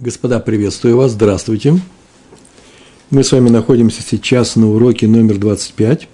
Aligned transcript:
Господа, 0.00 0.38
приветствую 0.38 0.96
вас, 0.96 1.10
здравствуйте. 1.10 1.76
Мы 3.10 3.24
с 3.24 3.32
вами 3.32 3.48
находимся 3.48 4.00
сейчас 4.00 4.54
на 4.54 4.70
уроке 4.70 5.08
номер 5.08 5.38
25. 5.38 6.06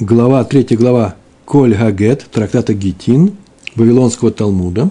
Глава, 0.00 0.44
третья 0.44 0.76
глава 0.76 1.14
Коль 1.46 1.74
Гагет, 1.74 2.26
трактата 2.30 2.74
Гитин, 2.74 3.34
Вавилонского 3.74 4.32
Талмуда. 4.32 4.90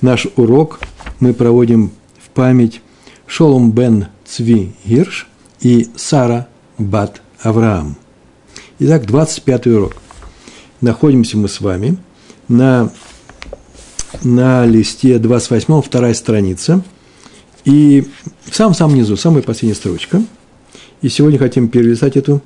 Наш 0.00 0.28
урок 0.36 0.80
мы 1.18 1.34
проводим 1.34 1.90
в 2.18 2.30
память 2.30 2.80
Шолом 3.26 3.72
бен 3.72 4.06
Цви 4.24 4.72
Гирш 4.86 5.28
и 5.60 5.90
Сара 5.94 6.48
Бат 6.78 7.20
Авраам. 7.42 7.96
Итак, 8.78 9.04
25 9.04 9.66
урок. 9.66 9.96
Находимся 10.80 11.36
мы 11.36 11.48
с 11.48 11.60
вами 11.60 11.98
на 12.48 12.90
на 14.22 14.66
листе 14.66 15.18
28, 15.18 15.82
вторая 15.82 16.14
страница. 16.14 16.82
И 17.64 18.06
в 18.44 18.54
самом-самом 18.54 18.96
низу, 18.96 19.16
самая 19.16 19.42
последняя 19.42 19.74
строчка. 19.74 20.22
И 21.02 21.08
сегодня 21.08 21.38
хотим 21.38 21.68
перелистать 21.68 22.16
эту, 22.16 22.42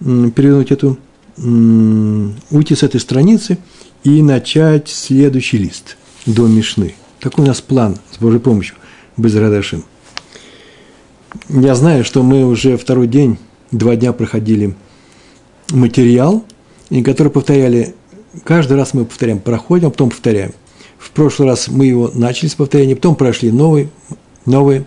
перевернуть 0.00 0.72
эту, 0.72 0.98
уйти 1.36 2.74
с 2.74 2.82
этой 2.82 3.00
страницы 3.00 3.58
и 4.04 4.22
начать 4.22 4.88
следующий 4.88 5.58
лист 5.58 5.96
до 6.26 6.46
Мишны. 6.46 6.94
Такой 7.20 7.44
у 7.44 7.48
нас 7.48 7.60
план 7.60 7.96
с 8.10 8.18
Божьей 8.18 8.40
помощью, 8.40 8.76
без 9.16 9.34
Радашим. 9.34 9.84
Я 11.48 11.74
знаю, 11.74 12.04
что 12.04 12.22
мы 12.22 12.44
уже 12.44 12.76
второй 12.76 13.06
день, 13.06 13.38
два 13.70 13.96
дня 13.96 14.12
проходили 14.12 14.74
материал, 15.70 16.44
который 17.04 17.32
повторяли, 17.32 17.94
каждый 18.44 18.76
раз 18.76 18.92
мы 18.92 19.04
повторяем, 19.04 19.38
проходим, 19.38 19.88
а 19.88 19.90
потом 19.90 20.10
повторяем. 20.10 20.52
В 21.02 21.10
прошлый 21.10 21.48
раз 21.48 21.66
мы 21.66 21.86
его 21.86 22.12
начали 22.14 22.48
с 22.48 22.54
повторения, 22.54 22.94
потом 22.94 23.16
прошли 23.16 23.50
новый, 23.50 23.88
новый, 24.46 24.84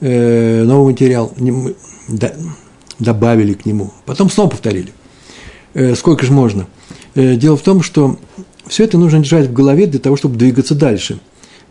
э, 0.00 0.64
новый 0.64 0.92
материал, 0.92 1.32
не, 1.36 1.74
да, 2.08 2.32
добавили 2.98 3.54
к 3.54 3.64
нему, 3.64 3.92
потом 4.04 4.28
снова 4.28 4.50
повторили. 4.50 4.92
Э, 5.74 5.94
сколько 5.94 6.26
же 6.26 6.32
можно? 6.32 6.66
Э, 7.14 7.36
дело 7.36 7.56
в 7.56 7.62
том, 7.62 7.80
что 7.80 8.18
все 8.66 8.84
это 8.84 8.98
нужно 8.98 9.20
держать 9.20 9.46
в 9.46 9.52
голове 9.52 9.86
для 9.86 10.00
того, 10.00 10.16
чтобы 10.16 10.36
двигаться 10.36 10.74
дальше. 10.74 11.20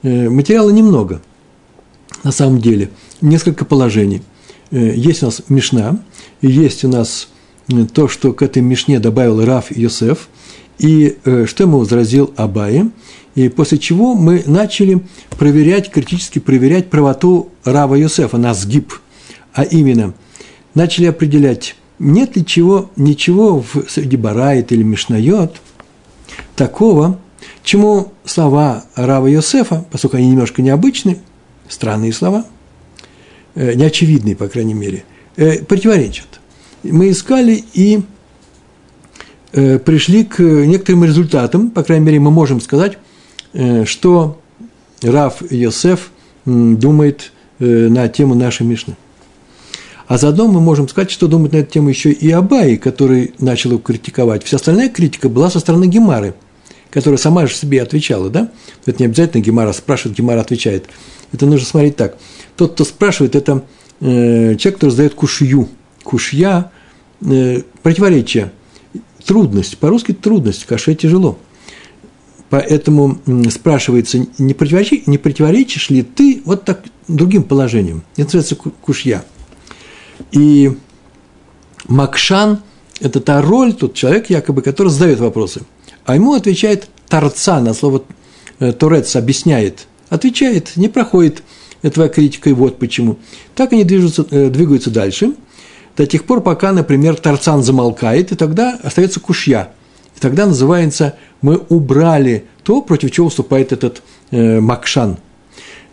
Э, 0.04 0.30
материала 0.30 0.70
немного, 0.70 1.22
на 2.24 2.32
самом 2.32 2.62
деле, 2.62 2.92
несколько 3.20 3.66
положений. 3.66 4.22
Э, 4.72 4.94
есть 4.96 5.22
у 5.22 5.26
нас 5.26 5.42
Мишна, 5.50 6.00
есть 6.42 6.86
у 6.86 6.88
нас 6.88 7.28
э, 7.68 7.86
то, 7.94 8.08
что 8.08 8.32
к 8.32 8.42
этой 8.42 8.62
Мишне 8.62 9.00
добавил 9.00 9.44
Раф 9.44 9.70
Йосеф, 9.70 10.30
и 10.80 11.18
э, 11.26 11.46
что 11.46 11.64
ему 11.66 11.80
возразил 11.80 12.34
Абае– 12.38 12.90
и 13.36 13.50
после 13.50 13.78
чего 13.78 14.14
мы 14.14 14.44
начали 14.46 15.02
проверять, 15.38 15.90
критически 15.90 16.40
проверять 16.40 16.90
правоту 16.90 17.50
Рава 17.64 17.96
Йосефа, 17.96 18.38
на 18.38 18.54
сгиб, 18.54 18.94
а 19.54 19.64
именно 19.64 20.14
начали 20.74 21.06
определять, 21.06 21.76
нет 22.00 22.36
ли 22.36 22.46
чего, 22.46 22.92
ничего 22.96 23.62
в 23.62 23.90
среди 23.90 24.18
Барайт 24.18 24.72
или 24.72 24.84
Мишнайот 24.84 25.58
такого, 26.56 27.20
чему 27.64 28.12
слова 28.26 28.86
Рава 28.96 29.28
Йосефа, 29.28 29.86
поскольку 29.92 30.18
они 30.18 30.32
немножко 30.32 30.62
необычны, 30.62 31.20
странные 31.70 32.12
слова, 32.12 32.46
э, 33.56 33.74
неочевидные, 33.74 34.36
по 34.36 34.48
крайней 34.48 34.74
мере, 34.74 35.04
э, 35.38 35.64
противоречат. 35.64 36.40
Мы 36.84 37.12
искали 37.12 37.64
и 37.74 38.02
э, 39.54 39.80
пришли 39.80 40.26
к 40.26 40.40
некоторым 40.40 41.06
результатам, 41.06 41.70
по 41.70 41.84
крайней 41.84 42.06
мере, 42.06 42.20
мы 42.20 42.32
можем 42.32 42.60
сказать, 42.60 42.98
что 43.54 44.40
Раф 45.02 45.42
Йосеф 45.50 46.12
думает 46.46 47.32
э, 47.60 47.88
на 47.88 48.08
тему 48.08 48.36
нашей 48.36 48.66
Мишны. 48.66 48.96
А 50.08 50.18
заодно 50.18 50.48
мы 50.48 50.60
можем 50.60 50.90
сказать, 50.90 51.12
что 51.12 51.28
думает 51.28 51.54
на 51.54 51.58
эту 51.58 51.72
тему 51.72 51.90
еще 51.90 52.12
и 52.12 52.30
Абай, 52.32 52.78
который 52.78 53.34
начал 53.40 53.72
его 53.72 53.80
критиковать. 53.80 54.44
Вся 54.44 54.58
остальная 54.58 54.90
критика 54.90 55.30
была 55.30 55.50
со 55.50 55.60
стороны 55.60 55.86
Гемары, 55.86 56.34
которая 56.90 57.18
сама 57.18 57.48
же 57.48 57.54
себе 57.54 57.82
отвечала, 57.82 58.30
да? 58.30 58.52
Это 58.86 59.00
не 59.00 59.06
обязательно 59.06 59.42
Гемара 59.42 59.72
спрашивает, 59.72 60.18
Гемара 60.18 60.42
отвечает. 60.42 60.88
Это 61.32 61.46
нужно 61.46 61.66
смотреть 61.66 61.96
так. 61.96 62.18
Тот, 62.58 62.74
кто 62.74 62.84
спрашивает, 62.84 63.36
это 63.36 63.64
э, 64.02 64.56
человек, 64.58 64.76
который 64.76 64.90
задает 64.90 65.14
кушью. 65.14 65.70
Кушья 66.04 66.72
э,– 67.22 67.62
противоречие, 67.84 68.52
трудность. 69.26 69.78
По-русски 69.78 70.12
трудность, 70.12 70.66
каше 70.66 70.94
тяжело– 70.96 71.38
Поэтому 72.52 73.18
спрашивается, 73.50 74.28
не 74.38 74.54
противоречишь, 74.54 75.08
не 75.08 75.18
противоречишь 75.18 75.90
ли 75.90 76.04
ты 76.04 76.42
вот 76.44 76.66
так 76.66 76.84
другим 77.08 77.44
положением? 77.44 78.04
Это 78.18 78.36
называется 78.36 78.56
кушья. 78.82 79.24
И 80.34 80.78
Макшан– 81.88 82.60
это 83.00 83.22
та 83.22 83.42
роль, 83.42 83.72
тот 83.72 83.94
человек, 83.94 84.30
якобы, 84.30 84.62
который 84.62 84.90
задает 84.90 85.22
вопросы. 85.22 85.62
А 86.06 86.16
ему 86.16 86.34
отвечает 86.34 86.90
торца, 87.08 87.62
на 87.62 87.74
слово 87.74 88.04
э, 88.60 88.74
Турец 88.74 89.16
объясняет. 89.16 89.88
Отвечает, 90.10 90.76
не 90.76 90.90
проходит 90.90 91.44
твоя 91.82 92.10
критика, 92.10 92.50
и 92.50 92.54
вот 92.54 92.80
почему. 92.80 93.18
Так 93.56 93.72
они 93.72 93.86
движутся, 93.86 94.26
э, 94.30 94.50
двигаются 94.50 94.92
дальше, 94.92 95.36
до 95.96 96.06
тех 96.06 96.26
пор, 96.26 96.42
пока, 96.42 96.74
например, 96.74 97.16
торцан 97.16 97.64
замолкает, 97.64 98.34
и 98.34 98.36
тогда 98.36 98.78
остается 98.84 99.22
кушья– 99.22 99.72
тогда 100.22 100.46
называется 100.46 101.16
«мы 101.42 101.58
убрали 101.58 102.46
то, 102.64 102.82
против 102.82 103.12
чего 103.12 103.26
выступает 103.26 103.74
этот 103.74 104.02
э, 104.30 104.60
Макшан». 104.62 105.18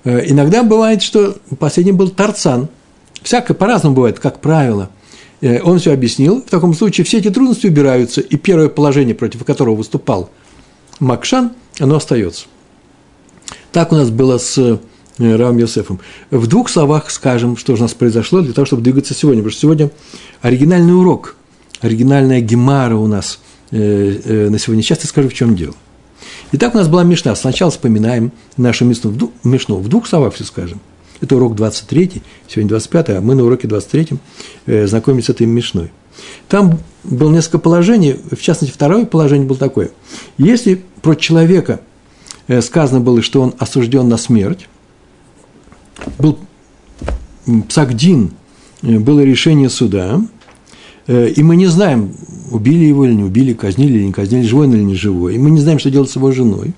Э, 0.04 0.22
иногда 0.26 0.62
бывает, 0.62 1.02
что 1.02 1.36
последним 1.58 1.96
был 1.96 2.10
Тарцан. 2.10 2.68
Всякое 3.22 3.54
по-разному 3.54 3.96
бывает, 3.96 4.20
как 4.20 4.40
правило. 4.40 4.90
Э, 5.40 5.60
он 5.62 5.78
все 5.78 5.92
объяснил. 5.92 6.42
В 6.42 6.50
таком 6.50 6.74
случае 6.74 7.04
все 7.04 7.18
эти 7.18 7.30
трудности 7.30 7.66
убираются, 7.66 8.20
и 8.20 8.36
первое 8.36 8.68
положение, 8.68 9.14
против 9.14 9.44
которого 9.44 9.74
выступал 9.74 10.30
Макшан, 11.00 11.52
оно 11.80 11.96
остается. 11.96 12.46
Так 13.72 13.92
у 13.92 13.96
нас 13.96 14.10
было 14.10 14.36
с 14.38 14.58
э, 14.58 14.78
Равом 15.18 15.56
Йосефом. 15.56 16.00
В 16.30 16.46
двух 16.46 16.68
словах 16.68 17.10
скажем, 17.10 17.56
что 17.56 17.74
же 17.76 17.82
у 17.82 17.84
нас 17.84 17.94
произошло 17.94 18.42
для 18.42 18.52
того, 18.52 18.66
чтобы 18.66 18.82
двигаться 18.82 19.14
сегодня. 19.14 19.42
Потому 19.42 19.52
что 19.52 19.60
сегодня 19.62 19.90
оригинальный 20.42 20.94
урок, 20.94 21.36
оригинальная 21.80 22.42
гемара 22.42 22.94
у 22.94 23.06
нас– 23.06 23.40
на 23.70 24.58
сегодня. 24.58 24.82
Сейчас 24.82 25.00
я 25.02 25.08
скажу, 25.08 25.28
в 25.28 25.34
чем 25.34 25.56
дело. 25.56 25.74
Итак, 26.52 26.74
у 26.74 26.78
нас 26.78 26.88
была 26.88 27.04
Мишна. 27.04 27.34
Сначала 27.34 27.70
вспоминаем 27.70 28.32
нашу 28.56 28.84
Мишну 28.84 29.32
Мишну. 29.44 29.76
в 29.76 29.88
двух 29.88 30.06
словах 30.06 30.34
все 30.34 30.44
скажем. 30.44 30.80
Это 31.20 31.36
урок 31.36 31.56
23, 31.56 32.22
сегодня 32.46 32.68
25, 32.68 33.10
а 33.10 33.20
мы 33.20 33.34
на 33.34 33.44
уроке 33.44 33.66
23 33.66 34.08
э, 34.66 34.86
знакомимся 34.86 35.32
с 35.32 35.34
этой 35.34 35.46
Мишной. 35.46 35.90
Там 36.48 36.78
было 37.04 37.30
несколько 37.30 37.58
положений, 37.58 38.16
в 38.30 38.40
частности, 38.40 38.72
второе 38.72 39.04
положение 39.04 39.46
было 39.46 39.58
такое. 39.58 39.90
Если 40.38 40.82
про 41.02 41.14
человека 41.16 41.80
э, 42.46 42.62
сказано 42.62 43.00
было, 43.00 43.20
что 43.20 43.42
он 43.42 43.54
осужден 43.58 44.08
на 44.08 44.16
смерть, 44.16 44.68
был 46.18 46.38
псагдин, 47.68 48.30
э, 48.82 48.98
было 48.98 49.20
решение 49.20 49.68
суда, 49.68 50.20
Э, 50.20 50.37
и 51.08 51.42
мы 51.42 51.56
не 51.56 51.66
знаем, 51.66 52.12
убили 52.50 52.84
его 52.84 53.06
или 53.06 53.14
не 53.14 53.24
убили, 53.24 53.54
казнили 53.54 53.98
или 53.98 54.04
не 54.04 54.12
казнили, 54.12 54.46
живой 54.46 54.68
или 54.68 54.82
не 54.82 54.94
живой, 54.94 55.34
и 55.34 55.38
мы 55.38 55.50
не 55.50 55.60
знаем, 55.60 55.78
что 55.78 55.90
делать 55.90 56.10
с 56.10 56.16
его 56.16 56.32
женой, 56.32 56.74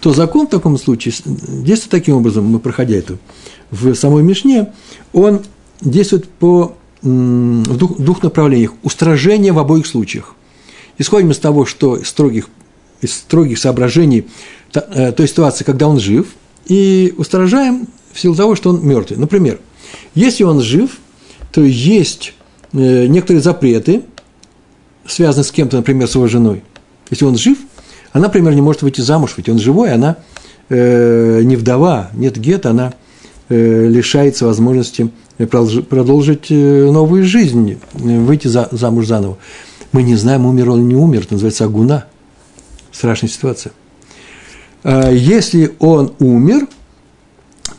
то 0.00 0.12
закон 0.12 0.46
в 0.46 0.50
таком 0.50 0.76
случае 0.78 1.14
действует 1.24 1.90
таким 1.90 2.16
образом, 2.16 2.44
мы 2.44 2.58
проходя 2.58 2.96
это 2.96 3.16
в 3.70 3.94
самой 3.94 4.22
Мишне, 4.22 4.72
он 5.14 5.40
действует 5.80 6.28
по, 6.28 6.76
в 7.00 7.76
двух, 7.78 7.98
двух 7.98 8.22
направлениях. 8.22 8.72
Устражение 8.82 9.52
в 9.52 9.58
обоих 9.58 9.86
случаях. 9.86 10.36
Исходим 10.98 11.30
из 11.30 11.38
того, 11.38 11.64
что 11.64 12.04
строгих, 12.04 12.48
из 13.00 13.14
строгих 13.14 13.58
соображений 13.58 14.26
э, 14.74 15.12
той 15.12 15.26
ситуации, 15.26 15.64
когда 15.64 15.88
он 15.88 15.98
жив, 15.98 16.26
и 16.66 17.14
устражаем 17.16 17.88
в 18.12 18.20
силу 18.20 18.34
того, 18.34 18.54
что 18.54 18.70
он 18.70 18.86
мертвый. 18.86 19.18
Например, 19.18 19.58
если 20.14 20.44
он 20.44 20.60
жив, 20.60 20.98
то 21.50 21.62
есть 21.62 22.34
Э, 22.34 22.41
некоторые 22.72 23.42
запреты, 23.42 24.02
связанные 25.06 25.44
с 25.44 25.50
кем-то, 25.50 25.76
например, 25.76 26.08
с 26.08 26.14
его 26.14 26.26
женой. 26.26 26.62
Если 27.10 27.24
он 27.24 27.36
жив, 27.36 27.58
она, 28.12 28.24
например, 28.24 28.54
не 28.54 28.60
может 28.60 28.82
выйти 28.82 29.00
замуж, 29.00 29.34
ведь 29.36 29.48
он 29.48 29.58
живой, 29.58 29.92
она 29.92 30.16
э, 30.68 31.42
не 31.42 31.56
вдова, 31.56 32.10
нет 32.14 32.38
гет, 32.38 32.66
она 32.66 32.94
э, 33.48 33.86
лишается 33.88 34.46
возможности 34.46 35.10
продолжить 35.38 36.50
э, 36.50 36.90
новую 36.90 37.24
жизнь, 37.24 37.78
выйти 37.94 38.48
за, 38.48 38.68
замуж 38.70 39.06
заново. 39.06 39.38
Мы 39.92 40.02
не 40.02 40.14
знаем, 40.14 40.46
умер 40.46 40.70
он 40.70 40.80
или 40.80 40.88
не 40.88 40.94
умер, 40.94 41.22
это 41.22 41.34
называется 41.34 41.64
агуна. 41.64 42.06
Страшная 42.92 43.30
ситуация. 43.30 43.72
А 44.84 45.10
если 45.10 45.74
он 45.78 46.12
умер, 46.18 46.66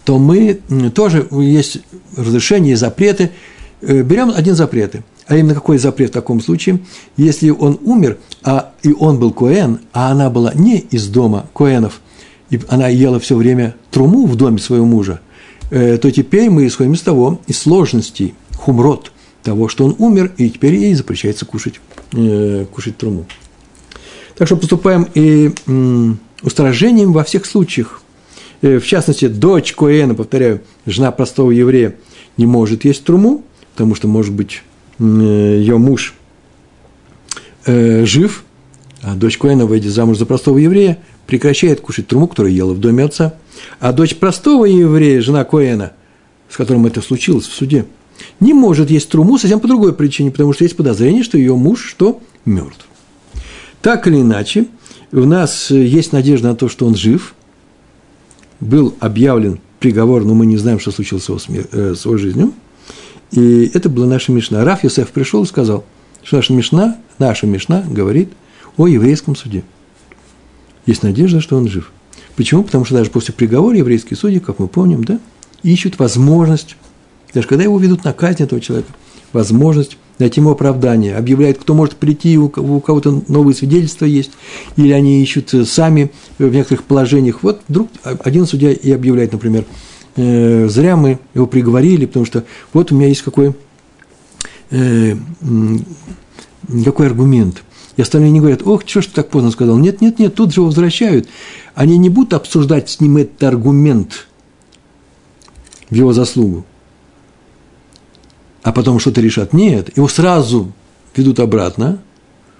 то 0.05 0.17
мы 0.17 0.59
тоже 0.93 1.27
есть 1.31 1.79
разрешения 2.17 2.73
и 2.73 2.75
запреты– 2.75 3.31
Э, 3.41 3.52
берем 3.85 4.31
один 4.35 4.55
запрет. 4.55 4.95
А 5.27 5.37
именно 5.37 5.55
какой 5.55 5.77
запрет 5.77 6.09
в 6.09 6.13
таком 6.13 6.41
случае? 6.41 6.79
Если 7.17 7.49
он 7.49 7.79
умер, 7.83 8.17
а 8.43 8.73
и 8.83 8.93
он 8.93 9.19
был 9.19 9.31
Коэн, 9.31 9.79
а 9.93 10.11
она 10.11 10.29
была 10.29 10.53
не 10.53 10.79
из 10.79 11.07
дома 11.07 11.47
Коэнов, 11.53 12.01
и 12.49 12.59
она 12.67 12.87
ела 12.87 13.19
все 13.19 13.35
время 13.35 13.75
труму 13.91 14.25
в 14.25 14.35
доме 14.35 14.59
своего 14.59 14.85
мужа, 14.85 15.21
э, 15.71 15.97
то 15.97 16.11
теперь 16.11 16.49
мы 16.49 16.67
исходим 16.67 16.93
из 16.93 17.01
того, 17.01 17.39
из 17.47 17.59
сложностей, 17.59 18.35
хумрот, 18.57 19.11
того, 19.43 19.67
что 19.67 19.85
он 19.85 19.95
умер, 19.97 20.31
и 20.37 20.49
теперь 20.49 20.75
ей 20.75 20.93
запрещается 20.93 21.45
кушать, 21.45 21.79
э, 22.13 22.65
кушать 22.71 22.97
труму. 22.97 23.25
Так 24.35 24.47
что 24.47 24.57
поступаем 24.57 25.07
и 25.13 25.53
устражением 26.41 27.13
во 27.13 27.23
всех 27.23 27.45
случаях. 27.45 28.01
Э, 28.61 28.79
в 28.79 28.85
частности, 28.85 29.27
дочь 29.27 29.73
Коэна, 29.73 30.15
повторяю, 30.15 30.61
жена 30.85 31.11
простого 31.11 31.51
еврея, 31.51 31.95
не 32.37 32.45
может 32.45 32.85
есть 32.85 33.03
труму, 33.03 33.43
потому 33.73 33.95
что, 33.95 34.07
может 34.07 34.33
быть, 34.33 34.61
э, 34.99 35.03
ее 35.03 35.77
муж 35.77 36.13
э, 37.65 38.05
жив, 38.05 38.43
а 39.01 39.15
дочь 39.15 39.37
Коэна, 39.37 39.65
выйдя 39.65 39.89
замуж 39.89 40.17
за 40.17 40.25
простого 40.25 40.57
еврея, 40.57 40.99
прекращает 41.27 41.81
кушать 41.81 42.07
труму, 42.07 42.27
которую 42.27 42.53
ела 42.53 42.73
в 42.73 42.79
доме 42.79 43.03
отца. 43.03 43.35
А 43.79 43.91
дочь 43.91 44.15
простого 44.15 44.65
еврея, 44.65 45.21
жена 45.21 45.43
Коэна, 45.43 45.93
с 46.49 46.55
которым 46.55 46.85
это 46.85 47.01
случилось 47.01 47.47
в 47.47 47.53
суде, 47.53 47.85
не 48.39 48.53
может 48.53 48.89
есть 48.89 49.09
труму 49.09 49.37
совсем 49.37 49.59
по 49.59 49.67
другой 49.67 49.93
причине, 49.93 50.31
потому 50.31 50.53
что 50.53 50.63
есть 50.63 50.77
подозрение, 50.77 51.23
что 51.23 51.37
ее 51.37 51.55
муж 51.55 51.83
что? 51.83 52.21
Мертв. 52.45 52.87
Так 53.81 54.07
или 54.07 54.21
иначе, 54.21 54.67
у 55.11 55.25
нас 55.25 55.71
есть 55.71 56.13
надежда 56.13 56.49
на 56.49 56.55
то, 56.55 56.69
что 56.69 56.85
он 56.85 56.95
жив. 56.95 57.33
Был 58.59 58.95
объявлен 58.99 59.59
приговор, 59.79 60.23
но 60.23 60.33
мы 60.33 60.45
не 60.45 60.57
знаем, 60.57 60.79
что 60.79 60.91
случилось 60.91 61.25
с 61.25 61.29
его, 61.29 61.39
смер... 61.39 61.67
э, 61.71 61.95
с 61.95 62.05
его 62.05 62.17
жизнью. 62.17 62.53
И 63.33 63.71
это 63.73 63.89
была 63.89 64.05
наша 64.05 64.31
Мишна. 64.31 64.63
Раф 64.63 64.83
Йосеф 64.83 65.09
пришел 65.09 65.43
и 65.43 65.47
сказал, 65.47 65.83
что 66.21 66.35
наша 66.35 66.53
Мишна, 66.53 66.97
наша 67.17 67.47
Мишна 67.47 67.83
говорит 67.89 68.29
о 68.77 68.87
еврейском 68.87 69.35
суде. 69.35 69.63
Есть 70.85 71.01
надежда, 71.01 71.41
что 71.41 71.57
он 71.57 71.67
жив. 71.67 71.91
Почему? 72.35 72.63
Потому 72.63 72.85
что 72.85 72.93
даже 72.95 73.09
после 73.09 73.33
приговора 73.33 73.75
еврейские 73.77 74.17
судьи, 74.17 74.39
как 74.39 74.59
мы 74.59 74.67
помним, 74.67 75.03
да, 75.03 75.19
ищут 75.63 75.97
возможность, 75.97 76.75
даже 77.33 77.47
когда 77.47 77.63
его 77.63 77.79
ведут 77.79 78.03
на 78.03 78.13
казнь 78.13 78.43
этого 78.43 78.61
человека, 78.61 78.91
возможность 79.31 79.97
найти 80.19 80.39
ему 80.39 80.51
оправдание, 80.51 81.15
объявляют, 81.15 81.57
кто 81.57 81.73
может 81.73 81.95
прийти, 81.95 82.37
у 82.37 82.49
кого-то 82.49 83.23
новые 83.27 83.55
свидетельства 83.55 84.05
есть, 84.05 84.31
или 84.75 84.91
они 84.91 85.23
ищут 85.23 85.51
сами 85.67 86.11
в 86.37 86.53
некоторых 86.53 86.83
положениях. 86.83 87.41
Вот 87.41 87.61
вдруг 87.67 87.89
один 88.03 88.45
судья 88.45 88.71
и 88.71 88.91
объявляет, 88.91 89.31
например, 89.31 89.65
э, 90.15 90.67
зря 90.67 90.95
мы 90.95 91.19
его 91.33 91.47
приговорили, 91.47 92.05
потому 92.05 92.25
что 92.25 92.43
вот 92.73 92.91
у 92.91 92.95
меня 92.95 93.07
есть 93.07 93.21
какой, 93.21 93.55
э, 94.71 95.15
какой 96.83 97.07
аргумент. 97.07 97.63
И 97.95 98.01
остальные 98.01 98.31
не 98.31 98.39
говорят, 98.39 98.65
ох, 98.65 98.83
что 98.87 99.01
ж 99.01 99.07
ты 99.07 99.13
так 99.13 99.29
поздно 99.29 99.51
сказал. 99.51 99.77
Нет, 99.77 100.01
нет, 100.01 100.17
нет, 100.17 100.33
тут 100.33 100.51
же 100.51 100.61
его 100.61 100.67
возвращают. 100.67 101.27
Они 101.75 101.97
не 101.97 102.09
будут 102.09 102.33
обсуждать 102.33 102.89
с 102.89 102.99
ним 102.99 103.17
этот 103.17 103.43
аргумент 103.43 104.27
в 105.89 105.95
его 105.95 106.11
заслугу 106.13 106.65
а 108.63 108.71
потом 108.71 108.99
что-то 108.99 109.21
решат. 109.21 109.53
Нет, 109.53 109.95
его 109.95 110.07
сразу 110.07 110.71
ведут 111.15 111.39
обратно 111.39 112.01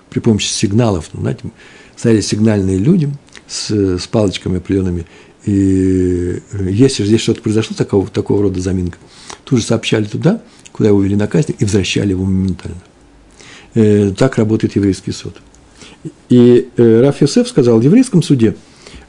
при 0.09 0.19
помощи 0.19 0.47
сигналов. 0.47 1.09
Ну, 1.13 1.21
знаете, 1.21 1.49
стояли 1.95 2.21
сигнальные 2.21 2.77
люди 2.77 3.09
с, 3.47 3.71
с 3.71 4.07
палочками 4.07 4.57
определенными. 4.57 5.05
И 5.45 6.41
если 6.69 7.03
здесь 7.03 7.21
что-то 7.21 7.41
произошло, 7.41 7.75
такого, 7.75 8.07
такого 8.07 8.43
рода 8.43 8.61
заминка, 8.61 8.97
тут 9.43 9.59
же 9.59 9.65
сообщали 9.65 10.05
туда, 10.05 10.41
куда 10.71 10.89
его 10.89 11.01
вели 11.01 11.15
на 11.15 11.27
казнь, 11.27 11.55
и 11.57 11.63
возвращали 11.63 12.11
его 12.11 12.23
моментально. 12.23 12.81
Э, 13.73 14.11
так 14.17 14.37
работает 14.37 14.75
еврейский 14.75 15.11
суд. 15.11 15.35
И 16.29 16.69
э, 16.77 17.01
Раф 17.01 17.21
Йосеф 17.21 17.47
сказал, 17.47 17.79
в 17.79 17.83
еврейском 17.83 18.23
суде 18.23 18.55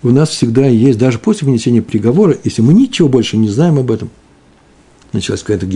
у 0.03 0.11
нас 0.11 0.31
всегда 0.31 0.67
есть, 0.67 0.99
даже 0.99 1.19
после 1.19 1.47
вынесения 1.47 1.83
приговора, 1.83 2.37
если 2.45 2.63
мы 2.63 2.75
ничего 2.75 3.09
больше 3.09 3.37
не 3.37 3.49
знаем 3.49 3.79
об 3.79 3.91
этом– 3.91 4.11
началась 5.15 5.43
какая-то 5.43 5.67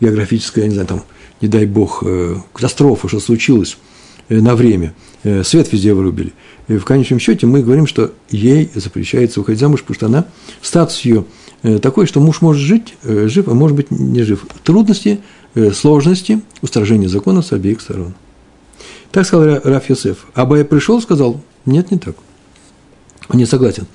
географическая, 0.00 0.64
я 0.64 0.68
не 0.68 0.74
знаю, 0.74 0.88
там, 0.88 1.02
не 1.40 1.48
дай 1.48 1.64
бог, 1.64 2.02
э, 2.04 2.36
катастрофа, 2.52 3.08
что 3.08 3.20
случилось 3.20 3.72
э, 3.72 3.76
на 4.28 4.54
время, 4.54 4.94
э, 5.24 5.42
свет 5.44 5.72
везде 5.72 5.94
вырубили. 5.94 6.32
И 6.68 6.76
в 6.76 6.84
конечном 6.84 7.18
счете 7.18 7.46
мы 7.46 7.62
говорим, 7.62 7.86
что 7.86 8.12
ей 8.30 8.70
запрещается 8.74 9.40
выходить 9.40 9.60
замуж, 9.60 9.80
потому 9.80 9.94
что 9.94 10.06
она, 10.06 10.26
статус 10.60 11.00
ее 11.00 11.24
такой, 11.80 12.06
что 12.06 12.20
муж 12.20 12.40
может 12.40 12.60
жить, 12.60 12.94
жив, 13.04 13.46
а 13.46 13.54
может 13.54 13.76
быть 13.76 13.90
не 13.90 14.22
жив. 14.22 14.46
Трудности, 14.64 15.20
сложности, 15.72 16.40
устражение 16.60 17.08
закона 17.08 17.42
с 17.42 17.52
обеих 17.52 17.80
сторон. 17.80 18.14
Так 19.12 19.26
сказал 19.26 19.60
Раф 19.62 19.88
Йосеф. 19.90 20.26
Абай 20.34 20.64
пришел 20.64 21.00
сказал, 21.00 21.40
нет, 21.66 21.90
не 21.90 21.98
так. 21.98 22.16
Он 23.28 23.38
не 23.38 23.46
согласен. 23.46 23.86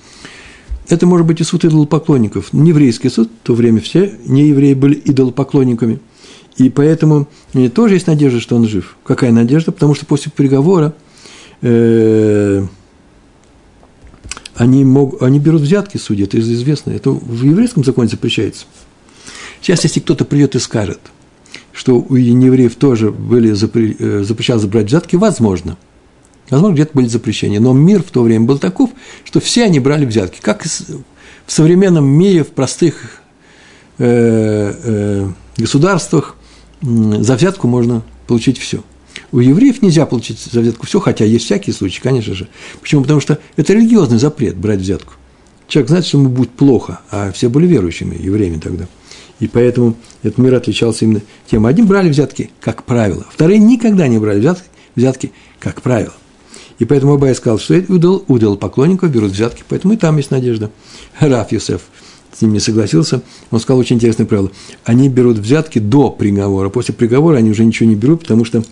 Это 0.89 1.05
может 1.05 1.27
быть 1.27 1.41
и 1.41 1.43
суд 1.43 1.65
идолопоклонников. 1.65 2.53
Не 2.53 2.69
еврейский 2.69 3.09
суд, 3.09 3.29
в 3.43 3.47
то 3.47 3.53
время 3.53 3.81
все 3.81 4.17
неевреи 4.25 4.73
были 4.73 5.01
идолопоклонниками. 5.03 5.99
И 6.57 6.69
поэтому 6.69 7.27
тоже 7.73 7.95
есть 7.95 8.07
надежда, 8.07 8.39
что 8.39 8.55
он 8.55 8.67
жив. 8.67 8.97
Какая 9.03 9.31
надежда? 9.31 9.71
Потому 9.71 9.93
что 9.95 10.05
после 10.05 10.31
приговора 10.31 10.93
э, 11.61 12.65
они, 14.55 14.83
мог, 14.83 15.21
они 15.21 15.39
берут 15.39 15.61
взятки 15.61 15.97
судьи, 15.97 16.25
это 16.25 16.39
известно. 16.39 16.91
Это 16.91 17.11
в 17.11 17.43
еврейском 17.43 17.83
законе 17.83 18.09
запрещается. 18.09 18.65
Сейчас, 19.61 19.83
если 19.83 19.99
кто-то 19.99 20.25
придет 20.25 20.55
и 20.55 20.59
скажет, 20.59 20.99
что 21.73 21.99
у 21.99 22.17
неевреев 22.17 22.75
тоже 22.75 23.11
были 23.11 23.51
запре, 23.51 23.95
э, 23.97 24.23
запрещалось 24.23 24.63
забрать 24.63 24.87
взятки, 24.87 25.15
возможно– 25.15 25.77
Возможно, 26.49 26.75
где-то 26.75 26.91
были 26.93 27.07
запрещения. 27.07 27.59
Но 27.59 27.73
мир 27.73 28.01
в 28.01 28.11
то 28.11 28.23
время 28.23 28.45
был 28.45 28.57
таков, 28.57 28.91
что 29.23 29.39
все 29.39 29.63
они 29.63 29.79
брали 29.79 30.05
взятки. 30.05 30.39
Как 30.41 30.63
в 30.63 31.51
современном 31.51 32.05
мире, 32.05 32.43
в 32.43 32.49
простых 32.49 33.21
э, 33.97 34.73
э, 34.83 35.29
государствах 35.57 36.36
за 36.81 37.35
взятку 37.35 37.67
можно 37.67 38.03
получить 38.27 38.57
все. 38.57 38.83
У 39.31 39.39
евреев 39.39 39.81
нельзя 39.81 40.05
получить 40.05 40.39
за 40.39 40.61
взятку 40.61 40.85
все, 40.85 40.99
хотя 40.99 41.25
есть 41.25 41.45
всякие 41.45 41.73
случаи, 41.73 42.01
конечно 42.01 42.33
же. 42.33 42.47
Почему? 42.81 43.01
Потому 43.01 43.19
что 43.19 43.39
это 43.55 43.73
религиозный 43.73 44.19
запрет 44.19 44.55
брать 44.55 44.79
взятку. 44.79 45.13
Человек 45.67 45.89
знает, 45.89 46.05
что 46.05 46.17
ему 46.17 46.29
будет 46.29 46.51
плохо, 46.51 47.01
а 47.11 47.31
все 47.31 47.49
были 47.49 47.67
верующими 47.67 48.15
евреями 48.15 48.59
тогда. 48.59 48.87
И 49.39 49.47
поэтому 49.47 49.95
этот 50.23 50.37
мир 50.37 50.55
отличался 50.55 51.05
именно 51.05 51.21
тем. 51.49 51.65
Одни 51.65 51.83
брали 51.83 52.09
взятки, 52.09 52.51
как 52.59 52.83
правило, 52.83 53.25
вторые 53.31 53.59
никогда 53.59 54.07
не 54.07 54.17
брали 54.17 54.39
взятки, 54.39 54.65
взятки 54.95 55.31
как 55.59 55.81
правило. 55.81 56.13
И 56.79 56.85
поэтому 56.85 57.13
Абай 57.13 57.33
сказал, 57.35 57.59
что 57.59 57.73
удал, 57.89 58.23
удал 58.27 58.55
поклонников 58.55 59.11
берут 59.11 59.31
взятки, 59.31 59.63
поэтому 59.67 59.93
и 59.93 59.97
там 59.97 60.17
есть 60.17 60.31
надежда. 60.31 60.71
Раф 61.19 61.51
Юсеф 61.51 61.81
с 62.37 62.41
ним 62.41 62.53
не 62.53 62.59
согласился. 62.59 63.21
Он 63.49 63.59
сказал 63.59 63.79
очень 63.79 63.95
интересное 63.95 64.25
правило. 64.25 64.51
Они 64.83 65.09
берут 65.09 65.37
взятки 65.37 65.79
до 65.79 66.11
приговора. 66.11 66.69
После 66.69 66.93
приговора 66.93 67.37
они 67.37 67.49
уже 67.49 67.65
ничего 67.65 67.89
не 67.89 67.95
берут, 67.95 68.21
потому 68.21 68.45
что, 68.45 68.63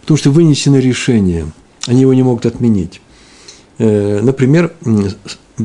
потому 0.00 0.18
что 0.18 0.30
вынесено 0.30 0.76
решение. 0.76 1.46
Они 1.86 2.00
его 2.00 2.12
не 2.12 2.24
могут 2.24 2.44
отменить. 2.44 3.00
Э, 3.78 4.20
например, 4.20 4.74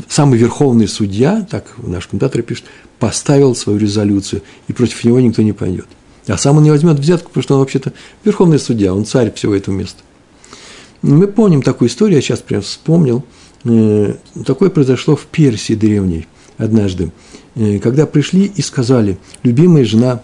самый 0.07 0.37
верховный 0.37 0.87
судья, 0.87 1.47
так 1.49 1.65
наш 1.77 2.05
комментатор 2.05 2.43
пишет, 2.43 2.65
поставил 2.99 3.55
свою 3.55 3.79
резолюцию, 3.79 4.43
и 4.67 4.73
против 4.73 5.03
него 5.03 5.19
никто 5.19 5.41
не 5.41 5.53
пойдет. 5.53 5.87
А 6.27 6.37
сам 6.37 6.57
он 6.57 6.63
не 6.63 6.71
возьмет 6.71 6.99
взятку, 6.99 7.29
потому 7.29 7.43
что 7.43 7.53
он 7.55 7.59
вообще-то 7.61 7.93
верховный 8.23 8.59
судья, 8.59 8.93
он 8.93 9.05
царь 9.05 9.33
всего 9.33 9.55
этого 9.55 9.73
места. 9.73 10.03
Мы 11.01 11.27
помним 11.27 11.63
такую 11.63 11.89
историю, 11.89 12.17
я 12.17 12.21
сейчас 12.21 12.39
прям 12.41 12.61
вспомнил. 12.61 13.25
Э, 13.63 14.13
такое 14.45 14.69
произошло 14.69 15.15
в 15.15 15.25
Персии 15.25 15.73
древней 15.73 16.27
однажды, 16.57 17.11
э, 17.55 17.79
когда 17.79 18.05
пришли 18.05 18.45
и 18.45 18.61
сказали, 18.61 19.17
любимая 19.43 19.85
жена 19.85 20.21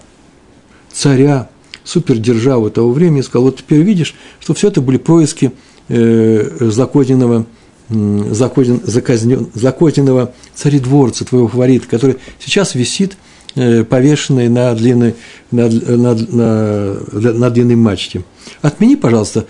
царя, 0.91 1.49
супердержавы 1.83 2.69
того 2.69 2.91
времени, 2.91 3.21
сказал, 3.21 3.45
вот 3.45 3.57
теперь 3.57 3.81
видишь, 3.81 4.15
что 4.39 4.53
все 4.53 4.67
это 4.67 4.81
были 4.81 4.97
происки 4.97 5.51
э, 5.87 6.69
законенного, 6.71 7.45
закознен, 7.89 8.81
заказнен, 8.83 9.47
законенного 9.53 10.33
царедворца, 10.53 11.25
твоего 11.25 11.47
фаворита, 11.47 11.87
который 11.87 12.17
сейчас 12.39 12.75
висит 12.75 13.17
повешенный 13.55 14.47
на 14.47 14.75
длинной, 14.75 15.15
на, 15.49 15.67
на, 15.67 16.13
на, 16.13 16.93
на 17.11 17.49
длинной 17.49 17.75
мачте. 17.75 18.23
Отмени, 18.61 18.95
пожалуйста, 18.95 19.47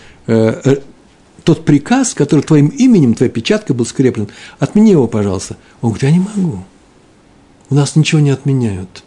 тот 1.50 1.66
приказ, 1.66 2.14
который 2.14 2.42
твоим 2.42 2.68
именем, 2.68 3.14
твоя 3.14 3.32
печатка 3.32 3.74
был 3.74 3.86
скреплен, 3.86 4.28
отмени 4.60 4.92
его, 4.92 5.08
пожалуйста. 5.08 5.58
Он 5.82 5.90
говорит, 5.90 6.04
я 6.04 6.12
не 6.12 6.20
могу. 6.20 6.64
У 7.70 7.76
нас 7.76 7.96
ничего 7.96 8.22
не 8.22 8.30
отменяют. 8.32 9.04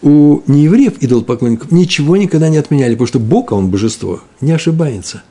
У 0.00 0.42
неевреев, 0.46 0.94
идолопоклонников, 1.00 1.70
ничего 1.70 2.16
никогда 2.16 2.48
не 2.48 2.56
отменяли, 2.56 2.94
потому 2.94 3.06
что 3.06 3.20
Бог, 3.20 3.52
а 3.52 3.54
он 3.54 3.68
божество, 3.68 4.20
не 4.40 4.52
ошибается. 4.52 5.22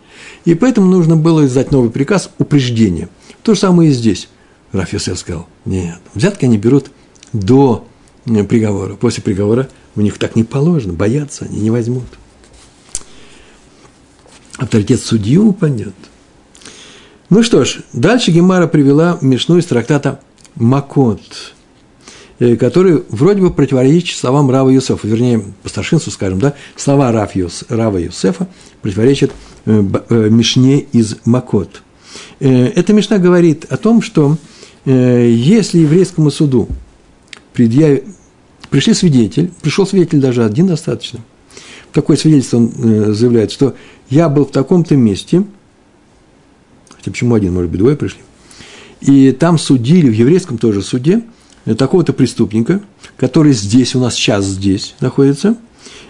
И 0.46 0.56
поэтому 0.56 0.88
нужно 0.88 1.15
было 1.15 1.46
издать 1.46 1.72
новый 1.72 1.89
приказ 1.89 2.30
упреждения. 2.38 3.10
То 3.44 3.53
же 3.53 3.60
самое 3.60 3.89
и 3.89 3.94
здесь. 3.94 4.30
Раф 4.72 4.89
сказал, 4.98 5.48
нет, 5.65 6.00
взятки 6.13 6.46
они 6.46 6.58
берут 6.58 6.91
до 7.34 7.86
э, 8.25 8.44
приговора. 8.46 8.96
После 8.96 9.22
приговора 9.22 9.68
у 9.96 10.01
них 10.01 10.18
так 10.18 10.38
не 10.38 10.46
положено, 10.46 10.94
боятся, 10.94 11.46
они 11.46 11.60
не 11.60 11.72
возьмут 11.72 12.06
авторитет 14.62 15.01
судьи 15.01 15.38
упадет. 15.38 15.96
Ну 17.30 17.44
что 17.44 17.65
ж, 17.65 17.80
дальше 17.94 18.32
Гемара 18.32 18.68
привела 18.68 19.18
Мишну 19.22 19.58
из 19.58 19.65
трактата 19.65 20.20
Макот, 20.56 21.53
э, 22.41 22.55
который 22.55 23.03
вроде 23.10 23.41
бы 23.41 23.53
противоречит 23.53 24.17
словам 24.17 24.50
Рава 24.50 24.69
Юсефа, 24.69 25.07
вернее, 25.07 25.43
по 25.62 25.69
старшинству 25.69 26.12
скажем, 26.12 26.39
да, 26.39 26.55
слова 26.75 27.12
Рав 27.12 27.36
Юс, 27.36 27.63
Рава 27.69 27.98
Юсефа 27.98 28.48
противоречат 28.81 29.31
э, 29.65 29.83
э, 30.10 30.29
Мишне 30.29 30.79
из 30.79 31.17
Макот. 31.24 31.83
Эта 32.39 32.93
Мишна 32.93 33.19
говорит 33.19 33.65
о 33.69 33.77
том, 33.77 34.01
что 34.01 34.38
если 34.86 35.77
еврейскому 35.77 36.31
суду 36.31 36.67
предъяв... 37.53 38.00
пришли 38.71 38.95
свидетель, 38.95 39.51
пришел 39.62 39.86
свидетель 39.86 40.19
даже 40.19 40.43
один 40.43 40.65
достаточно, 40.65 41.19
такое 41.93 42.17
свидетельство 42.17 42.57
он 42.57 43.13
заявляет, 43.13 43.51
что 43.51 43.75
я 44.10 44.27
был 44.27 44.45
в 44.45 44.51
таком-то 44.51 44.95
месте, 44.95 45.45
хотя 46.89 47.12
почему 47.12 47.36
один, 47.36 47.53
может 47.53 47.69
быть, 47.69 47.79
двое 47.79 47.95
пришли, 47.95 48.21
и 49.01 49.31
там 49.31 49.60
судили, 49.60 50.10
в 50.10 50.13
еврейском 50.13 50.57
тоже 50.57 50.81
суде, 50.81 51.21
такого-то 51.65 52.13
преступника, 52.13 52.82
который 53.18 53.53
здесь, 53.53 53.96
у 53.96 54.00
нас 54.00 54.15
сейчас 54.15 54.46
здесь 54.46 54.96
находится, 55.00 55.58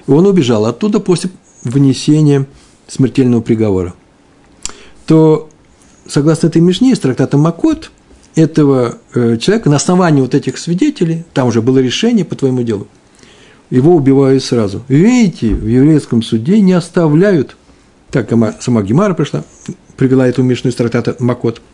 и 0.07 0.11
он 0.11 0.25
убежал 0.25 0.65
оттуда 0.65 0.99
после 0.99 1.29
вынесения 1.63 2.47
смертельного 2.87 3.41
приговора. 3.41 3.93
То, 5.05 5.49
согласно 6.07 6.47
этой 6.47 6.61
Мишне, 6.61 6.91
из 6.91 6.99
трактата 6.99 7.37
Макот, 7.37 7.91
этого 8.35 8.97
э, 9.13 9.37
человека 9.37 9.69
на 9.69 9.75
основании 9.75 10.21
вот 10.21 10.35
этих 10.35 10.57
свидетелей, 10.57 11.25
там 11.33 11.49
уже 11.49 11.61
было 11.61 11.79
решение 11.79 12.23
по 12.23 12.35
твоему 12.35 12.63
делу, 12.63 12.87
его 13.69 13.93
убивают 13.95 14.43
сразу. 14.43 14.83
Видите, 14.87 15.53
в 15.53 15.67
еврейском 15.67 16.21
суде 16.21 16.61
не 16.61 16.73
оставляют, 16.73 17.57
так 18.09 18.29
сама 18.61 18.83
Гемара 18.83 19.13
пришла, 19.13 19.43
привела 19.97 20.27
эту 20.27 20.43
Мишну 20.43 20.69
из 20.69 20.75
трактата 20.75 21.15
Макот– 21.19 21.61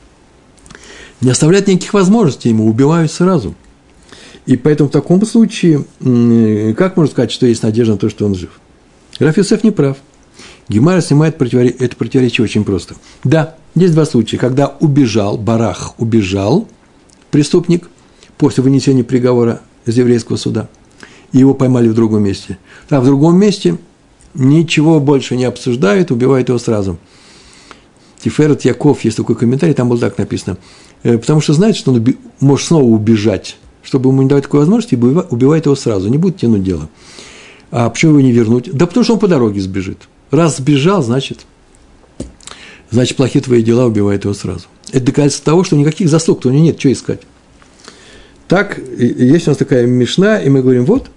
не 1.21 1.31
оставляют 1.31 1.67
никаких 1.67 1.93
возможностей 1.93 2.49
ему, 2.49 2.67
убивают 2.67 3.11
сразу. 3.11 3.55
И 4.47 4.57
поэтому 4.57 4.89
в 4.89 4.91
таком 4.91 5.23
случае, 5.25 5.85
как 6.73 6.97
можно 6.97 7.11
сказать, 7.11 7.31
что 7.31 7.45
есть 7.45 7.61
надежда 7.61 7.93
на 7.93 7.99
то, 7.99 8.09
что 8.09 8.25
он 8.25 8.33
жив? 8.33 8.59
Раф 9.19 9.37
Йосеф 9.37 9.63
не 9.63 9.71
прав. 9.71 9.97
Гемара 10.69 11.01
снимает 11.01 11.37
противори... 11.37 11.69
это 11.79 11.95
противоречие 11.95 12.43
очень 12.43 12.63
просто. 12.63 12.95
Да, 13.23 13.55
есть 13.75 13.93
два 13.93 14.05
случая, 14.05 14.37
когда 14.37 14.75
убежал, 14.79 15.37
барах 15.37 15.93
убежал, 15.99 16.67
преступник, 17.31 17.89
после 18.37 18.63
вынесения 18.63 19.03
приговора 19.03 19.61
из 19.85 19.97
еврейского 19.97 20.37
суда, 20.37 20.67
и 21.31 21.37
его 21.39 21.53
поймали 21.53 21.87
в 21.87 21.93
другом 21.93 22.23
месте. 22.23 22.57
А 22.89 22.99
в 22.99 23.05
другом 23.05 23.37
месте 23.37 23.77
ничего 24.33 24.99
больше 24.99 25.35
не 25.35 25.45
обсуждают, 25.45 26.11
убивают 26.11 26.49
его 26.49 26.59
сразу. 26.59 26.97
Тиферет 28.21 28.65
Яков, 28.65 29.03
есть 29.05 29.17
такой 29.17 29.35
комментарий, 29.35 29.73
там 29.73 29.89
было 29.89 29.99
так 29.99 30.17
написано– 30.17 30.57
Э, 31.03 31.17
потому 31.17 31.41
что 31.41 31.53
знает, 31.53 31.75
что 31.75 31.91
он 31.91 31.97
уби- 31.97 32.17
может 32.39 32.67
снова 32.67 32.83
убежать. 32.83 33.57
Чтобы 33.87 34.09
ему 34.09 34.21
не 34.21 34.27
давать 34.27 34.43
такой 34.43 34.59
возможности, 34.59 34.95
убивает 34.95 35.65
его 35.65 35.75
сразу, 35.75 36.09
не 36.09 36.17
будет 36.17 36.35
тянуть 36.35 36.61
дело. 36.61 36.89
А 37.71 37.89
почему 37.89 38.11
его 38.11 38.21
не 38.21 38.33
вернуть? 38.33 38.69
Да 38.73 38.85
потому 38.85 39.05
что 39.05 39.13
он 39.13 39.19
по 39.19 39.29
дороге 39.29 39.61
сбежит. 39.61 40.09
Раз 40.29 40.57
сбежал, 40.57 41.01
значит, 41.01 41.45
значит, 42.91 43.15
плохие 43.15 43.41
твои 43.41 43.63
дела 43.63 43.85
убивает 43.85 44.25
его 44.25 44.33
сразу. 44.33 44.65
Это 44.91 45.05
доказательство 45.05 45.45
того, 45.45 45.63
что 45.63 45.77
никаких 45.77 46.09
заслуг-то 46.09 46.49
у 46.49 46.51
него 46.51 46.65
нет, 46.65 46.77
что 46.77 46.91
искать. 46.91 47.21
Так, 48.49 48.77
есть 48.77 49.47
у 49.47 49.51
нас 49.51 49.57
такая 49.57 49.85
мешна, 49.85 50.37
и 50.37 50.49
мы 50.49 50.61
говорим, 50.61 50.83
вот, 50.83 51.09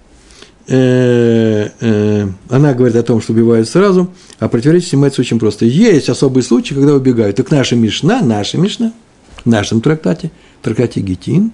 э, 0.69 1.71
э, 1.77 2.27
она 2.49 2.73
говорит 2.73 2.95
о 2.95 3.03
том, 3.03 3.21
что 3.21 3.33
убивают 3.33 3.67
сразу, 3.67 4.09
а 4.39 4.47
противоречие 4.47 4.91
снимается 4.91 5.19
очень 5.19 5.39
просто. 5.39 5.65
Есть 5.65 6.07
особый 6.07 6.41
случай, 6.41 6.73
когда 6.73 6.93
убегают. 6.93 7.35
Так 7.35 7.51
наша 7.51 7.75
мешна, 7.75 8.21
наша 8.21 8.57
мешна– 8.57 8.93
в 9.45 9.49
нашем 9.49 9.81
трактате, 9.81 10.31
трактате 10.61 11.01
Гетин, 11.01 11.51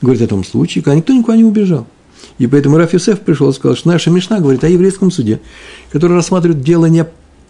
говорит 0.00 0.22
о 0.22 0.26
том 0.26 0.44
случае, 0.44 0.82
когда 0.82 0.96
никто 0.96 1.12
никуда 1.12 1.36
не 1.36 1.44
убежал. 1.44 1.86
И 2.38 2.46
поэтому 2.46 2.76
Раф 2.76 2.92
Юсеф 2.92 3.20
пришел 3.20 3.50
и 3.50 3.52
сказал, 3.52 3.76
что 3.76 3.88
наша 3.88 4.10
Мишна 4.10 4.40
говорит 4.40 4.64
о 4.64 4.68
еврейском 4.68 5.10
суде, 5.10 5.40
который 5.90 6.16
рассматривает 6.16 6.62
дело 6.62 6.86
не 6.86 7.06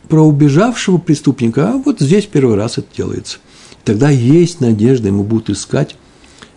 про 0.09 0.23
убежавшего 0.27 0.99
преступника, 0.99 1.71
а 1.71 1.73
вот 1.77 2.01
здесь 2.01 2.27
первый 2.27 2.57
раз 2.57 2.79
это 2.79 2.89
делается. 2.97 3.39
Тогда 3.85 4.11
есть 4.11 4.61
надежда, 4.61 5.09
ему 5.09 5.23
будут 5.23 5.51
искать 5.51 5.97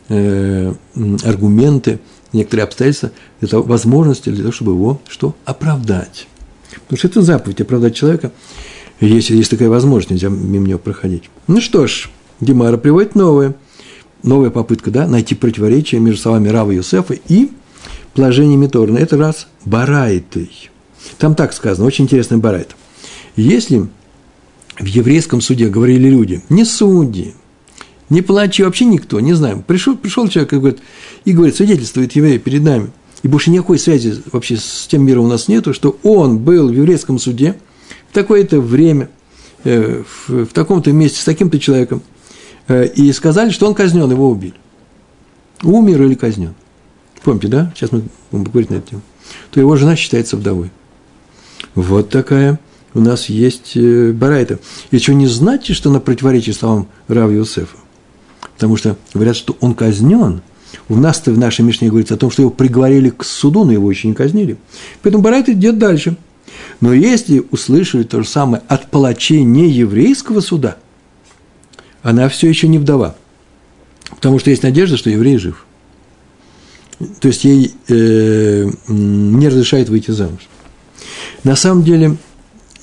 э, 0.09 0.73
аргументы, 1.23 1.99
некоторые 2.33 2.63
обстоятельства, 2.65 3.11
для 3.39 3.49
того, 3.49 3.63
возможности 3.63 4.29
для 4.29 4.41
того, 4.41 4.51
чтобы 4.51 4.71
его 4.71 4.99
что? 5.07 5.35
Оправдать. 5.45 6.27
Потому 6.87 6.97
что 6.97 7.07
это 7.07 7.21
заповедь, 7.21 7.61
оправдать 7.61 7.95
человека, 7.95 8.31
если 8.99 9.35
есть 9.35 9.51
такая 9.51 9.69
возможность, 9.69 10.11
нельзя 10.11 10.29
мимо 10.29 10.67
него 10.67 10.79
проходить. 10.79 11.29
Ну 11.47 11.61
что 11.61 11.87
ж, 11.87 12.09
Гемара 12.39 12.77
приводит 12.77 13.15
новое, 13.15 13.55
новая 14.23 14.49
попытка, 14.49 14.89
да, 14.89 15.07
найти 15.07 15.35
противоречие 15.35 16.01
между 16.01 16.21
словами 16.21 16.49
Рава 16.49 16.71
Юсефа 16.71 17.15
и 17.27 17.51
положениями 18.13 18.67
Торна. 18.67 18.97
Это 18.97 19.17
раз 19.17 19.47
барайтой. 19.65 20.69
Там 21.17 21.35
так 21.35 21.53
сказано, 21.53 21.85
очень 21.85 22.05
интересный 22.05 22.37
барайт. 22.37 22.75
Если 23.35 23.87
в 24.79 24.85
еврейском 24.85 25.41
суде 25.41 25.69
говорили 25.69 26.09
люди, 26.09 26.41
не 26.49 26.65
судьи, 26.65 27.33
не 28.09 28.21
плачи, 28.21 28.61
вообще 28.61 28.85
никто, 28.85 29.19
не 29.19 29.33
знаю. 29.33 29.63
Пришел, 29.65 29.95
пришел 29.95 30.27
человек 30.27 30.53
и 30.53 30.57
говорит, 30.57 30.79
и 31.25 31.33
говорит, 31.33 31.55
свидетельствует 31.55 32.13
еврей 32.13 32.37
перед 32.39 32.63
нами, 32.63 32.91
и 33.23 33.27
больше 33.27 33.49
никакой 33.49 33.79
связи 33.79 34.21
вообще 34.31 34.57
с 34.57 34.87
тем 34.89 35.05
миром 35.05 35.25
у 35.25 35.27
нас 35.27 35.47
нету, 35.47 35.73
что 35.73 35.97
он 36.03 36.39
был 36.39 36.67
в 36.67 36.73
еврейском 36.73 37.19
суде 37.19 37.55
в 38.09 38.13
такое-то 38.13 38.59
время, 38.59 39.09
э, 39.63 40.03
в, 40.27 40.45
в 40.45 40.53
таком-то 40.53 40.91
месте 40.91 41.21
с 41.21 41.23
таким-то 41.23 41.59
человеком, 41.59 42.01
и 42.69 43.11
сказали, 43.11 43.49
что 43.49 43.67
он 43.67 43.73
казнен, 43.73 44.09
его 44.09 44.29
убили. 44.29 44.55
Умер 45.63 46.03
или 46.03 46.15
казнен. 46.15 46.55
Помните, 47.23 47.47
да? 47.47 47.71
Сейчас 47.75 47.91
мы 47.91 48.03
будем 48.31 48.45
говорить 48.45 48.69
на 48.69 48.75
эту 48.75 48.91
тему. 48.91 49.01
То 49.51 49.59
его 49.59 49.75
жена 49.75 49.95
считается 49.95 50.37
вдовой. 50.37 50.71
Вот 51.75 52.09
такая 52.09 52.59
у 52.93 52.99
нас 52.99 53.27
есть 53.27 53.75
э, 53.75 54.11
барайта. 54.11 54.59
И 54.91 54.99
что 54.99 55.13
не 55.13 55.27
знаете, 55.27 55.73
что 55.73 55.89
на 55.89 55.99
противоречие 55.99 56.53
словам 56.53 56.87
Рав 57.07 57.31
Юсефа? 57.31 57.77
Потому 58.55 58.77
что 58.77 58.97
говорят, 59.13 59.35
что 59.35 59.57
он 59.61 59.73
казнен. 59.73 60.41
У 60.89 60.95
нас-то 60.95 61.31
в 61.31 61.37
нашей 61.37 61.61
Мишне 61.61 61.89
говорится 61.89 62.15
о 62.15 62.17
том, 62.17 62.29
что 62.29 62.43
его 62.43 62.51
приговорили 62.51 63.09
к 63.09 63.23
суду, 63.23 63.63
но 63.63 63.71
его 63.71 63.89
еще 63.89 64.07
не 64.07 64.13
казнили. 64.13 64.57
Поэтому 65.01 65.23
барайта 65.23 65.53
идет 65.53 65.77
дальше. 65.77 66.17
Но 66.81 66.93
если 66.93 67.43
услышали 67.51 68.03
то 68.03 68.21
же 68.21 68.27
самое 68.27 68.63
от 68.67 68.91
палачей 68.91 69.43
не 69.43 69.69
еврейского 69.69 70.39
суда– 70.41 70.77
она 72.03 72.29
все 72.29 72.47
еще 72.47 72.67
не 72.67 72.77
вдова. 72.77 73.15
Потому 74.09 74.37
что 74.37 74.51
есть 74.51 74.61
надежда, 74.61 74.97
что 74.97 75.09
еврей 75.09 75.37
жив. 75.37 75.65
То 77.19 77.29
есть 77.29 77.43
ей 77.43 77.73
э, 77.87 78.69
не 78.87 79.47
разрешает 79.47 79.89
выйти 79.89 80.11
замуж. 80.11 80.47
На 81.43 81.55
самом 81.55 81.83
деле, 81.83 82.17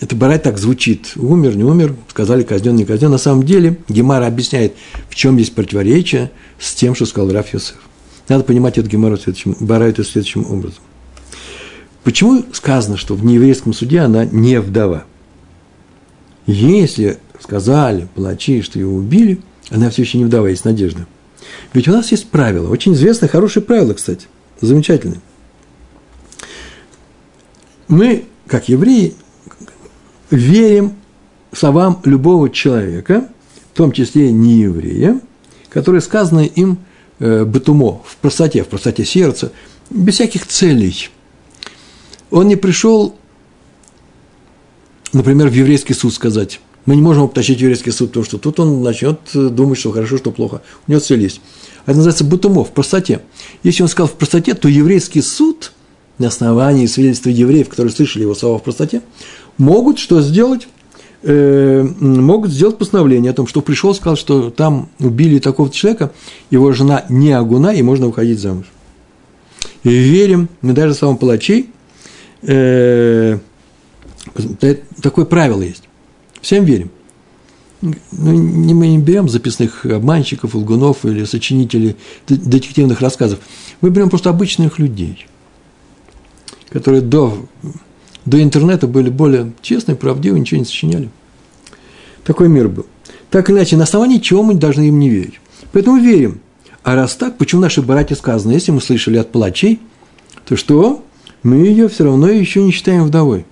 это 0.00 0.16
барать 0.16 0.42
так 0.42 0.58
звучит. 0.58 1.12
Умер, 1.16 1.56
не 1.56 1.64
умер, 1.64 1.94
сказали 2.08 2.42
казнен, 2.42 2.74
не 2.74 2.84
казнен. 2.84 3.10
На 3.10 3.18
самом 3.18 3.44
деле, 3.44 3.78
Гемара 3.88 4.26
объясняет, 4.26 4.74
в 5.08 5.14
чем 5.14 5.36
есть 5.36 5.54
противоречие 5.54 6.30
с 6.58 6.74
тем, 6.74 6.94
что 6.94 7.06
сказал 7.06 7.30
Раф 7.30 7.52
Йосеф. 7.52 7.76
Надо 8.28 8.44
понимать 8.44 8.78
эту 8.78 8.88
Гемару 8.88 9.16
следующим, 9.16 9.56
барать 9.60 9.94
это 9.94 10.04
следующим 10.04 10.50
образом. 10.50 10.82
Почему 12.04 12.44
сказано, 12.52 12.96
что 12.96 13.14
в 13.14 13.24
нееврейском 13.24 13.72
суде 13.74 14.00
она 14.00 14.24
не 14.24 14.60
вдова? 14.60 15.04
Если 16.46 17.18
сказали 17.40 18.08
палачи, 18.14 18.62
что 18.62 18.78
его 18.78 18.94
убили, 18.94 19.40
она 19.70 19.90
все 19.90 20.02
еще 20.02 20.18
не 20.18 20.24
вдова, 20.24 20.48
есть 20.48 20.64
надежда. 20.64 21.06
Ведь 21.72 21.88
у 21.88 21.92
нас 21.92 22.10
есть 22.10 22.28
правило, 22.28 22.70
очень 22.70 22.94
известное, 22.94 23.28
хорошее 23.28 23.64
правило, 23.64 23.94
кстати, 23.94 24.26
замечательное. 24.60 25.20
Мы, 27.88 28.26
как 28.46 28.68
евреи, 28.68 29.14
верим 30.30 30.94
словам 31.52 32.00
любого 32.04 32.50
человека, 32.50 33.28
в 33.72 33.76
том 33.76 33.92
числе 33.92 34.30
не 34.30 34.60
еврея, 34.60 35.20
которые 35.68 36.00
сказаны 36.00 36.46
им 36.46 36.78
э, 37.18 37.44
бытумо, 37.44 38.02
в 38.04 38.16
простоте, 38.16 38.62
в 38.62 38.68
простоте 38.68 39.04
сердца, 39.04 39.52
без 39.88 40.14
всяких 40.14 40.46
целей. 40.46 41.08
Он 42.30 42.46
не 42.46 42.56
пришел, 42.56 43.16
например, 45.12 45.48
в 45.48 45.52
еврейский 45.52 45.94
суд 45.94 46.14
сказать, 46.14 46.60
мы 46.90 46.96
не 46.96 47.02
можем 47.02 47.22
обтащить 47.22 47.60
еврейский 47.60 47.92
суд, 47.92 48.08
потому 48.08 48.24
что 48.24 48.36
тут 48.38 48.58
он 48.58 48.82
начнет 48.82 49.20
э, 49.32 49.48
думать, 49.48 49.78
что 49.78 49.92
хорошо, 49.92 50.18
что 50.18 50.32
плохо. 50.32 50.60
У 50.88 50.90
него 50.90 51.00
цель 51.00 51.22
есть. 51.22 51.40
Это 51.86 51.94
называется 51.94 52.24
бутумов, 52.24 52.70
в 52.70 52.72
простоте. 52.72 53.20
Если 53.62 53.84
он 53.84 53.88
сказал 53.88 54.08
в 54.08 54.14
простоте, 54.14 54.54
то 54.54 54.66
еврейский 54.66 55.22
суд 55.22 55.70
на 56.18 56.26
основании 56.26 56.86
свидетельства 56.86 57.28
евреев, 57.28 57.68
которые 57.68 57.92
слышали 57.92 58.22
его 58.22 58.34
слова 58.34 58.58
в 58.58 58.64
простоте, 58.64 59.02
могут 59.56 60.00
что 60.00 60.20
сделать? 60.20 60.66
Э, 61.22 61.86
могут 62.00 62.50
сделать 62.50 62.76
постановление 62.76 63.30
о 63.30 63.34
том, 63.34 63.46
что 63.46 63.60
пришел, 63.60 63.94
сказал, 63.94 64.16
что 64.16 64.50
там 64.50 64.88
убили 64.98 65.38
такого-то 65.38 65.76
человека, 65.76 66.10
его 66.50 66.72
жена 66.72 67.04
не 67.08 67.30
агуна, 67.30 67.72
и 67.72 67.82
можно 67.82 68.06
выходить 68.08 68.40
замуж. 68.40 68.66
И 69.84 69.90
верим, 69.90 70.48
мы 70.60 70.72
даже 70.72 70.94
словам 70.94 71.18
палачей, 71.18 71.70
э, 72.42 73.38
такое 75.00 75.24
правило 75.24 75.62
есть. 75.62 75.84
Всем 76.40 76.64
верим. 76.64 76.90
ну, 77.82 78.32
не, 78.32 78.74
мы 78.74 78.88
не 78.88 78.98
берем 78.98 79.28
записных 79.28 79.84
обманщиков, 79.86 80.54
лгунов 80.54 81.04
или 81.04 81.24
сочинителей 81.24 81.96
детективных 82.28 83.00
рассказов. 83.00 83.40
Мы 83.80 83.90
берем 83.90 84.10
просто 84.10 84.30
обычных 84.30 84.78
людей, 84.78 85.26
которые 86.70 87.02
до, 87.02 87.46
до 88.26 88.42
интернета 88.42 88.86
были 88.86 89.10
более 89.10 89.52
честны, 89.62 89.96
правдивы, 89.96 90.38
ничего 90.40 90.58
не 90.58 90.66
сочиняли. 90.66 91.10
Такой 92.24 92.48
мир 92.48 92.68
был. 92.68 92.86
Так 93.30 93.50
иначе, 93.50 93.76
на 93.76 93.84
основании 93.84 94.18
чего 94.18 94.42
мы 94.42 94.54
должны 94.54 94.88
им 94.88 94.98
не 94.98 95.08
верить. 95.08 95.40
Поэтому 95.72 95.98
верим. 95.98 96.40
А 96.82 96.94
раз 96.94 97.14
так, 97.14 97.38
почему 97.38 97.60
наши 97.60 97.82
братья 97.82 98.14
сказано, 98.14 98.52
если 98.52 98.72
мы 98.72 98.80
слышали 98.80 99.18
от 99.18 99.32
плачей, 99.32 99.80
то 100.46 100.56
что? 100.56 101.04
Мы 101.42 101.56
ее 101.56 101.88
все 101.88 102.04
равно 102.04 102.28
еще 102.28 102.62
не 102.62 102.72
считаем 102.72 103.04
вдовой. 103.04 103.44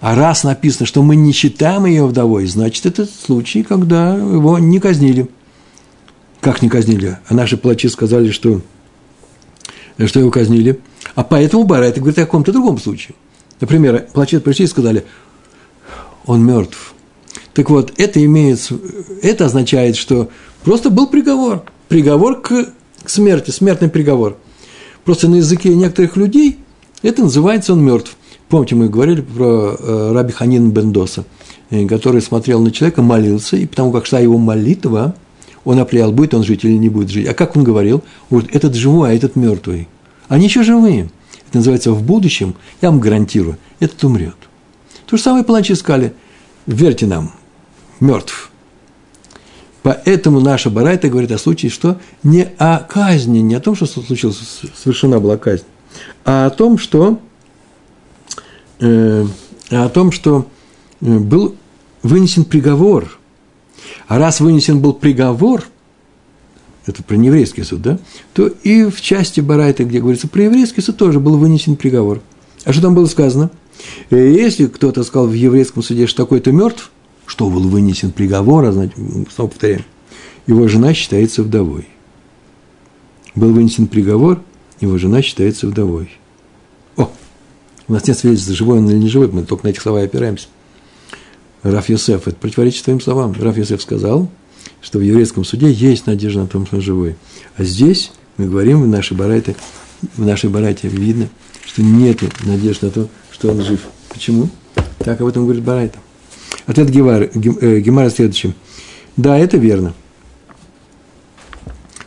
А 0.00 0.14
раз 0.14 0.44
написано, 0.44 0.86
что 0.86 1.02
мы 1.02 1.14
не 1.14 1.32
считаем 1.32 1.84
ее 1.84 2.06
вдовой, 2.06 2.46
значит, 2.46 2.86
это 2.86 3.06
случай, 3.06 3.62
когда 3.62 4.14
его 4.14 4.58
не 4.58 4.80
казнили. 4.80 5.28
Как 6.40 6.62
не 6.62 6.70
казнили? 6.70 7.18
А 7.28 7.34
наши 7.34 7.58
плачи 7.58 7.86
сказали, 7.88 8.30
что, 8.30 8.62
что 10.06 10.20
его 10.20 10.30
казнили. 10.30 10.80
А 11.14 11.22
поэтому 11.22 11.64
Барайт 11.64 11.98
говорит 11.98 12.18
о 12.18 12.22
каком-то 12.22 12.50
другом 12.50 12.78
случае. 12.78 13.14
Например, 13.60 14.06
плачи 14.14 14.38
пришли 14.38 14.64
и 14.64 14.68
сказали, 14.68 15.04
он 16.24 16.42
мертв. 16.44 16.94
Так 17.52 17.68
вот, 17.68 17.92
это 17.98 18.24
имеет, 18.24 18.66
это 19.22 19.46
означает, 19.46 19.96
что 19.96 20.30
просто 20.64 20.88
был 20.88 21.08
приговор. 21.08 21.64
Приговор 21.88 22.40
к, 22.40 22.72
к 23.02 23.10
смерти, 23.10 23.50
смертный 23.50 23.90
приговор. 23.90 24.38
Просто 25.04 25.28
на 25.28 25.36
языке 25.36 25.74
некоторых 25.74 26.16
людей 26.16 26.58
это 27.02 27.22
называется 27.22 27.74
он 27.74 27.84
мертв. 27.84 28.16
Помните, 28.50 28.74
мы 28.74 28.88
говорили 28.88 29.20
про 29.20 29.76
э, 29.78 30.12
Раби 30.12 30.32
Ханин 30.32 30.72
Бендоса, 30.72 31.24
э, 31.70 31.86
который 31.86 32.20
смотрел 32.20 32.60
на 32.60 32.72
человека, 32.72 33.00
молился, 33.00 33.56
и 33.56 33.64
потому 33.64 33.92
как 33.92 34.06
шла 34.06 34.18
его 34.18 34.38
молитва, 34.38 35.14
он 35.64 35.78
определял, 35.78 36.10
будет 36.10 36.34
он 36.34 36.42
жить 36.42 36.64
или 36.64 36.76
не 36.76 36.88
будет 36.88 37.10
жить. 37.10 37.28
А 37.28 37.34
как 37.34 37.56
он 37.56 37.62
говорил? 37.62 38.02
Говорит, 38.28 38.50
этот 38.52 38.74
живой, 38.74 39.10
а 39.10 39.14
этот 39.14 39.36
мертвый. 39.36 39.86
Они 40.26 40.46
еще 40.46 40.64
живые. 40.64 41.10
Это 41.48 41.58
называется 41.58 41.92
в 41.92 42.02
будущем, 42.02 42.56
я 42.82 42.90
вам 42.90 42.98
гарантирую, 42.98 43.56
этот 43.78 44.02
умрет. 44.02 44.36
То 45.06 45.16
же 45.16 45.22
самое 45.22 45.44
палачи 45.44 45.76
сказали, 45.76 46.12
верьте 46.66 47.06
нам, 47.06 47.30
мертв. 48.00 48.50
Поэтому 49.84 50.40
наша 50.40 50.70
Барайта 50.70 51.08
говорит 51.08 51.30
о 51.30 51.38
случае, 51.38 51.70
что 51.70 52.00
не 52.24 52.48
о 52.58 52.78
казни, 52.78 53.38
не 53.38 53.54
о 53.54 53.60
том, 53.60 53.76
что 53.76 53.86
случилось, 53.86 54.62
совершена 54.74 55.20
была 55.20 55.36
казнь, 55.36 55.64
а 56.24 56.46
о 56.46 56.50
том, 56.50 56.78
что 56.78 57.20
э, 58.80 59.26
о 59.70 59.88
том, 59.88 60.12
что 60.12 60.46
э, 61.00 61.18
был 61.18 61.54
вынесен 62.02 62.44
приговор. 62.44 63.18
А 64.08 64.18
раз 64.18 64.40
вынесен 64.40 64.80
был 64.80 64.92
приговор, 64.92 65.64
это 66.86 67.02
про 67.02 67.16
еврейский 67.16 67.62
суд, 67.62 67.82
да, 67.82 67.98
то 68.32 68.48
и 68.48 68.84
в 68.84 69.00
части 69.00 69.40
Барайта, 69.40 69.84
где 69.84 70.00
говорится 70.00 70.28
про 70.28 70.42
еврейский 70.42 70.80
суд, 70.80 70.96
тоже 70.96 71.20
был 71.20 71.36
вынесен 71.36 71.76
приговор. 71.76 72.20
А 72.64 72.72
что 72.72 72.82
там 72.82 72.94
было 72.94 73.06
сказано? 73.06 73.50
Э, 74.10 74.16
если 74.16 74.66
кто-то 74.66 75.02
сказал 75.04 75.28
в 75.28 75.32
еврейском 75.32 75.82
суде, 75.82 76.06
что 76.06 76.24
такой-то 76.24 76.52
мертв, 76.52 76.90
что 77.26 77.48
был 77.48 77.68
вынесен 77.68 78.10
приговор, 78.10 78.64
а 78.64 78.72
значит, 78.72 78.96
снова 79.32 79.48
повторяем, 79.48 79.84
его 80.46 80.66
жена 80.68 80.94
считается 80.94 81.42
вдовой. 81.42 81.86
Был 83.34 83.52
вынесен 83.52 83.86
приговор, 83.86 84.42
его 84.80 84.98
жена 84.98 85.22
считается 85.22 85.68
вдовой. 85.68 86.10
У 87.90 87.92
нас 87.92 88.06
нет 88.06 88.16
свидетельства, 88.16 88.54
живой 88.54 88.78
он 88.78 88.88
или 88.88 88.98
не 88.98 89.08
живой, 89.08 89.26
мы 89.32 89.42
только 89.42 89.66
на 89.66 89.70
этих 89.70 89.82
слова 89.82 90.00
и 90.00 90.04
опираемся. 90.04 90.46
Раф 91.64 91.88
Йосеф, 91.88 92.28
это 92.28 92.36
противоречит 92.36 92.84
твоим 92.84 93.00
словам. 93.00 93.34
Раф 93.36 93.58
Йосеф 93.58 93.82
сказал, 93.82 94.30
что 94.80 95.00
в 95.00 95.02
еврейском 95.02 95.44
суде 95.44 95.72
есть 95.72 96.06
надежда 96.06 96.42
на 96.42 96.46
том, 96.46 96.66
что 96.66 96.76
он 96.76 96.82
живой. 96.82 97.16
А 97.56 97.64
здесь 97.64 98.12
мы 98.36 98.46
говорим 98.46 98.80
в 98.80 98.86
нашей 98.86 99.16
барайте, 99.16 99.56
в 100.16 100.24
нашей 100.24 100.50
барайте 100.50 100.86
видно, 100.86 101.30
что 101.66 101.82
нет 101.82 102.20
надежды 102.44 102.86
на 102.86 102.92
то, 102.92 103.08
что 103.32 103.50
он 103.50 103.60
жив. 103.60 103.80
Почему? 104.08 104.48
Так 104.98 105.20
об 105.20 105.26
этом 105.26 105.42
говорит 105.42 105.64
Барайта. 105.64 105.98
Ответ 106.66 106.90
Гемара, 106.90 107.24
э, 107.24 107.80
Гемара 107.80 108.10
следующий. 108.10 108.54
Да, 109.16 109.36
это 109.36 109.56
верно. 109.56 109.94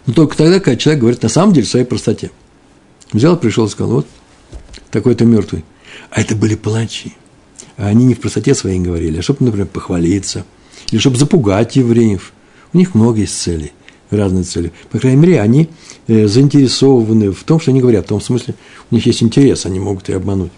Но 0.06 0.14
только 0.14 0.38
тогда, 0.38 0.62
когда 0.62 0.78
человек 0.78 1.02
говорит 1.02 1.24
на 1.24 1.30
самом 1.30 1.52
деле 1.52 1.68
в 1.68 1.70
своей 1.70 1.86
простоте. 1.86 2.32
Взял, 3.12 3.36
пришел 3.36 3.66
и 3.66 3.70
сказал, 3.70 3.96
вот 3.96 4.08
такой-то 4.90 5.26
мертвый. 5.26 5.66
А 6.14 6.22
это 6.22 6.36
были 6.36 6.54
палачи. 6.54 7.14
А 7.76 7.88
они 7.88 8.06
не 8.06 8.14
в 8.14 8.20
простоте 8.20 8.54
своей 8.54 8.80
говорили, 8.80 9.18
а 9.18 9.24
чтобы, 9.24 9.46
например, 9.46 9.66
похвалиться, 9.66 10.46
или 10.92 11.00
чтобы 11.00 11.18
запугать 11.18 11.76
евреев. 11.76 12.34
У 12.72 12.78
них 12.78 12.94
много 12.94 13.22
есть 13.22 13.36
целей, 13.36 13.72
разные 14.12 14.44
цели. 14.44 14.72
По 14.92 15.00
крайней 15.00 15.20
мере, 15.20 15.42
они 15.42 15.70
э, 16.08 16.28
заинтересованы 16.28 17.32
в 17.32 17.44
том, 17.44 17.60
что 17.60 17.72
они 17.72 17.82
говорят, 17.82 18.06
в 18.06 18.10
том 18.10 18.22
смысле, 18.22 18.54
у 18.92 18.96
них 18.96 19.08
есть 19.08 19.24
интерес, 19.24 19.66
они 19.66 19.80
могут 19.80 20.08
и 20.10 20.14
обмануть. 20.14 20.52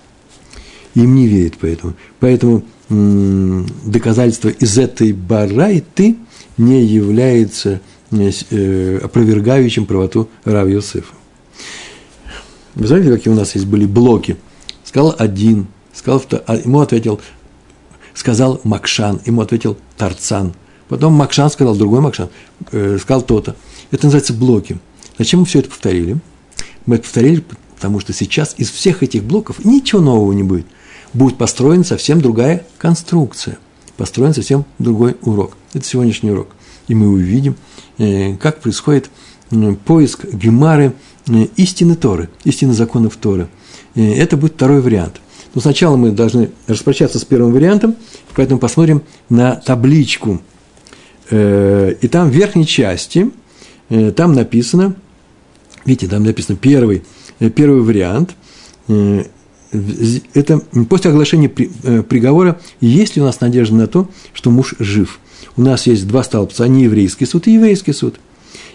Им 0.93 1.15
не 1.15 1.27
верят 1.27 1.53
поэтому. 1.59 1.93
Поэтому 2.19 2.63
доказательство 2.89 4.49
из 4.49 4.77
этой 4.77 5.13
барайты 5.13 6.17
не 6.57 6.83
является 6.83 7.79
э, 8.11 8.31
э, 8.49 8.99
опровергающим 9.03 9.85
правоту 9.85 10.27
Рав. 10.43 10.67
Вы 10.67 10.83
знаете, 12.87 13.09
какие 13.09 13.33
у 13.33 13.37
нас 13.37 13.55
есть 13.55 13.67
были 13.67 13.85
блоки– 13.85 14.35
Сказал 14.95 15.13
один, 15.19 15.67
сказал, 15.91 16.23
а 16.47 16.55
ему 16.55 16.79
ответил, 16.79 17.19
сказал 18.13 18.61
Макшан, 18.63 19.19
ему 19.25 19.41
ответил 19.41 19.75
Тарцан. 19.97 20.53
Потом 20.87 21.11
Макшан 21.11 21.49
сказал, 21.49 21.75
другой 21.75 21.99
Макшан, 21.99 22.29
э, 22.71 22.97
сказал 23.01 23.21
то-то. 23.23 23.57
Это 23.91 24.05
называется 24.05 24.31
блоки. 24.31 24.79
Зачем 25.17 25.41
мы 25.41 25.47
все 25.47 25.59
это 25.59 25.67
повторили? 25.67 26.17
Мы 26.85 26.95
это 26.95 27.03
повторили, 27.03 27.43
потому 27.75 27.99
что 27.99 28.13
сейчас 28.13 28.55
из 28.57 28.71
всех 28.71 29.03
этих 29.03 29.25
блоков 29.25 29.65
ничего 29.65 29.99
нового 29.99 30.31
не 30.31 30.43
будет. 30.43 30.65
Будет 31.11 31.37
построена 31.37 31.83
совсем 31.83 32.21
другая 32.21 32.65
конструкция, 32.77 33.57
построен 33.97 34.33
совсем 34.33 34.63
другой 34.79 35.17
урок. 35.23 35.57
Это 35.73 35.85
сегодняшний 35.85 36.31
урок. 36.31 36.47
И 36.87 36.95
мы 36.95 37.09
увидим, 37.09 37.57
э, 37.97 38.37
как 38.37 38.61
происходит 38.61 39.09
поиск 39.83 40.23
Гемары 40.23 40.93
э, 41.27 41.47
истины 41.57 41.97
Торы, 41.97 42.29
истины 42.45 42.71
законов 42.71 43.17
Торы– 43.17 43.49
это 43.95 44.37
будет 44.37 44.53
второй 44.53 44.81
вариант. 44.81 45.21
Но 45.55 45.61
сначала 45.61 45.95
мы 45.95 46.11
должны 46.11 46.51
распрощаться 46.67 47.17
с 47.17 47.25
первым 47.25 47.53
вариантом, 47.53 47.95
поэтому 48.35 48.59
посмотрим 48.59 49.03
на 49.29 49.55
табличку. 49.55 50.41
Э, 51.31 51.95
и 52.01 52.07
там 52.07 52.29
в 52.29 52.33
верхней 52.33 52.67
части, 52.67 53.31
э, 53.89 54.11
там 54.11 54.33
написано, 54.33 54.95
видите, 55.85 56.07
там 56.07 56.23
написано 56.23 56.57
первый, 56.57 57.03
э, 57.39 57.49
первый 57.49 57.81
вариант, 57.81 58.35
это 60.35 60.59
после 60.89 61.09
оглашения 61.09 61.49
приговора, 61.49 62.61
есть 62.81 63.15
ли 63.15 63.21
у 63.23 63.25
нас 63.25 63.41
надежда 63.41 63.75
на 63.75 63.87
то, 63.87 64.07
что 64.31 64.51
муж 64.51 64.75
жив. 64.77 65.19
У 65.57 65.61
нас 65.61 65.87
есть 65.87 66.07
два 66.07 66.23
столбца, 66.23 66.67
не 66.67 66.83
еврейский 66.83 67.25
суд 67.25 67.47
и 67.47 67.53
еврейский 67.53 67.91
суд 67.91 68.19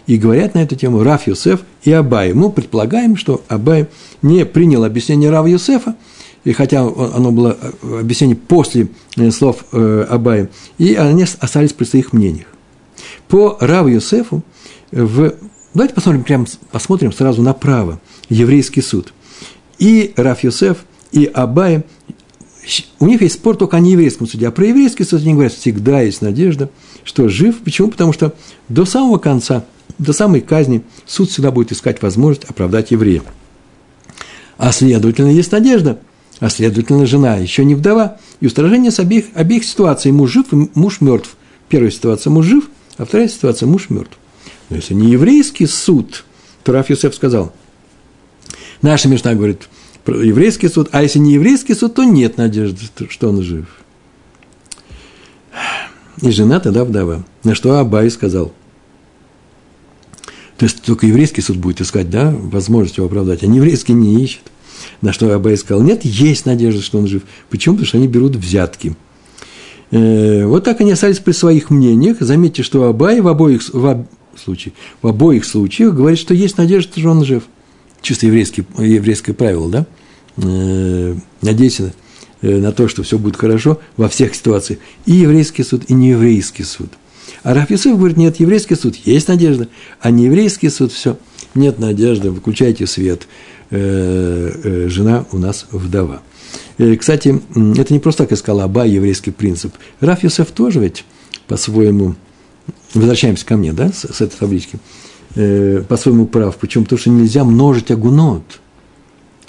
и 0.06 0.16
говорят 0.16 0.54
на 0.54 0.62
эту 0.62 0.76
тему 0.76 1.02
Раф 1.02 1.26
Юсеф 1.26 1.60
и 1.82 1.92
Абай. 1.92 2.32
Мы 2.32 2.50
предполагаем, 2.50 3.16
что 3.16 3.42
Абай 3.48 3.86
не 4.22 4.44
принял 4.44 4.84
объяснение 4.84 5.30
Рава 5.30 5.46
Юсефа, 5.46 5.94
и 6.44 6.52
хотя 6.52 6.80
оно 6.80 7.32
было 7.32 7.56
э, 7.60 8.00
объяснение 8.00 8.36
после 8.36 8.88
э, 9.16 9.30
слов 9.30 9.64
э, 9.72 10.06
Абая, 10.08 10.50
и 10.78 10.94
они 10.94 11.24
остались 11.38 11.72
при 11.72 11.84
своих 11.84 12.12
мнениях. 12.12 12.46
По 13.28 13.56
Раву 13.60 13.88
Юсефу, 13.88 14.42
в... 14.90 15.34
давайте 15.74 15.94
посмотрим, 15.94 16.24
прямо 16.24 16.46
посмотрим 16.72 17.12
сразу 17.12 17.42
направо, 17.42 18.00
еврейский 18.28 18.80
суд. 18.80 19.12
И 19.78 20.12
Раф 20.16 20.42
Юсеф, 20.44 20.78
и 21.12 21.26
Абай, 21.26 21.84
у 22.98 23.06
них 23.06 23.22
есть 23.22 23.34
спор 23.34 23.56
только 23.56 23.76
о 23.76 23.80
нееврейском 23.80 24.26
суде, 24.26 24.48
а 24.48 24.50
про 24.50 24.66
еврейский 24.66 25.04
суд 25.04 25.20
они 25.22 25.34
говорят, 25.34 25.52
всегда 25.52 26.00
есть 26.00 26.22
надежда, 26.22 26.70
что 27.04 27.28
жив. 27.28 27.58
Почему? 27.64 27.90
Потому 27.90 28.12
что 28.12 28.34
до 28.68 28.84
самого 28.84 29.18
конца– 29.18 29.64
до 30.00 30.12
самой 30.12 30.40
казни 30.40 30.82
суд 31.06 31.30
всегда 31.30 31.50
будет 31.50 31.72
искать 31.72 32.02
возможность 32.02 32.48
оправдать 32.48 32.90
еврея. 32.90 33.22
А 34.56 34.72
следовательно, 34.72 35.28
есть 35.28 35.52
надежда, 35.52 36.00
а 36.38 36.48
следовательно, 36.48 37.06
жена 37.06 37.36
еще 37.36 37.64
не 37.64 37.74
вдова, 37.74 38.18
и 38.40 38.46
устражение 38.46 38.90
с 38.90 38.98
обеих, 38.98 39.26
обеих 39.34 39.64
ситуаций, 39.64 40.10
муж 40.10 40.32
жив 40.32 40.46
и 40.52 40.68
муж 40.74 41.00
мертв. 41.00 41.36
Первая 41.68 41.90
ситуация– 41.90 42.30
муж 42.32 42.46
жив, 42.46 42.70
а 42.96 43.04
вторая 43.04 43.28
ситуация– 43.28 43.66
муж 43.68 43.90
мертв. 43.90 44.18
Но 44.70 44.76
если 44.76 44.94
не 44.94 45.10
еврейский 45.10 45.66
суд, 45.66 46.24
то 46.64 46.72
Раф 46.72 46.90
Юсеф 46.90 47.14
сказал, 47.14 47.52
наша 48.82 49.08
Мишна 49.08 49.34
говорит 49.34 49.68
еврейский 50.06 50.68
суд, 50.68 50.88
а 50.92 51.02
если 51.02 51.18
не 51.18 51.34
еврейский 51.34 51.74
суд, 51.74 51.94
то 51.94 52.04
нет 52.04 52.38
надежды, 52.38 52.80
что 53.08 53.28
он 53.28 53.42
жив. 53.42 53.66
И 56.22 56.30
жена 56.30 56.58
тогда 56.58 56.84
вдова. 56.84 57.24
На 57.44 57.54
что 57.54 57.78
Абай 57.78 58.10
сказал– 58.10 58.52
то 60.60 60.66
есть 60.66 60.82
только 60.82 61.06
еврейский 61.06 61.40
суд 61.40 61.56
будет 61.56 61.80
искать, 61.80 62.10
да, 62.10 62.30
возможность 62.30 62.98
его 62.98 63.06
оправдать, 63.06 63.42
а 63.42 63.46
еврейский 63.46 63.94
не 63.94 64.22
ищет. 64.22 64.42
На 65.00 65.14
что 65.14 65.34
Абай 65.34 65.56
сказал, 65.56 65.82
нет, 65.82 66.04
есть 66.04 66.44
надежда, 66.44 66.82
что 66.82 66.98
он 66.98 67.06
жив. 67.06 67.22
Почему? 67.48 67.76
Потому 67.76 67.86
что 67.86 67.96
они 67.96 68.08
берут 68.08 68.36
взятки. 68.36 68.94
Э, 69.90 70.44
вот 70.44 70.64
так 70.64 70.82
они 70.82 70.92
остались 70.92 71.18
при 71.18 71.32
своих 71.32 71.70
мнениях. 71.70 72.18
Заметьте, 72.20 72.62
что 72.62 72.84
Абай 72.84 73.22
в 73.22 73.28
обоих, 73.28 73.62
в, 73.72 73.86
об, 73.86 74.06
случаях, 74.36 74.74
в 75.00 75.06
обоих 75.06 75.46
случаях 75.46 75.94
говорит, 75.94 76.18
что 76.18 76.34
есть 76.34 76.58
надежда, 76.58 77.00
что 77.00 77.08
он 77.08 77.24
жив. 77.24 77.44
Чисто 78.02 78.26
еврейский, 78.26 78.64
еврейское 78.76 79.32
правило, 79.32 79.70
да? 79.70 79.86
Э, 80.36 81.16
надейся 81.40 81.94
э, 82.42 82.58
на 82.58 82.72
то, 82.72 82.86
что 82.86 83.02
все 83.02 83.16
будет 83.16 83.36
хорошо 83.36 83.80
во 83.96 84.10
всех 84.10 84.34
ситуациях. 84.34 84.80
И 85.06 85.12
еврейский 85.12 85.62
суд, 85.62 85.84
и 85.88 85.94
нееврейский 85.94 86.66
суд. 86.66 86.90
А 87.42 87.54
Рафисов 87.54 87.96
говорит, 87.96 88.16
нет, 88.16 88.40
еврейский 88.40 88.74
суд 88.74 88.96
есть 88.96 89.28
надежда, 89.28 89.68
а 90.00 90.10
не 90.10 90.24
еврейский 90.24 90.68
суд 90.68 90.92
все, 90.92 91.18
нет 91.54 91.78
надежды, 91.78 92.30
выключайте 92.30 92.86
свет, 92.86 93.26
жена 93.70 95.24
у 95.32 95.38
нас 95.38 95.66
вдова. 95.70 96.22
Э, 96.78 96.96
кстати, 96.96 97.40
это 97.78 97.92
не 97.92 98.00
просто 98.00 98.24
так 98.24 98.32
искал 98.32 98.60
Аба, 98.60 98.86
еврейский 98.86 99.30
принцип. 99.30 99.74
Раф 100.00 100.22
Йосеф 100.22 100.50
тоже 100.50 100.80
ведь 100.80 101.04
по-своему, 101.46 102.14
возвращаемся 102.94 103.44
ко 103.44 103.56
мне, 103.56 103.72
да, 103.72 103.92
с, 103.92 104.06
с 104.06 104.20
этой 104.20 104.38
таблички, 104.38 104.78
э, 105.34 105.82
по-своему 105.86 106.26
прав. 106.26 106.56
Почему? 106.56 106.84
Потому 106.84 106.98
что 106.98 107.10
нельзя 107.10 107.44
множить 107.44 107.90
агунот. 107.90 108.60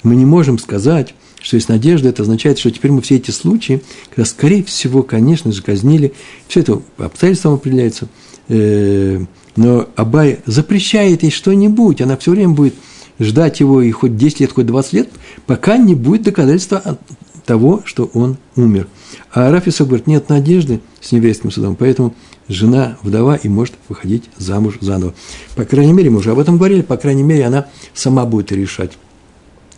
Мы 0.02 0.16
не 0.16 0.26
можем 0.26 0.58
сказать, 0.58 1.14
что 1.42 1.56
есть 1.56 1.68
надежда, 1.68 2.08
это 2.08 2.22
означает, 2.22 2.58
что 2.58 2.70
теперь 2.70 2.92
мы 2.92 3.02
все 3.02 3.16
эти 3.16 3.30
случаи, 3.30 3.82
когда, 4.10 4.24
скорее 4.24 4.64
всего, 4.64 5.02
конечно 5.02 5.52
же, 5.52 5.62
казнили, 5.62 6.12
все 6.48 6.60
это 6.60 6.76
по 6.96 7.06
обстоятельствам 7.06 7.54
определяется, 7.54 8.08
э, 8.48 9.20
но 9.56 9.88
Абай 9.96 10.38
запрещает 10.46 11.22
ей 11.22 11.30
что-нибудь, 11.30 12.00
она 12.00 12.16
все 12.16 12.30
время 12.30 12.54
будет 12.54 12.74
ждать 13.18 13.60
его 13.60 13.82
и 13.82 13.90
хоть 13.90 14.16
10 14.16 14.40
лет, 14.40 14.52
хоть 14.52 14.66
20 14.66 14.92
лет, 14.92 15.08
пока 15.46 15.76
не 15.76 15.94
будет 15.94 16.22
доказательства 16.22 16.98
того, 17.44 17.82
что 17.84 18.10
он 18.14 18.36
умер. 18.56 18.88
А 19.32 19.50
Рафисов 19.50 19.88
говорит, 19.88 20.06
нет 20.06 20.28
надежды 20.28 20.80
с 21.00 21.12
нееврейским 21.12 21.50
судом, 21.50 21.76
поэтому 21.76 22.14
жена 22.48 22.96
вдова 23.02 23.36
и 23.36 23.48
может 23.48 23.74
выходить 23.88 24.24
замуж 24.36 24.78
заново. 24.80 25.14
По 25.56 25.64
крайней 25.64 25.92
мере, 25.92 26.10
мы 26.10 26.18
уже 26.18 26.30
об 26.30 26.38
этом 26.38 26.56
говорили, 26.56 26.82
по 26.82 26.96
крайней 26.96 27.22
мере, 27.22 27.44
она 27.44 27.66
сама 27.94 28.24
будет 28.24 28.52
решать. 28.52 28.92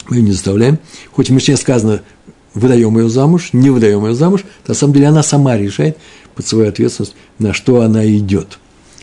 Мы 0.09 0.17
ее 0.17 0.23
не 0.23 0.33
заставляем. 0.33 0.79
Хоть 1.13 1.31
Мишне 1.31 1.57
сказано, 1.57 2.03
выдаем 2.55 2.99
ее 2.99 3.09
замуж, 3.09 3.51
не 3.53 3.71
выдаем 3.71 4.05
ее 4.07 4.15
замуж, 4.15 4.45
на 4.67 4.75
самом 4.75 4.95
деле 4.95 5.09
она 5.09 5.23
сама 5.23 5.57
решает 5.57 5.97
под 6.35 6.47
свою 6.47 6.69
ответственность, 6.69 7.15
на 7.39 7.53
что 7.53 7.81
она 7.81 8.07
идет. 8.07 8.59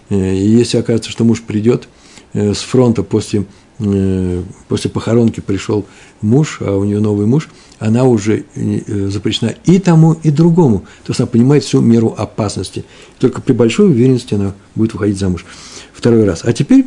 Э, 0.09 0.35
и 0.35 0.47
если 0.47 0.77
окажется, 0.77 1.11
что 1.11 1.23
муж 1.23 1.41
придет 1.41 1.87
э, 2.33 2.53
с 2.53 2.59
фронта 2.59 3.03
после 3.03 3.45
Э, 3.83 4.43
после 4.67 4.91
похоронки 4.91 5.39
пришел 5.39 5.85
муж, 6.21 6.57
а 6.61 6.77
у 6.77 6.83
нее 6.83 6.99
новый 6.99 7.25
муж, 7.25 7.49
она 7.79 8.03
уже 8.03 8.45
запрещена 8.55 9.55
и 9.65 9.79
тому, 9.79 10.13
и 10.21 10.29
другому. 10.29 10.79
То 11.03 11.11
есть 11.11 11.19
она 11.19 11.27
понимает 11.27 11.63
всю 11.63 11.81
меру 11.81 12.13
опасности. 12.15 12.85
Только 13.19 13.41
при 13.41 13.53
большой 13.53 13.87
уверенности 13.87 14.35
она 14.35 14.53
будет 14.75 14.93
выходить 14.93 15.17
замуж 15.17 15.45
второй 15.93 16.25
раз. 16.25 16.41
А 16.43 16.53
теперь 16.53 16.85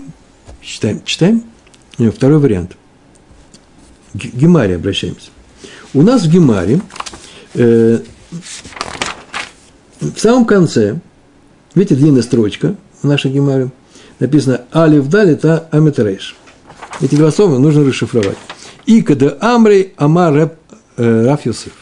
читаем, 0.62 1.02
читаем 1.04 1.42
второй 1.98 2.38
вариант. 2.38 2.76
Гемаре 4.14 4.76
обращаемся. 4.76 5.30
У 5.92 6.02
нас 6.02 6.22
в 6.22 6.30
Гемаре 6.30 6.80
э, 7.54 7.98
в 10.00 10.18
самом 10.18 10.44
конце, 10.44 11.00
видите, 11.74 11.96
длинная 11.96 12.22
строчка 12.22 12.76
в 13.02 13.06
нашей 13.06 13.30
Гемаре, 13.30 13.70
написано 14.18 14.62
«Алиф 14.72 15.08
далита 15.08 15.68
амитрейш». 15.70 16.36
Эти 17.00 17.16
два 17.16 17.30
слова 17.30 17.58
нужно 17.58 17.84
расшифровать. 17.84 18.38
Икада 18.86 19.36
Амри 19.40 19.94
Раф 19.98 20.52
э, 20.96 21.36
Юсеф. 21.44 21.72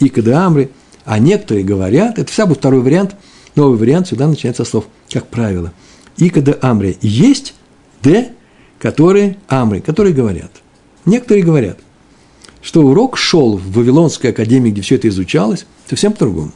Икада 0.00 0.46
Амри. 0.46 0.70
А 1.04 1.18
некоторые 1.18 1.64
говорят, 1.64 2.18
это 2.18 2.30
вся 2.30 2.46
будет 2.46 2.58
второй 2.58 2.80
вариант, 2.80 3.16
новый 3.56 3.78
вариант 3.78 4.06
всегда 4.06 4.26
начинается 4.26 4.64
со 4.64 4.70
слов, 4.70 4.86
как 5.10 5.26
правило. 5.26 5.72
Икада 6.16 6.58
Амри. 6.60 6.98
Есть 7.00 7.54
Д, 8.02 8.32
которые 8.78 9.38
Амри, 9.48 9.80
которые 9.80 10.14
говорят. 10.14 10.50
Некоторые 11.04 11.44
говорят, 11.44 11.78
что 12.62 12.82
урок 12.82 13.16
шел 13.16 13.56
в 13.56 13.72
Вавилонской 13.72 14.30
академии, 14.30 14.70
где 14.70 14.82
все 14.82 14.96
это 14.96 15.08
изучалось, 15.08 15.66
совсем 15.88 16.12
по-другому. 16.12 16.52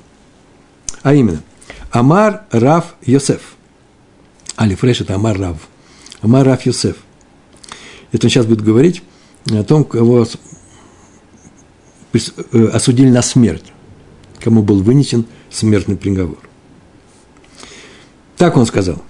А 1.03 1.15
именно, 1.15 1.43
Амар 1.91 2.45
Раф 2.51 2.95
Йосеф. 3.03 3.57
Алифреш– 4.57 5.01
это 5.03 5.15
Амар 5.15 5.39
Рав. 5.39 5.69
Амар 6.21 6.47
Раф 6.47 6.67
Йосеф– 6.67 6.97
это 8.13 8.27
он 8.27 8.31
сейчас 8.31 8.47
будет 8.47 8.63
говорить 8.63 9.03
о 9.51 9.65
том, 9.65 9.85
кого 9.85 10.27
э, 12.13 12.67
осудили 12.73 13.11
на 13.11 13.23
смерть, 13.23 13.73
кому 14.41 14.63
был 14.63 14.83
вынесен 14.83 15.27
смертный 15.51 15.97
приговор. 15.97 16.39
Так 18.37 18.57
он 18.57 18.67
сказал. 18.67 19.03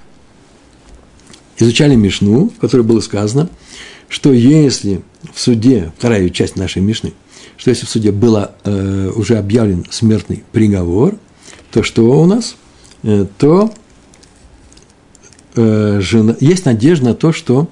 Изучали 1.58 1.94
Мишну, 1.94 2.48
в 2.48 2.60
которой 2.60 2.82
было 2.82 3.00
сказано, 3.00 3.48
что 4.08 4.32
если 4.32 5.02
в 5.32 5.40
суде, 5.40 5.92
вторая 5.98 6.28
часть 6.28 6.56
нашей 6.56 6.82
Мишны, 6.82 7.12
что 7.56 7.70
если 7.70 7.86
в 7.86 7.88
суде 7.88 8.12
был 8.12 8.36
э, 8.36 9.10
уже 9.14 9.36
объявлен 9.36 9.86
смертный 9.90 10.44
приговор, 10.52 11.16
то 11.70 11.82
что 11.82 12.02
у 12.20 12.26
нас? 12.26 12.56
Э, 13.02 13.26
то 13.38 13.72
э, 15.56 16.00
жена, 16.00 16.36
есть 16.40 16.64
надежда 16.64 17.06
на 17.06 17.14
то, 17.14 17.32
что 17.32 17.68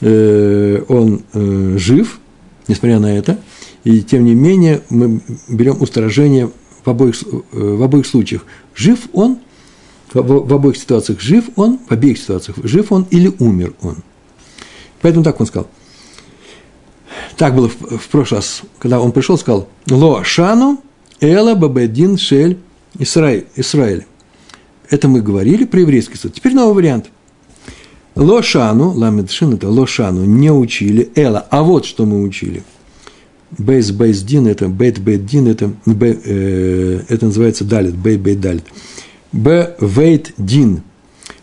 Э, 0.00 0.82
он 0.88 1.22
э, 1.34 1.76
жив, 1.78 2.20
несмотря 2.68 2.98
на 3.00 3.18
это, 3.18 3.38
и 3.84 4.02
тем 4.02 4.24
не 4.24 4.34
менее 4.34 4.82
мы 4.88 5.20
берем 5.48 5.80
устражение 5.80 6.50
в 6.84 6.88
обоих, 6.88 7.22
э, 7.22 7.36
в 7.52 7.82
обоих 7.82 8.06
случаях. 8.06 8.46
Жив 8.74 8.98
он, 9.12 9.38
в, 10.14 10.52
обоих 10.52 10.76
ситуациях 10.76 11.20
жив 11.20 11.44
он, 11.56 11.78
в 11.86 11.92
обеих 11.92 12.18
ситуациях 12.18 12.58
жив 12.64 12.90
он 12.92 13.06
или 13.10 13.30
умер 13.38 13.74
он. 13.82 13.96
Поэтому 15.02 15.24
так 15.24 15.40
он 15.40 15.46
сказал. 15.46 15.68
Так 17.36 17.54
было 17.54 17.68
в, 17.68 17.98
в 17.98 18.08
прошлый 18.08 18.38
раз, 18.38 18.62
когда 18.78 19.00
он 19.00 19.12
пришел, 19.12 19.38
сказал, 19.38 19.68
«Ло 19.88 20.22
шану 20.24 20.80
эла 21.20 21.54
бабедин 21.54 22.18
шель 22.18 22.58
Исраиль». 22.98 23.46
Исраиль. 23.56 24.06
Это 24.88 25.08
мы 25.08 25.20
говорили 25.20 25.64
про 25.64 25.80
еврейский 25.80 26.16
суд. 26.16 26.34
Теперь 26.34 26.54
новый 26.54 26.74
вариант– 26.74 27.06
Лошану, 28.16 28.92
ламедшин 28.92 29.54
это 29.54 29.68
лошану, 29.68 30.24
не 30.24 30.50
учили, 30.50 31.10
эла, 31.14 31.46
а 31.50 31.62
вот 31.62 31.86
что 31.86 32.06
мы 32.06 32.22
учили. 32.22 32.62
Бейс 33.56 33.90
бейс 33.90 34.22
дин, 34.22 34.46
это 34.46 34.68
бейт 34.68 34.98
бейт 34.98 35.26
дин, 35.26 35.48
это, 35.48 35.72
бе, 35.86 36.18
э, 36.24 37.00
это 37.08 37.26
называется 37.26 37.64
далит, 37.64 37.94
бей 37.94 38.16
бейт 38.16 38.40
далит. 38.40 38.64
Б 39.32 39.76
вейт 39.80 40.34
дин. 40.38 40.82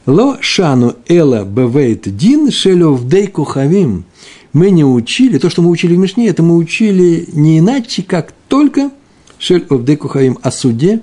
Ло 0.08 0.38
шану 0.40 0.96
эла 1.08 1.44
б 1.44 1.68
вейт 1.68 2.16
дин 2.16 2.50
шелев 2.50 3.06
дей 3.08 3.28
кухавим. 3.28 4.06
Мы 4.54 4.72
не 4.72 4.86
учили, 4.86 5.38
то, 5.38 5.50
что 5.50 5.62
мы 5.62 5.70
учили 5.70 5.96
в 5.96 6.00
Мишне, 6.00 6.30
это 6.30 6.42
мы 6.42 6.56
учили 6.56 7.28
не 7.34 7.60
иначе, 7.60 8.04
как 8.04 8.34
только 8.48 8.90
шель 9.38 9.68
овдей 9.70 9.98
кухавим 9.98 10.40
о 10.42 10.50
суде 10.50 11.02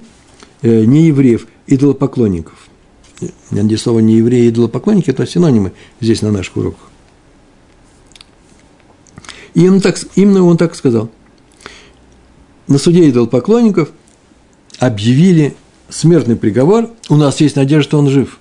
э, 0.63 0.85
неевреев, 0.87 1.47
идолопоклонников. 1.67 2.55
Я 3.21 3.63
надеюсь, 3.63 3.83
слово 3.83 4.01
не 4.01 4.15
евреи 4.17 4.47
и 4.47 4.49
идолопоклонники– 4.49 5.11
это 5.11 5.27
синонимы 5.27 5.73
здесь 6.01 6.23
на 6.23 6.33
наших 6.33 6.57
уроках. 6.57 6.91
И 9.53 9.69
он 9.69 9.83
так, 9.83 9.99
именно 10.17 10.43
он 10.45 10.57
так 10.57 10.75
сказал. 10.75 11.11
На 12.67 12.79
суде 12.79 13.09
идолопоклонников 13.09 13.91
объявили 14.79 15.55
смертный 15.91 16.37
приговор, 16.37 16.91
у 17.11 17.17
нас 17.17 17.41
есть 17.43 17.57
надежда, 17.57 17.85
что 17.85 17.99
он 17.99 18.09
жив. 18.09 18.39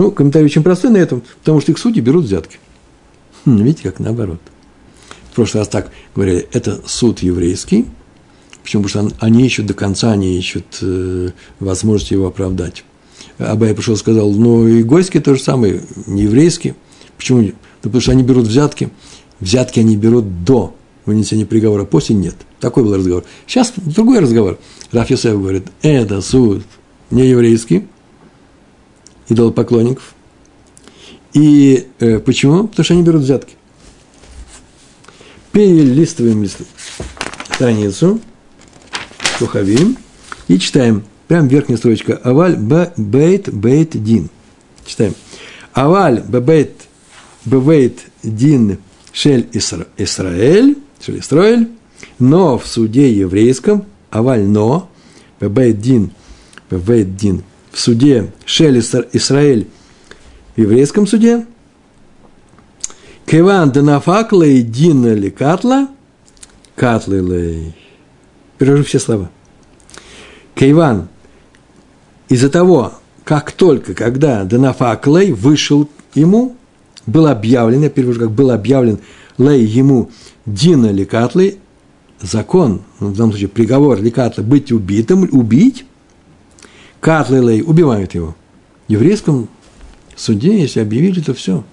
Ну, 0.00 0.10
комментарий 0.10 0.46
очень 0.46 0.62
простой 0.62 0.90
на 0.90 0.96
этом, 0.96 1.22
потому 1.40 1.60
что 1.60 1.72
их 1.72 1.78
судьи 1.78 2.00
берут 2.00 2.24
взятки. 2.24 2.56
Хм, 3.44 3.62
видите, 3.62 3.82
как 3.82 4.00
наоборот. 4.00 4.40
В 5.30 5.34
прошлый 5.34 5.60
раз 5.60 5.68
так 5.68 5.90
говорили, 6.14 6.48
это 6.52 6.80
суд 6.86 7.18
еврейский, 7.18 7.84
почему? 8.62 8.84
Потому 8.84 9.10
что 9.10 9.16
они 9.20 9.44
ищут 9.44 9.66
до 9.66 9.74
конца, 9.74 10.12
они 10.12 10.38
ищут 10.38 10.78
э, 10.80 11.32
возможность 11.58 12.12
его 12.12 12.28
оправдать. 12.28 12.82
Абай 13.36 13.74
пришел 13.74 13.92
и 13.92 13.98
сказал, 13.98 14.32
ну, 14.32 14.66
и 14.66 14.82
гойские 14.82 15.22
то 15.22 15.34
же 15.34 15.42
самое, 15.42 15.82
не 16.06 16.22
еврейские. 16.22 16.76
Почему? 17.18 17.42
Да 17.42 17.52
потому 17.82 18.00
что 18.00 18.12
они 18.12 18.22
берут 18.22 18.46
взятки. 18.46 18.88
Взятки 19.38 19.80
они 19.80 19.98
берут 19.98 20.44
до 20.44 20.74
вынесения 21.04 21.44
приговора, 21.44 21.84
после 21.84 22.16
нет. 22.16 22.36
Такой 22.58 22.84
был 22.84 22.96
разговор. 22.96 23.24
Сейчас 23.46 23.74
другой 23.76 24.20
разговор. 24.20 24.58
Раф 24.92 25.10
говорит, 25.10 25.66
это 25.82 26.22
суд 26.22 26.62
не 27.10 27.28
еврейский, 27.28 27.86
идолопоклонников. 29.30 30.14
И 31.32 31.86
э, 32.00 32.18
почему? 32.18 32.66
Потому 32.66 32.84
что 32.84 32.94
они 32.94 33.02
берут 33.02 33.22
взятки. 33.22 33.54
Перелистываем 35.52 36.46
страницу, 37.54 38.20
Кухавим, 39.38 39.96
и 40.48 40.58
читаем. 40.58 41.04
Прям 41.28 41.46
верхняя 41.48 41.78
строчка. 41.78 42.16
Аваль 42.16 42.56
бейт 42.56 43.52
бейт 43.52 44.02
дин. 44.02 44.28
Читаем. 44.84 45.14
Аваль 45.72 46.20
бейт 46.20 46.88
бейт 47.44 48.00
дин 48.22 48.78
шель 49.12 49.48
Исраэль, 49.52 50.76
шель 51.04 51.20
Исраэль, 51.20 51.68
но 52.18 52.58
в 52.58 52.66
суде 52.66 53.12
еврейском, 53.12 53.86
аваль 54.10 54.42
но, 54.42 54.88
бейт 55.40 55.80
дин 55.80 56.12
Вейддин, 56.70 57.42
в 57.70 57.78
суде 57.78 58.32
Шелестер 58.44 59.08
Исраэль, 59.12 59.68
в 60.56 60.60
еврейском 60.60 61.06
суде, 61.06 61.46
Кеван 63.26 63.70
Денафак 63.70 64.32
Лей 64.32 64.62
Дина 64.62 65.14
Ли 65.14 65.30
Катла, 65.30 65.88
Катлы. 66.74 67.74
Перевожу 68.58 68.84
все 68.84 68.98
слова. 68.98 69.30
Кейван, 70.54 71.08
из-за 72.28 72.50
того, 72.50 72.94
как 73.24 73.52
только, 73.52 73.94
когда 73.94 74.44
Денафак 74.44 75.06
Лей 75.06 75.32
вышел 75.32 75.88
ему, 76.14 76.56
был 77.06 77.26
объявлен, 77.26 77.82
я 77.82 77.90
перевожу, 77.90 78.20
как 78.20 78.30
был 78.32 78.50
объявлен 78.50 78.98
Лей 79.38 79.64
ему 79.64 80.10
Дина 80.44 80.90
Ли 80.90 81.08
закон, 82.20 82.82
ну, 82.98 83.08
в 83.08 83.16
данном 83.16 83.32
случае 83.32 83.48
приговор 83.48 84.00
Ликатла 84.00 84.42
быть 84.42 84.72
убитым, 84.72 85.28
убить, 85.32 85.84
Катлы 87.00 87.38
Лей 87.40 87.62
убивают 87.62 88.14
его. 88.14 88.36
В 88.88 88.92
еврейском 88.92 89.48
суде, 90.16 90.60
если 90.60 90.80
объявили, 90.80 91.20
то 91.20 91.34
все. 91.34 91.64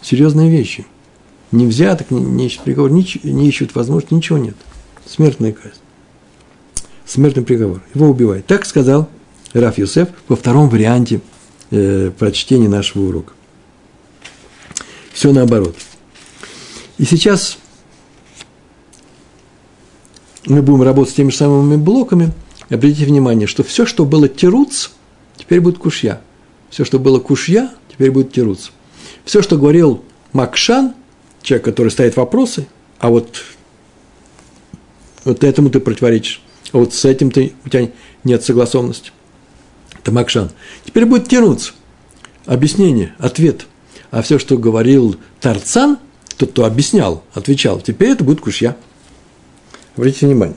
Серьезные 0.00 0.50
вещи– 0.50 0.86
не 1.52 1.66
взяток, 1.66 2.10
не, 2.10 2.20
не 2.20 2.46
ищут 2.46 2.62
приговор, 2.62 2.90
не, 2.90 3.06
не 3.22 3.48
ищут 3.48 3.74
возможности, 3.74 4.14
ничего 4.14 4.38
нет. 4.38 4.56
Смертная 5.06 5.52
казнь. 5.52 5.80
Смертный 7.04 7.44
приговор. 7.44 7.82
Его 7.94 8.08
убивают. 8.08 8.46
Так 8.46 8.66
сказал 8.66 9.08
Раф 9.52 9.78
Юсеф 9.78 10.08
во 10.28 10.36
втором 10.36 10.68
варианте 10.68 11.20
э, 11.70 12.10
прочтения 12.18 12.68
нашего 12.68 13.04
урока. 13.04 13.32
Все 15.12 15.32
наоборот. 15.32 15.76
И 16.98 17.04
сейчас 17.04 17.58
мы 20.46 20.62
будем 20.62 20.82
работать 20.82 21.12
с 21.12 21.16
теми 21.16 21.30
же 21.30 21.36
самыми 21.36 21.76
блоками. 21.76 22.32
Обратите 22.68 23.04
внимание, 23.04 23.46
что 23.46 23.62
все, 23.62 23.86
что 23.86 24.04
было 24.04 24.28
теруц, 24.28 24.90
теперь 25.36 25.60
будет 25.60 25.78
кушья. 25.78 26.20
Все, 26.70 26.84
что 26.84 26.98
было 26.98 27.20
кушья, 27.20 27.70
теперь 27.90 28.10
будет 28.10 28.32
теруц. 28.32 28.70
Все, 29.24 29.42
что 29.42 29.56
говорил 29.56 30.02
Макшан– 30.32 30.94
человек, 31.46 31.64
который 31.64 31.90
ставит 31.90 32.16
вопросы, 32.16 32.66
а 32.98 33.08
вот, 33.08 33.42
вот 35.24 35.44
этому 35.44 35.70
ты 35.70 35.78
противоречишь, 35.78 36.42
а 36.72 36.78
вот 36.78 36.92
с 36.92 37.04
этим 37.04 37.30
ты, 37.30 37.54
у 37.64 37.68
тебя 37.68 37.88
нет 38.24 38.44
согласованности. 38.44 39.12
Это 39.96 40.10
Макшан. 40.10 40.50
Теперь 40.84 41.06
будет 41.06 41.28
тянуться 41.28 41.72
объяснение, 42.46 43.14
ответ. 43.18 43.66
А 44.10 44.22
все, 44.22 44.40
что 44.40 44.58
говорил 44.58 45.16
Тарцан, 45.40 45.98
тот, 46.36 46.50
кто 46.50 46.64
объяснял, 46.64 47.22
отвечал, 47.32 47.80
теперь 47.80 48.10
это 48.10 48.24
будет 48.24 48.40
кушья. 48.40 48.76
Обратите 49.96 50.26
внимание. 50.26 50.56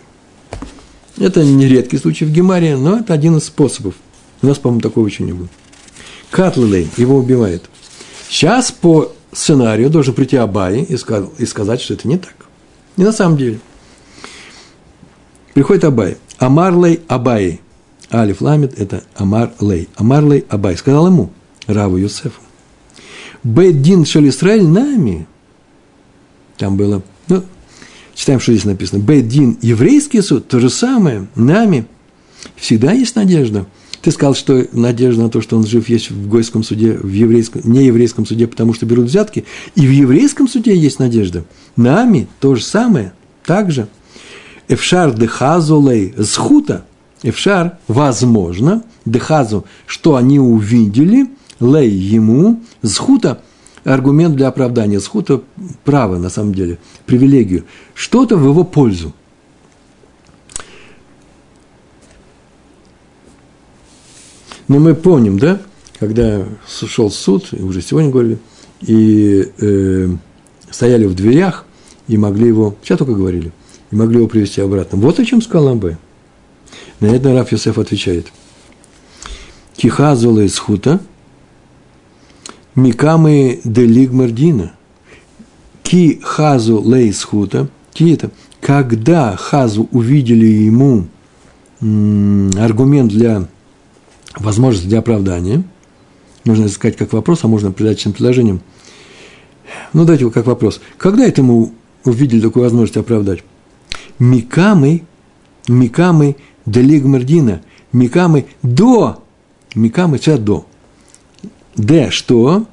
Это 1.19 1.43
не 1.43 1.67
редкий 1.67 1.97
случай 1.97 2.25
в 2.25 2.32
Гемаре, 2.32 2.77
но 2.77 2.97
это 2.99 3.13
один 3.13 3.38
из 3.38 3.45
способов. 3.45 3.95
У 4.41 4.47
нас, 4.47 4.58
по-моему, 4.58 4.82
такого 4.82 5.05
еще 5.05 5.23
не 5.23 5.34
будет. 5.34 5.51
Катлилей 6.32 6.89
его 6.95 7.17
убивает. 7.17 7.69
Сейчас 8.29 8.71
по 8.71 9.12
сценарию 9.34 9.89
должен 9.89 10.13
прийти 10.13 10.38
Абай 10.38 10.82
и, 10.82 10.95
сказать, 10.95 11.29
и 11.38 11.45
сказать, 11.45 11.82
что 11.82 11.93
это 11.93 12.08
не 12.08 12.17
так. 12.17 12.36
Не 12.95 13.03
на 13.03 13.12
самом 13.12 13.38
деле. 13.38 13.60
Приходит 15.53 15.84
Абай. 15.84 16.17
אמר 16.38 16.69
ליה 16.69 17.01
Абай. 17.08 17.60
Алеф 18.12 18.41
Ламед – 18.41 18.77
это 18.79 19.03
אמר 19.15 19.51
ליה. 19.60 19.89
אמר 19.95 20.23
ליה 20.23 20.45
Абай. 20.49 20.77
Сказал 20.77 21.08
ему, 21.08 21.32
Раву 21.67 21.97
Юсефу. 21.97 22.41
בית 23.43 23.74
דין 23.74 24.05
של 24.05 24.25
ישראל 24.25 24.65
נמי. 24.65 25.27
Там 26.58 26.77
было, 26.77 27.01
ну, 27.27 27.43
читаем, 28.19 28.39
что 28.39 28.51
здесь 28.51 28.65
написано. 28.65 29.01
בית 29.01 29.58
דין – 29.60 29.62
еврейский 29.62 30.21
суд, 30.21 30.47
то 30.47 30.60
же 30.60 30.69
самое, 30.69 31.27
נמי. 31.36 31.86
Всегда 32.55 32.91
есть 32.91 33.15
надежда– 33.15 33.65
ты 34.01 34.12
сказал, 34.12 34.34
что 34.34 34.65
надежда 34.71 35.23
на 35.23 35.29
то, 35.29 35.41
что 35.41 35.58
он 35.58 35.65
жив, 35.65 35.89
есть 35.89 36.10
в 36.10 36.27
гойском 36.29 36.63
суде, 36.63 36.93
в 36.93 37.12
еврейском, 37.12 37.62
не 37.65 37.86
еврейском 37.86 38.25
суде, 38.25 38.47
потому 38.47 38.73
что 38.73 38.86
берут 38.86 39.05
взятки. 39.08 39.45
И 39.75 39.86
в 39.86 39.91
еврейском 39.91 40.47
суде 40.47 40.75
есть 40.75 40.99
надежда. 40.99 41.43
Нами 41.75 42.27
то 42.39 42.55
же 42.55 42.63
самое. 42.63 43.12
Также. 43.45 43.88
Эфшар 44.69 45.13
дехазу 45.13 45.86
лей 45.89 46.13
схута. 46.23 46.86
Эфшар, 47.23 47.77
возможно, 47.89 48.84
дехазу, 49.05 49.65
что 49.86 50.15
они 50.15 50.39
увидели, 50.39 51.27
лей 51.60 51.89
ему, 51.89 52.62
схута, 52.82 53.41
аргумент 53.93 54.36
для 54.36 54.47
оправдания. 54.47 54.99
Схута– 54.99 55.41
право, 55.84 56.17
на 56.17 56.30
самом 56.30 56.54
деле, 56.54 56.78
привилегию. 57.06 57.65
Что-то 57.93 58.38
в 58.38 58.43
его 58.45 58.63
пользу. 58.63 59.13
Но 64.67 64.80
мы 64.80 64.93
помним, 64.93 65.39
да, 65.39 65.60
когда 65.99 66.45
шел 66.67 67.10
суд, 67.10 67.52
уже 67.54 67.82
сегодня 67.82 68.12
говорили, 68.12 68.38
и 68.82 69.52
э, 69.60 70.10
стояли 70.69 71.06
в 71.06 71.15
дверях, 71.15 71.65
и 72.08 72.17
могли 72.17 72.47
его, 72.47 72.75
сейчас 72.84 72.99
только 72.99 73.13
говорили, 73.13 73.52
и 73.89 73.95
могли 73.95 74.17
его 74.17 74.28
привести 74.28 74.62
обратно. 74.62 74.99
Вот 74.99 75.19
о 75.19 75.25
чем 75.25 75.41
сказал 75.41 75.69
Амбе. 75.69 75.97
На 76.99 77.08
это 77.08 77.34
Раф 77.34 77.52
Йосеф 77.52 77.80
отвечает. 77.80 78.28
Кихазула 79.75 80.41
из 80.41 80.58
хута, 80.60 80.99
микамы 82.79 83.59
де 83.63 83.85
лигмардина, 83.85 84.71
ки 85.83 86.19
хазу 86.23 86.81
лейс 86.81 87.23
хута, 87.23 87.69
ки 87.93 88.13
это, 88.13 88.31
когда 88.61 89.35
хазу 89.35 89.87
увидели 89.91 90.45
ему 90.45 91.07
аргумент 91.81 93.11
для 93.11 93.47
возможность 94.37 94.87
для 94.87 94.99
оправдания. 94.99 95.63
Можно 96.45 96.67
сказать 96.69 96.97
как 96.97 97.13
вопрос, 97.13 97.43
а 97.43 97.47
можно 97.47 97.71
придать 97.71 97.99
чем 97.99 98.13
предложением. 98.13 98.61
Ну, 99.93 100.05
дайте 100.05 100.23
его 100.23 100.31
как 100.31 100.45
вопрос. 100.47 100.81
Когда 100.97 101.25
это 101.25 101.43
мы 101.43 101.71
увидели 102.05 102.41
такую 102.41 102.63
возможность 102.63 102.97
оправдать? 102.97 103.43
Микамы, 104.17 105.03
Микамы 105.67 106.37
делигмардина, 106.65 107.61
Микамы 107.91 108.47
до, 108.63 109.23
Микамы 109.75 110.17
это 110.17 110.37
до. 110.37 110.65
Д 111.75 112.10
что? 112.12 112.65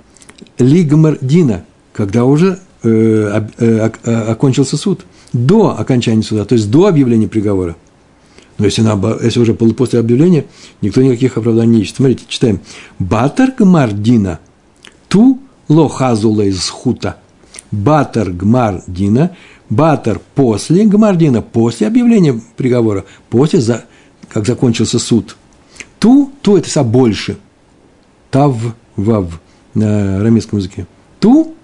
Лигмардина, 0.58 1.64
когда 1.92 2.24
уже 2.24 2.58
э, 2.82 3.42
э, 3.58 3.90
э, 4.04 4.14
окончился 4.30 4.76
суд. 4.76 5.04
До 5.32 5.78
окончания 5.78 6.22
суда, 6.22 6.44
то 6.44 6.54
есть 6.54 6.70
до 6.70 6.86
объявления 6.86 7.28
приговора– 7.28 7.76
но 8.58 8.64
если, 8.64 8.82
на, 8.82 8.98
если 9.22 9.40
уже 9.40 9.54
после 9.54 10.00
объявления, 10.00 10.46
никто 10.80 11.02
никаких 11.02 11.36
оправданий 11.36 11.76
не 11.76 11.82
ищет. 11.82 11.96
Смотрите, 11.96 12.24
читаем. 12.28 12.60
Батар 12.98 13.52
гмардина 13.56 14.40
ту 15.08 15.40
лохазула 15.68 16.42
из 16.42 16.68
хута. 16.68 17.18
Батар 17.70 18.30
гмардина, 18.30 19.36
батар 19.68 20.20
после 20.34 20.84
гмардина, 20.84 21.42
после 21.42 21.86
объявления 21.88 22.40
приговора, 22.56 23.04
после, 23.28 23.60
за, 23.60 23.84
как 24.28 24.46
закончился 24.46 24.98
суд. 24.98 25.36
Ту, 25.98 26.30
ту 26.42 26.56
это 26.56 26.70
са 26.70 26.82
больше. 26.82 27.36
Тав, 28.30 28.56
вав 28.96 29.40
на 29.74 30.18
арамейском 30.18 30.58
языке. 30.58 30.86
Ту 31.20 31.54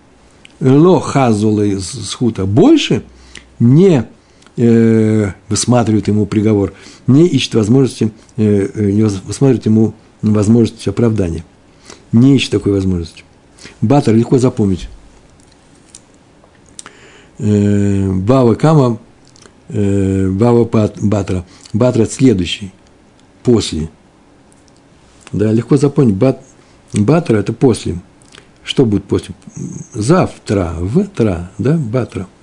лохазула 0.61 1.63
из 1.63 2.15
хута 2.15 2.47
больше 2.47 3.03
не 3.59 4.07
э, 4.57 5.33
высматривает 5.49 6.09
ему 6.09 6.27
приговор, 6.27 6.73
не 7.07 7.27
ищет 7.27 7.55
возможности, 7.55 8.13
э, 8.37 8.69
э, 8.75 8.91
не 8.91 9.03
высматривает 9.03 9.67
ему 9.67 9.95
возможность 10.23 10.87
оправдания. 10.89 11.45
Не 12.13 12.37
ищет 12.37 12.51
такой 12.51 12.73
возможности. 12.73 13.25
Батер 13.81 14.15
легко 14.15 14.39
запомнить. 14.39 14.89
Э, 17.39 18.13
Бава 18.13 18.55
Кама, 18.55 18.99
э, 19.69 20.29
Бава 20.29 20.65
Батра. 21.01 21.45
Батра– 21.73 22.05
следующий, 22.11 22.73
после. 23.43 23.89
Да, 25.33 25.51
легко 25.51 25.77
запомнить. 25.77 26.15
Бат, 26.15 26.43
Батра– 26.93 27.37
это 27.39 27.53
после. 27.53 27.97
Что 28.65 28.85
будет 28.85 29.05
после? 29.05 29.35
Завтра, 29.93 30.75
в 30.79 31.05
тра, 31.07 31.51
да, 31.59 31.77
Батра– 31.77 32.27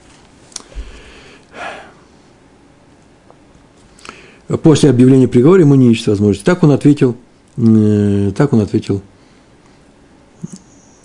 после 4.57 4.89
объявления 4.89 5.27
приговора 5.27 5.61
ему 5.61 5.75
не 5.75 5.91
ищет 5.91 6.07
возможности. 6.07 6.45
Так 6.45 6.63
он 6.63 6.71
ответил, 6.71 7.15
э, 7.57 8.31
так 8.35 8.53
он 8.53 8.61
ответил 8.61 9.01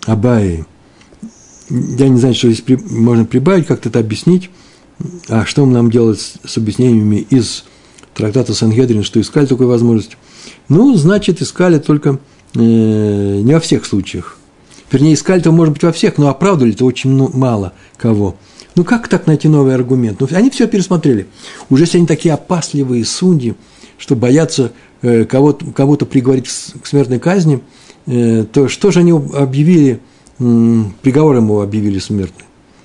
Абай. 0.07 0.65
Я 1.71 2.09
не 2.09 2.19
знаю, 2.19 2.35
что 2.35 2.49
здесь 2.49 2.63
при, 2.63 2.77
можно 2.77 3.25
прибавить, 3.25 3.67
как-то 3.67 3.89
это 3.89 3.99
объяснить. 3.99 4.51
А 5.29 5.45
что 5.45 5.67
нам 5.67 5.91
делать 5.91 6.21
с, 6.21 6.49
с 6.49 6.57
объяснениями 6.57 7.27
из 7.31 7.65
трактата 8.15 8.55
Сангедрин, 8.55 9.03
что 9.03 9.21
искали 9.21 9.47
такую 9.47 9.69
возможность? 9.69 10.17
Ну, 10.69 10.95
значит, 10.97 11.43
искали 11.43 11.79
только 11.79 12.21
не 12.55 13.53
во 13.53 13.61
всех 13.61 13.85
случаях. 13.85 14.39
Вернее, 14.91 15.15
искали-то, 15.15 15.51
может 15.51 15.75
быть, 15.75 15.83
во 15.83 15.93
всех, 15.93 16.19
но 16.19 16.29
оправдывали-то 16.29 16.85
очень 16.85 17.11
мало 17.11 17.73
кого. 17.97 18.37
Ну 18.77 18.85
как 18.85 19.09
так 19.09 19.27
найти 19.27 19.49
новый 19.49 19.75
аргумент? 19.75 20.21
Ну, 20.21 20.29
они 20.33 20.51
все 20.51 20.67
пересмотрели. 20.67 21.27
Уже 21.71 21.85
если 21.85 21.99
они 21.99 22.07
такие 22.07 22.35
опасливые 22.35 23.05
судьи, 23.05 23.55
что 23.99 24.17
боятся 24.17 24.73
э, 25.03 25.25
кого-то, 25.25 25.67
кого-то 25.67 26.07
приговорить 26.07 26.49
к 26.49 26.87
смертной 26.87 27.21
казни, 27.21 27.61
э, 28.07 28.45
то 28.53 28.69
что 28.69 28.91
же 28.91 29.01
они 29.01 29.13
объявили, 29.13 30.01
приговор 30.39 31.37
ему 31.37 31.61
объявили 31.61 31.99
смертный? 31.99 32.45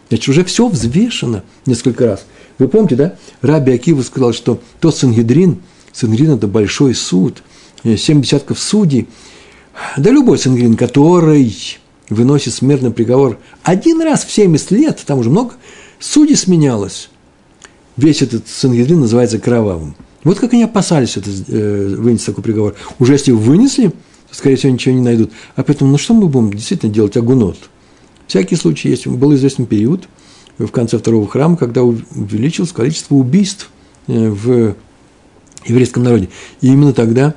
Значит, 0.09 0.29
уже 0.29 0.43
все 0.43 0.67
взвешено 0.67 1.43
несколько 1.65 2.05
раз. 2.05 2.25
Вы 2.57 2.67
помните, 2.67 2.95
да? 2.95 3.15
Раби 3.41 3.71
Акива 3.71 4.01
сказал, 4.01 4.33
что 4.33 4.59
тот 4.79 4.95
Сангедрин, 4.95 5.59
Сангедрин– 5.93 6.31
это 6.35 6.47
большой 6.47 6.93
суд, 6.93 7.43
семь 7.83 8.21
десятков 8.21 8.59
судей, 8.59 9.07
да 9.97 10.11
любой 10.11 10.37
Сангедрин, 10.37 10.75
который 10.75 11.77
выносит 12.09 12.53
смертный 12.53 12.91
приговор 12.91 13.39
один 13.63 14.01
раз 14.01 14.25
в 14.25 14.31
70 14.31 14.71
лет, 14.71 15.03
там 15.05 15.19
уже 15.19 15.29
много 15.29 15.53
судей 15.99 16.35
сменялось, 16.35 17.09
весь 17.97 18.21
этот 18.21 18.47
Сангедрин 18.47 19.01
называется 19.01 19.39
кровавым. 19.39 19.95
Вот 20.23 20.39
как 20.39 20.53
они 20.53 20.63
опасались 20.63 21.17
это, 21.17 21.29
э, 21.47 21.95
вынести 21.97 22.25
такой 22.25 22.43
приговор. 22.43 22.75
Уже 22.99 23.13
если 23.13 23.31
вынесли, 23.31 23.93
скорее 24.31 24.57
всего, 24.57 24.73
ничего 24.73 24.93
не 24.93 25.01
найдут. 25.01 25.31
А 25.55 25.63
поэтому, 25.63 25.91
ну 25.91 25.97
что 25.97 26.13
мы 26.13 26.27
будем 26.27 26.51
действительно 26.51 26.93
делать 26.93 27.15
агунот? 27.15 27.57
Всякий 28.27 28.55
случай 28.57 28.89
есть. 28.89 29.07
Был 29.07 29.33
известный 29.35 29.65
период 29.65 30.07
в 30.57 30.67
конце 30.67 30.97
второго 30.97 31.27
храма, 31.27 31.55
когда 31.55 31.83
увеличилось 31.83 32.71
количество 32.73 33.15
убийств 33.15 33.69
э, 34.07 34.29
в 34.29 34.75
еврейском 35.65 36.03
народе. 36.03 36.29
И 36.61 36.67
именно 36.67 36.93
тогда 36.93 37.33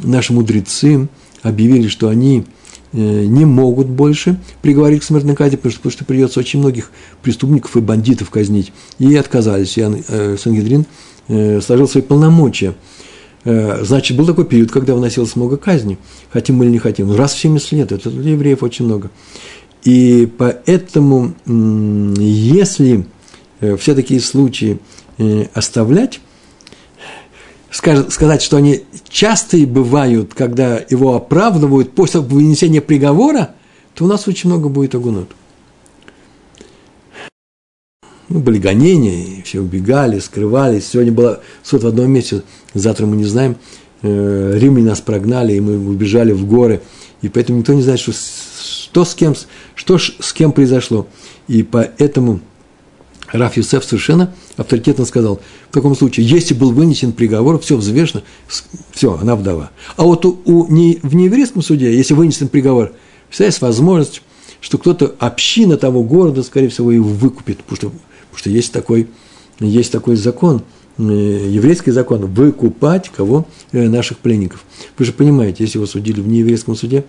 наши 0.00 0.32
мудрецы 0.32 1.08
объявили, 1.42 1.88
что 1.88 2.08
они 2.08 2.44
Э, 2.92 2.96
не 2.96 3.44
могут 3.44 3.86
больше 3.86 4.40
приговорить 4.62 5.02
к 5.02 5.04
смертной 5.04 5.36
казни, 5.36 5.56
потому 5.56 5.72
что, 5.72 5.80
потому 5.80 5.92
что 5.92 6.04
придется 6.06 6.40
очень 6.40 6.58
многих 6.58 6.90
преступников 7.22 7.76
и 7.76 7.80
бандитов 7.80 8.30
казнить. 8.30 8.72
И 8.98 9.14
отказались. 9.16 9.76
И 9.76 9.82
э, 9.82 10.36
Сангедрин 10.38 10.86
э, 11.28 11.60
сложил 11.60 11.88
свои 11.88 12.02
полномочия. 12.02 12.74
Значит, 13.44 14.16
был 14.16 14.26
такой 14.26 14.44
период, 14.44 14.70
когда 14.70 14.94
вносилось 14.94 15.34
много 15.34 15.56
казней. 15.56 15.96
Хотим 16.30 16.56
мы 16.56 16.66
или 16.66 16.72
не 16.72 16.78
хотим. 16.78 17.14
Раз 17.14 17.32
в 17.32 17.38
70 17.38 17.72
лет. 17.72 17.92
Это 17.92 18.10
для 18.10 18.32
евреев 18.32 18.62
очень 18.62 18.84
много. 18.84 19.10
И 19.84 20.28
поэтому, 20.36 21.32
если 21.46 23.06
все 23.60 23.94
такие 23.94 24.20
случаи 24.20 24.80
оставлять, 25.54 26.20
сказать, 27.70 28.42
что 28.42 28.56
они 28.56 28.84
частые 29.08 29.66
бывают, 29.66 30.34
когда 30.34 30.78
его 30.88 31.14
оправдывают 31.14 31.92
после 31.92 32.20
вынесения 32.20 32.80
приговора, 32.80 33.54
то 33.94 34.04
у 34.04 34.08
нас 34.08 34.26
очень 34.28 34.48
много 34.48 34.68
будет 34.68 34.94
огунот. 34.94 35.28
Ну, 38.28 38.40
были 38.40 38.58
гонения, 38.58 39.42
все 39.42 39.60
убегали, 39.60 40.18
скрывались. 40.18 40.88
Сегодня 40.88 41.12
был 41.12 41.38
суд 41.62 41.82
в 41.82 41.86
одном 41.86 42.10
месте, 42.10 42.42
завтра 42.74 43.06
мы 43.06 43.16
не 43.16 43.24
знаем. 43.24 43.56
Э, 44.02 44.52
Римляне 44.54 44.90
нас 44.90 45.00
прогнали, 45.00 45.54
и 45.54 45.60
мы 45.60 45.78
убежали 45.78 46.32
в 46.32 46.46
горы. 46.46 46.82
И 47.22 47.28
поэтому 47.28 47.58
никто 47.58 47.72
не 47.72 47.82
знает, 47.82 48.00
что, 48.00 48.12
что, 48.12 49.04
с, 49.04 49.14
кем, 49.14 49.34
что 49.74 49.98
с 49.98 50.32
кем 50.32 50.52
произошло. 50.52 51.08
И 51.48 51.62
поэтому 51.62 52.40
Раф 53.32 53.56
Юсеф 53.56 53.84
совершенно 53.84 54.34
авторитетно 54.56 55.04
сказал, 55.04 55.40
в 55.70 55.74
таком 55.74 55.94
случае, 55.94 56.26
если 56.26 56.54
был 56.54 56.72
вынесен 56.72 57.12
приговор, 57.12 57.58
все 57.60 57.76
взвешено, 57.76 58.22
все, 58.90 59.18
она 59.20 59.36
вдова. 59.36 59.70
А 59.96 60.04
вот 60.04 60.24
у, 60.24 60.40
у, 60.44 60.66
не, 60.72 60.98
в 61.02 61.14
нееврейском 61.14 61.62
суде, 61.62 61.94
если 61.94 62.14
вынесен 62.14 62.48
приговор, 62.48 62.92
всегда 63.30 63.46
есть 63.46 63.60
возможность, 63.60 64.22
что 64.60 64.78
кто-то, 64.78 65.14
община 65.18 65.76
того 65.76 66.02
города, 66.02 66.42
скорее 66.42 66.68
всего, 66.68 66.90
его 66.90 67.08
выкупит, 67.08 67.58
потому 67.58 67.76
что, 67.76 67.88
потому 67.88 68.38
что 68.38 68.50
есть, 68.50 68.72
такой, 68.72 69.08
есть 69.60 69.92
такой 69.92 70.16
закон, 70.16 70.62
э, 70.96 71.02
еврейский 71.02 71.90
закон, 71.90 72.26
выкупать 72.26 73.10
кого? 73.14 73.46
Э, 73.72 73.88
наших 73.88 74.18
пленников. 74.18 74.64
Вы 74.96 75.04
же 75.04 75.12
понимаете, 75.12 75.64
если 75.64 75.78
его 75.78 75.86
судили 75.86 76.20
в 76.20 76.26
нееврейском 76.26 76.74
суде, 76.74 77.04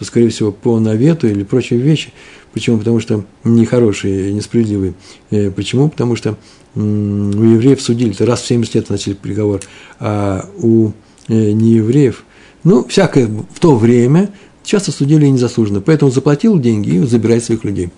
то, 0.00 0.04
скорее 0.04 0.30
всего, 0.30 0.50
по 0.50 0.80
навету 0.80 1.28
или 1.28 1.44
прочие 1.44 1.78
вещи– 1.78 2.12
Почему? 2.52 2.78
Потому 2.78 3.00
что 3.00 3.24
нехорошие, 3.44 4.32
несправедливые. 4.32 4.94
Э, 5.30 5.50
почему? 5.50 5.88
Потому 5.88 6.16
что 6.16 6.36
у 6.74 6.80
евреев 6.80 7.80
судили, 7.80 8.12
это 8.12 8.26
раз 8.26 8.42
в 8.42 8.46
70 8.46 8.74
лет 8.76 8.88
вносили 8.88 9.14
приговор, 9.14 9.60
а 9.98 10.48
у 10.58 10.90
э, 11.28 11.50
неевреев, 11.52 12.24
ну, 12.62 12.84
всякое 12.86 13.26
в 13.26 13.58
то 13.58 13.76
время 13.76 14.30
часто 14.62 14.92
судили 14.92 15.26
незаслуженно. 15.26 15.80
Поэтому 15.80 16.10
заплатил 16.10 16.58
деньги 16.58 16.90
и 16.90 16.98
забирает 17.00 17.44
своих 17.44 17.64
людей. 17.64 17.90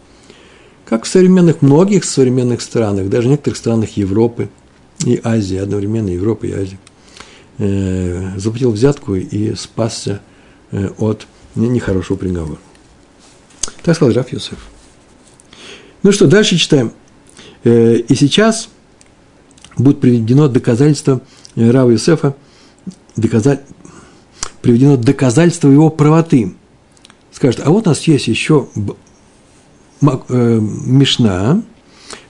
Как 0.86 1.04
в 1.04 1.08
современных, 1.08 1.62
многих 1.62 2.04
современных 2.04 2.60
странах, 2.60 3.08
даже 3.08 3.28
в 3.28 3.30
некоторых 3.30 3.56
странах 3.56 3.96
Европы 3.96 4.48
и 5.04 5.20
Азии, 5.22 5.56
одновременно 5.56 6.08
Европы 6.08 6.48
и 6.48 6.52
Азии, 6.52 6.78
э, 7.58 8.38
заплатил 8.38 8.70
взятку 8.72 9.14
и 9.14 9.54
спасся 9.54 10.20
от 10.96 11.26
нехорошего 11.54 12.16
приговора. 12.16 12.58
Так 13.82 13.96
сказал 13.96 14.14
Раф 14.14 14.32
Юсеф. 14.32 14.58
Ну 16.02 16.12
что, 16.12 16.26
дальше 16.26 16.56
читаем. 16.56 16.92
Э, 17.64 17.96
и 17.96 18.14
сейчас 18.14 18.68
будет 19.76 20.00
приведено 20.00 20.48
доказательство 20.48 21.20
э, 21.54 21.70
Рава 21.70 21.90
Юсефа, 21.90 22.34
доказать, 23.16 23.62
приведено 24.60 24.96
доказательство 24.96 25.68
его 25.68 25.90
правоты. 25.90 26.54
Скажет, 27.32 27.62
а 27.64 27.70
вот 27.70 27.86
у 27.86 27.90
нас 27.90 28.02
есть 28.02 28.28
еще 28.28 28.68
э, 28.74 30.60
Мишна 30.60 31.62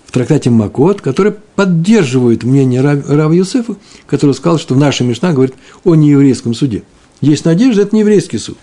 в 0.06 0.12
трактате 0.12 0.50
Макот, 0.50 1.00
которая 1.00 1.36
поддерживает 1.56 2.44
мнение 2.44 2.80
Рава 2.82 3.32
Юсефа, 3.32 3.76
который 4.06 4.34
сказал, 4.34 4.58
что 4.58 4.74
в 4.74 4.78
нашей 4.78 5.06
Мишна 5.06 5.32
говорит 5.32 5.54
о 5.84 5.94
нееврейском 5.94 6.54
суде. 6.54 6.82
Есть 7.20 7.44
надежда, 7.44 7.82
это 7.82 7.94
не 7.94 8.00
еврейский 8.00 8.38
суд. 8.38 8.58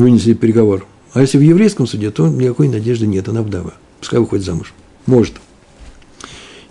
Вынесли 0.00 0.32
приговор. 0.32 0.86
А 1.12 1.20
если 1.20 1.36
в 1.36 1.42
еврейском 1.42 1.86
суде, 1.86 2.10
то 2.10 2.26
никакой 2.26 2.68
надежды 2.68 3.06
нет, 3.06 3.28
она 3.28 3.42
вдова. 3.42 3.74
Пускай 3.98 4.18
выходит 4.18 4.46
замуж. 4.46 4.72
Может. 5.04 5.34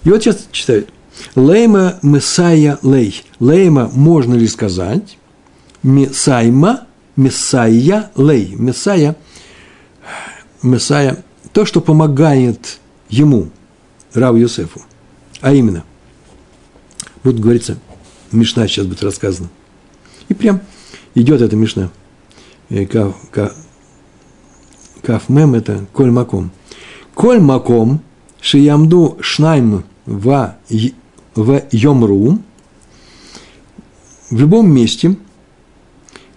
И 0.03 0.09
вот 0.09 0.23
сейчас 0.23 0.47
читают. 0.51 0.89
Лейма 1.35 1.99
Мессая 2.01 2.79
Лей. 2.81 3.21
Лейма 3.39 3.87
можно 3.93 4.33
ли 4.33 4.47
сказать? 4.47 5.19
Месайма 5.83 6.87
Мессая 7.15 8.09
Лей. 8.17 8.55
Мессая 8.55 9.15
Мессая 10.63 11.23
то, 11.53 11.65
что 11.65 11.81
помогает 11.81 12.79
ему, 13.09 13.51
Рав 14.15 14.37
Юсефу. 14.37 14.81
А 15.39 15.53
именно, 15.53 15.83
вот 17.23 17.35
говорится, 17.35 17.77
Мишна 18.31 18.67
сейчас 18.67 18.87
будет 18.87 19.03
рассказана. 19.03 19.49
И 20.29 20.33
прям 20.33 20.61
идет 21.13 21.41
эта 21.41 21.55
Мишна. 21.55 21.91
Э, 22.69 22.85
Кафмем– 25.01 25.53
это 25.55 25.85
коль 25.93 26.11
маком. 26.11 26.51
Коль 27.13 27.39
маком 27.39 28.01
шиямду 28.41 29.17
шнайм 29.21 29.83
в, 30.05 30.55
в 31.35 31.63
йомру 31.71 32.39
в 34.29 34.39
любом 34.39 34.71
месте, 34.71 35.17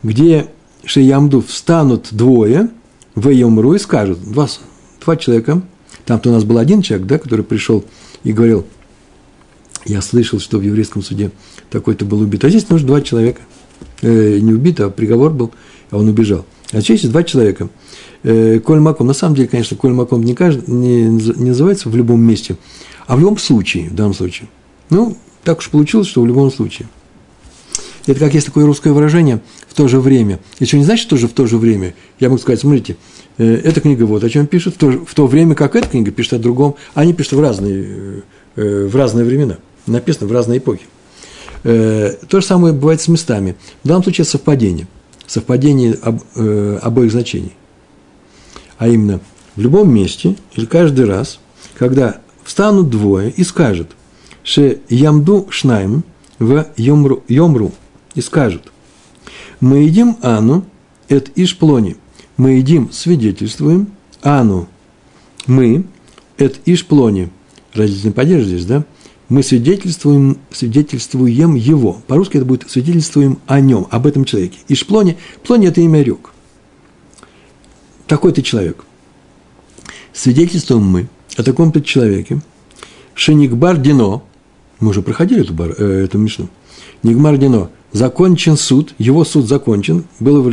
где 0.02 0.48
шиямду 0.84 1.42
встанут 1.42 2.08
двое, 2.10 2.70
в 3.14 3.28
йомру 3.28 3.74
и 3.74 3.78
скажут, 3.78 4.20
два, 4.22 4.48
два 5.04 5.16
человека, 5.16 5.62
там-то 6.06 6.30
у 6.30 6.32
нас 6.32 6.44
был 6.44 6.58
один 6.58 6.82
человек, 6.82 7.06
да, 7.06 7.18
который 7.18 7.44
пришел 7.44 7.84
и 8.24 8.32
говорил, 8.32 8.66
я 9.84 10.00
слышал, 10.00 10.40
что 10.40 10.58
в 10.58 10.62
еврейском 10.62 11.02
суде 11.02 11.30
такой-то 11.70 12.04
был 12.04 12.20
убит, 12.20 12.44
а 12.44 12.48
здесь 12.48 12.68
нужно 12.68 12.88
два 12.88 13.00
человека, 13.02 13.42
э, 14.00 14.38
не 14.38 14.52
убит, 14.52 14.80
а 14.80 14.90
приговор 14.90 15.32
был, 15.32 15.52
а 15.92 15.98
он 15.98 16.08
убежал. 16.08 16.44
А 16.72 16.80
здесь 16.80 17.04
два 17.04 17.22
человека– 17.22 17.68
э, 18.22 18.58
коль 18.60 18.80
маком. 18.80 19.06
На 19.06 19.12
самом 19.12 19.36
деле, 19.36 19.48
конечно, 19.48 19.76
коль 19.76 19.92
маком 19.92 20.22
не, 20.24 20.32
не, 20.32 21.04
не 21.04 21.48
называется 21.48 21.88
в 21.88 21.96
любом 21.96 22.20
месте, 22.20 22.56
а 23.06 23.16
в 23.16 23.20
любом 23.20 23.38
случае, 23.38 23.90
в 23.90 23.94
данном 23.94 24.14
случае. 24.14 24.48
Ну, 24.90 25.16
так 25.44 25.58
уж 25.58 25.70
получилось, 25.70 26.08
что 26.08 26.22
в 26.22 26.26
любом 26.26 26.50
случае. 26.50 26.88
Это 28.06 28.18
как 28.18 28.34
есть 28.34 28.46
такое 28.46 28.66
русское 28.66 28.92
выражение 28.92 29.40
«в 29.68 29.74
то 29.74 29.86
же 29.86 30.00
время». 30.00 30.40
Еще 30.58 30.76
не 30.76 30.84
значит 30.84 31.08
тоже 31.08 31.28
«в 31.28 31.32
то 31.32 31.46
же 31.46 31.56
время». 31.56 31.94
Я 32.18 32.30
могу 32.30 32.40
сказать, 32.40 32.60
смотрите, 32.60 32.96
э, 33.38 33.60
эта 33.64 33.80
книга 33.80 34.04
вот 34.04 34.24
о 34.24 34.30
чем 34.30 34.46
пишет, 34.46 34.74
в 34.74 34.78
то, 34.78 34.90
в 34.90 35.14
то 35.14 35.26
время 35.26 35.54
как 35.54 35.76
эта 35.76 35.88
книга 35.88 36.10
пишет 36.10 36.32
о 36.32 36.38
другом. 36.38 36.74
Они 36.94 37.12
пишут 37.12 37.34
в 37.34 37.40
разные, 37.40 38.22
э, 38.56 38.86
в 38.86 38.96
разные 38.96 39.24
времена, 39.24 39.58
написано 39.86 40.26
в 40.26 40.32
разные 40.32 40.58
эпохи. 40.58 40.86
То 41.62 42.18
же 42.40 42.42
самое 42.42 42.74
бывает 42.74 43.00
с 43.00 43.06
местами. 43.06 43.54
В 43.84 43.88
данном 43.88 44.02
случае 44.02 44.24
совпадение. 44.24 44.88
Совпадение 45.26 45.94
об, 46.02 46.20
обоих 46.82 47.12
значений. 47.12 47.52
А 48.78 48.88
именно 48.88 49.20
в 49.56 49.60
любом 49.60 49.92
месте 49.92 50.36
или 50.54 50.66
каждый 50.66 51.04
раз, 51.04 51.38
когда 51.78 52.20
встанут 52.44 52.90
двое 52.90 53.30
и 53.30 53.44
скажут, 53.44 53.90
что 54.42 54.76
ямду 54.88 55.46
шнайм 55.50 56.04
в 56.38 56.66
йомру, 56.76 57.22
йомру 57.28 57.72
и 58.14 58.20
скажут, 58.20 58.72
мы 59.60 59.84
едим 59.84 60.16
ану, 60.22 60.64
эт 61.08 61.30
ишплони, 61.36 61.96
мы 62.36 62.52
едим, 62.52 62.90
свидетельствуем, 62.90 63.88
ану, 64.22 64.68
мы, 65.46 65.84
эт 66.38 66.60
ишплони, 66.66 67.30
родительный 67.72 68.12
падеж 68.12 68.44
здесь, 68.44 68.66
да, 68.66 68.84
мы 69.32 69.42
свидетельствуем, 69.42 70.36
свидетельствуем 70.50 71.54
его. 71.54 72.02
По-русски 72.06 72.36
это 72.36 72.44
будет 72.44 72.70
свидетельствуем 72.70 73.38
о 73.46 73.60
нем, 73.60 73.86
об 73.90 74.06
этом 74.06 74.26
человеке. 74.26 74.58
И 74.68 74.74
Шплоне, 74.74 75.16
Плоне– 75.42 75.66
это 75.68 75.80
имя 75.80 76.02
рек. 76.02 76.32
Такой-то 78.06 78.42
человек. 78.42 78.84
Свидетельствуем 80.12 80.84
мы 80.84 81.08
о 81.38 81.42
таком-то 81.42 81.80
человеке. 81.80 82.42
Шеникбар 83.14 83.78
Дино, 83.78 84.22
мы 84.80 84.90
уже 84.90 85.00
проходили 85.00 85.40
эту, 85.40 85.54
бар, 85.54 85.74
э, 85.78 86.04
эту 86.04 86.18
мишну. 86.18 86.50
Нигмар 87.02 87.38
Дино, 87.38 87.70
закончен 87.92 88.58
суд, 88.58 88.94
его 88.98 89.24
суд 89.24 89.48
закончен, 89.48 90.04
было 90.20 90.46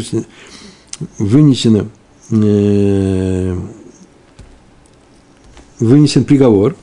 вынесено, 1.18 1.90
э, 2.32 3.58
вынесен 5.80 6.24
приговор. 6.24 6.78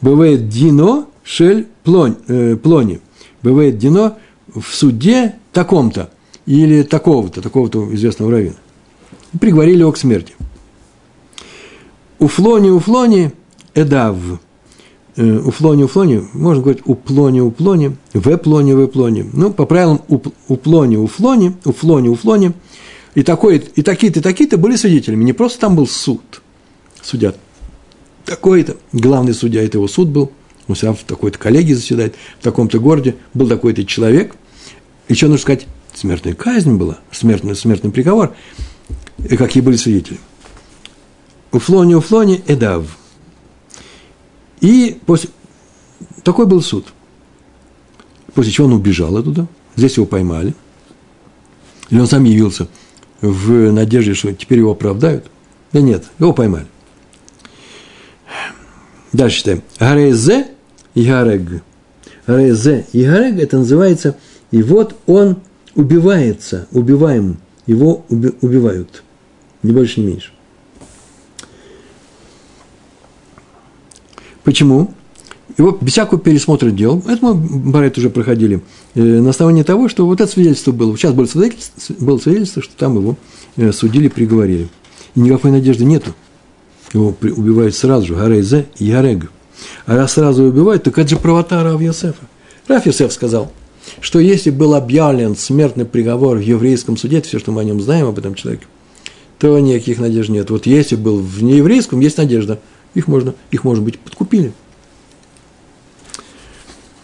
Бывает 0.00 0.48
Дино 0.48 1.08
Шель 1.26 1.66
плонь, 1.84 2.16
э, 2.28 2.56
Плони. 2.56 3.00
Бывает 3.42 3.76
Дино 3.76 4.16
в 4.46 4.62
суде 4.62 5.34
таком-то 5.52 6.10
или 6.46 6.82
такого-то, 6.82 7.42
такого-то 7.42 7.92
известного 7.94 8.30
равина. 8.30 8.56
Приговорили 9.38 9.80
его 9.80 9.92
к 9.92 9.98
смерти. 9.98 10.34
У 12.18 12.28
Флони, 12.28 12.70
у 12.70 12.78
Флони, 12.78 13.32
Эдав– 13.74 14.16
Э, 15.16 15.38
у 15.38 15.50
флони, 15.50 15.88
можно 16.34 16.62
говорить 16.62 16.82
у 16.84 16.94
плони, 16.94 17.40
у 17.40 17.50
плони, 17.50 17.96
в 18.12 18.36
плони, 18.36 18.74
в 18.74 18.86
плони. 18.86 19.24
Ну, 19.32 19.50
по 19.50 19.64
правилам 19.64 20.02
у, 20.08 20.18
плони, 20.56 20.98
у 20.98 21.06
флони, 21.06 21.56
у 21.64 21.72
флони, 21.72 22.08
у 22.08 22.14
флони. 22.14 22.52
И, 23.14 23.22
такой, 23.22 23.64
и 23.74 23.82
такие-то, 23.82 24.20
и 24.20 24.22
такие-то 24.22 24.58
были 24.58 24.76
свидетелями. 24.76 25.24
Не 25.24 25.32
просто 25.32 25.58
там 25.60 25.74
был 25.74 25.86
суд, 25.86 26.42
судья 27.02 27.32
такой-то, 28.26 28.76
главный 28.92 29.32
судья, 29.32 29.62
это 29.62 29.78
его 29.78 29.88
суд 29.88 30.08
был, 30.08 30.32
он 30.68 30.74
всегда 30.74 30.92
в 30.94 31.02
такой-то 31.04 31.38
коллегии 31.38 31.74
заседает, 31.74 32.14
в 32.40 32.42
таком-то 32.42 32.78
городе, 32.78 33.16
был 33.34 33.48
такой-то 33.48 33.84
человек. 33.84 34.34
И 35.08 35.14
что 35.14 35.26
нужно 35.26 35.42
сказать? 35.42 35.66
Смертная 35.94 36.34
казнь 36.34 36.76
была, 36.76 36.98
смертный, 37.10 37.54
смертный 37.56 37.90
приговор. 37.90 38.34
И 39.18 39.36
какие 39.36 39.62
были 39.62 39.76
свидетели? 39.76 40.18
У 41.52 41.58
флони, 41.58 41.94
у 41.94 42.00
флони, 42.00 42.42
эдав– 42.46 42.98
и 44.60 44.98
после... 45.06 45.30
такой 46.22 46.46
был 46.46 46.62
суд. 46.62 46.86
После 48.34 48.52
чего 48.52 48.66
он 48.66 48.74
убежал 48.74 49.16
оттуда. 49.16 49.46
Здесь 49.76 49.96
его 49.96 50.06
поймали. 50.06 50.54
Или 51.90 52.00
он 52.00 52.06
сам 52.06 52.24
явился 52.24 52.68
в 53.20 53.70
надежде, 53.72 54.14
что 54.14 54.32
теперь 54.32 54.58
его 54.58 54.72
оправдают. 54.72 55.30
Да 55.72 55.80
нет, 55.80 56.04
его 56.18 56.32
поймали. 56.32 56.66
Дальше 59.12 59.38
читаем. 59.38 59.62
Гарезе 59.78 60.48
и 60.96 61.04
Гарег. 61.04 61.62
Гарезе 62.26 62.86
и 62.92 63.04
Гарег, 63.04 63.38
это 63.38 63.58
называется, 63.58 64.16
и 64.50 64.62
вот 64.62 64.96
он 65.06 65.36
убивается, 65.76 66.66
убиваем, 66.72 67.36
его 67.66 68.04
убивают. 68.08 69.04
Не 69.62 69.72
больше, 69.72 70.00
не 70.00 70.06
меньше. 70.06 70.32
Почему? 74.42 74.92
Его 75.58 75.76
без 75.80 75.92
всякого 75.92 76.20
пересмотра 76.20 76.70
дел, 76.70 77.02
это 77.06 77.24
мы, 77.24 77.34
Барет, 77.34 77.98
уже 77.98 78.10
проходили, 78.10 78.62
э, 78.94 79.02
на 79.02 79.30
основании 79.30 79.62
того, 79.62 79.88
что 79.88 80.06
вот 80.06 80.20
это 80.20 80.30
свидетельство 80.30 80.72
было. 80.72 80.96
Сейчас 80.96 81.12
было 81.14 81.26
свидетельство, 81.26 81.94
было 81.98 82.18
свидетельство 82.18 82.62
что 82.62 82.76
там 82.76 82.96
его 82.96 83.16
э, 83.56 83.72
судили, 83.72 84.08
приговорили. 84.08 84.68
И 85.14 85.20
никакой 85.20 85.50
надежды 85.50 85.84
нету. 85.84 86.14
Его 86.92 87.14
убивают 87.20 87.74
сразу 87.74 88.06
же, 88.06 88.14
Гарейзе 88.14 88.66
и 88.78 88.86
Ярег. 88.86 89.30
А 89.86 89.96
раз 89.96 90.14
сразу 90.14 90.44
убивают, 90.44 90.82
так 90.82 90.98
это 90.98 91.08
же 91.08 91.16
правота 91.16 91.62
Рав 91.62 91.80
Йосефа. 91.80 92.26
Рав 92.68 92.86
Йосеф 92.86 93.12
сказал, 93.12 93.52
что 94.00 94.18
если 94.18 94.50
был 94.50 94.74
объявлен 94.74 95.36
смертный 95.36 95.84
приговор 95.84 96.38
в 96.38 96.42
еврейском 96.42 96.96
суде, 96.96 97.18
это 97.18 97.28
все, 97.28 97.38
что 97.38 97.52
мы 97.52 97.60
о 97.62 97.64
нем 97.64 97.80
знаем, 97.80 98.06
об 98.06 98.18
этом 98.18 98.34
человеке, 98.34 98.66
то 99.38 99.58
никаких 99.58 99.98
надежд 99.98 100.28
нет. 100.28 100.50
Вот 100.50 100.66
если 100.66 100.96
был 100.96 101.18
в 101.18 101.42
нееврейском, 101.42 102.00
есть 102.00 102.18
надежда– 102.18 102.58
их 102.96 103.08
можно, 103.08 103.34
их, 103.50 103.62
может 103.62 103.84
быть, 103.84 103.98
подкупили. 104.00 104.52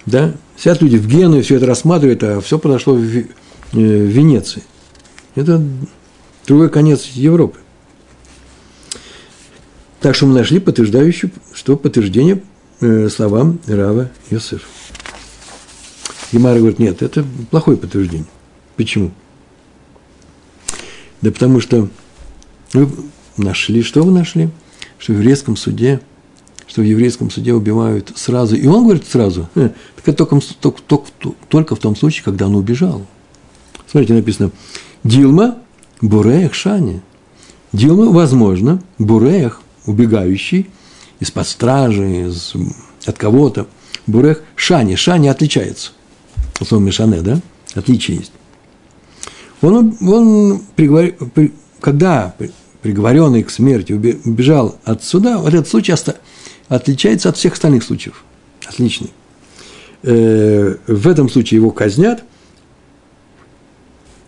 Да? 0.07 0.32
Сидят 0.57 0.80
люди 0.80 0.96
в 0.96 1.07
Гену 1.07 1.42
все 1.42 1.57
это 1.57 1.66
рассматривают, 1.66 2.22
а 2.22 2.40
все 2.40 2.59
произошло 2.59 2.96
э, 2.96 3.24
в 3.72 3.76
Венеции. 3.76 4.62
Это 5.34 5.62
другой 6.46 6.70
конец 6.70 7.05
Европы. 7.12 7.59
Так 10.03 10.14
что 10.14 10.26
мы 10.26 10.34
нашли 10.34 10.59
подтверждающую, 10.59 11.30
что 11.55 11.76
подтверждение 11.76 12.42
э, 12.80 13.09
словам 13.09 13.61
Рава 13.66 14.11
Йосеф. 14.30 14.62
Гемара 16.32 16.59
говорит, 16.59 16.78
нет, 16.78 17.03
это 17.03 17.24
плохое 17.50 17.76
подтверждение. 17.76 18.26
Почему? 18.76 19.12
Да 21.20 21.30
потому 21.30 21.61
что 21.61 21.88
вы 22.72 22.88
нашли, 23.36 23.82
что 23.82 24.03
вы 24.03 24.12
нашли? 24.12 24.50
что 25.03 25.12
в 25.12 25.16
еврейском 25.16 25.57
суде, 25.57 26.00
что 26.68 26.80
в 26.80 26.84
еврейском 26.84 27.28
суде 27.28 27.53
убивают 27.53 28.12
сразу. 28.14 28.55
И 28.55 28.68
он 28.68 28.84
говорит 28.84 29.05
сразу, 29.05 29.48
э, 29.57 29.70
только, 29.96 30.12
только, 30.12 30.82
только, 30.86 31.11
только 31.48 31.74
в 31.74 31.80
том 31.80 31.96
случае, 31.96 32.22
когда 32.22 32.46
он 32.46 32.55
убежал. 32.55 33.05
Смотрите, 33.90 34.14
написано, 34.14 34.53
Дилма 35.03 35.59
Буреях 36.00 36.55
Шани. 36.55 37.03
Дилма, 37.72 38.12
возможно, 38.12 38.80
Буреях, 38.98 39.61
убегающий 39.87 40.70
из-под 41.20 41.47
стражи, 41.47 42.26
из, 42.28 42.55
от 43.07 43.18
кого-то. 43.18 43.66
Бурех 44.07 44.43
Шани. 44.57 44.95
Шани 44.95 45.28
отличается. 45.28 45.93
Слово 46.66 46.83
Мишане, 46.83 47.22
да? 47.22 47.41
Отличие 47.74 48.18
есть. 48.18 48.33
Он, 49.61 49.97
он 50.01 50.62
приговор, 50.74 51.12
когда 51.80 52.35
приговоренный 52.83 53.45
к 53.45 53.51
смерти, 53.51 53.93
убежал 53.93 54.76
от 54.85 55.05
суда, 55.05 55.39
вот 55.39 55.55
этот 55.55 55.68
случай 55.68 55.95
отличается 56.68 57.28
от 57.28 57.37
всех 57.37 57.53
остальных 57.55 57.85
случаев. 57.85 58.24
Отличный. 58.66 59.12
Э, 60.03 60.76
в 60.87 61.09
этом 61.09 61.28
случае 61.28 61.59
его 61.59 61.70
казнят. 61.70 62.24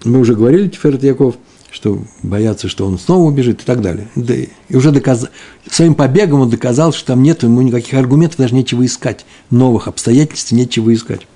Мы 0.04 0.20
уже 0.20 0.34
говорили, 0.34 0.68
Тиферет 0.68 1.02
Яков, 1.02 1.36
что 1.74 1.98
боятся, 2.22 2.68
что 2.68 2.86
он 2.86 2.98
снова 2.98 3.24
убежит 3.24 3.62
и 3.62 3.64
так 3.64 3.82
далее. 3.82 4.08
Да, 4.14 4.32
и 4.34 4.48
уже 4.70 4.92
доказал, 4.92 5.28
своим 5.68 5.94
побегом 5.94 6.40
он 6.40 6.50
доказал, 6.50 6.92
что 6.92 7.08
там 7.08 7.22
нет 7.22 7.42
ему 7.42 7.60
никаких 7.62 7.94
аргументов, 7.94 8.38
даже 8.38 8.54
нечего 8.54 8.86
искать. 8.86 9.26
Новых 9.50 9.88
обстоятельств 9.88 10.52
нечего 10.52 10.94
искать. 10.94 11.26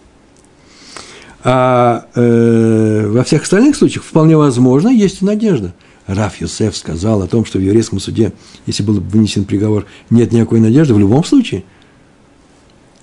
А 1.43 2.07
э, 2.15 3.09
во 3.09 3.25
всех 3.25 3.43
остальных 3.43 3.77
случаях 3.77 4.05
вполне 4.05 4.37
возможно 4.37 4.89
есть 4.89 5.23
надежда– 5.23 5.75
Раф 6.09 6.41
Юсеф 6.41 6.75
сказал 6.75 7.23
о 7.23 7.29
том, 7.29 7.45
что 7.45 7.59
в 7.59 7.63
еврейском 7.63 8.01
суде, 8.01 8.33
если 8.67 8.83
был 8.83 8.95
вынесен 8.95 9.45
приговор, 9.45 9.85
нет 10.09 10.33
никакой 10.33 10.59
надежды, 10.59 10.95
в 10.95 10.99
любом 10.99 11.23
случае, 11.23 11.65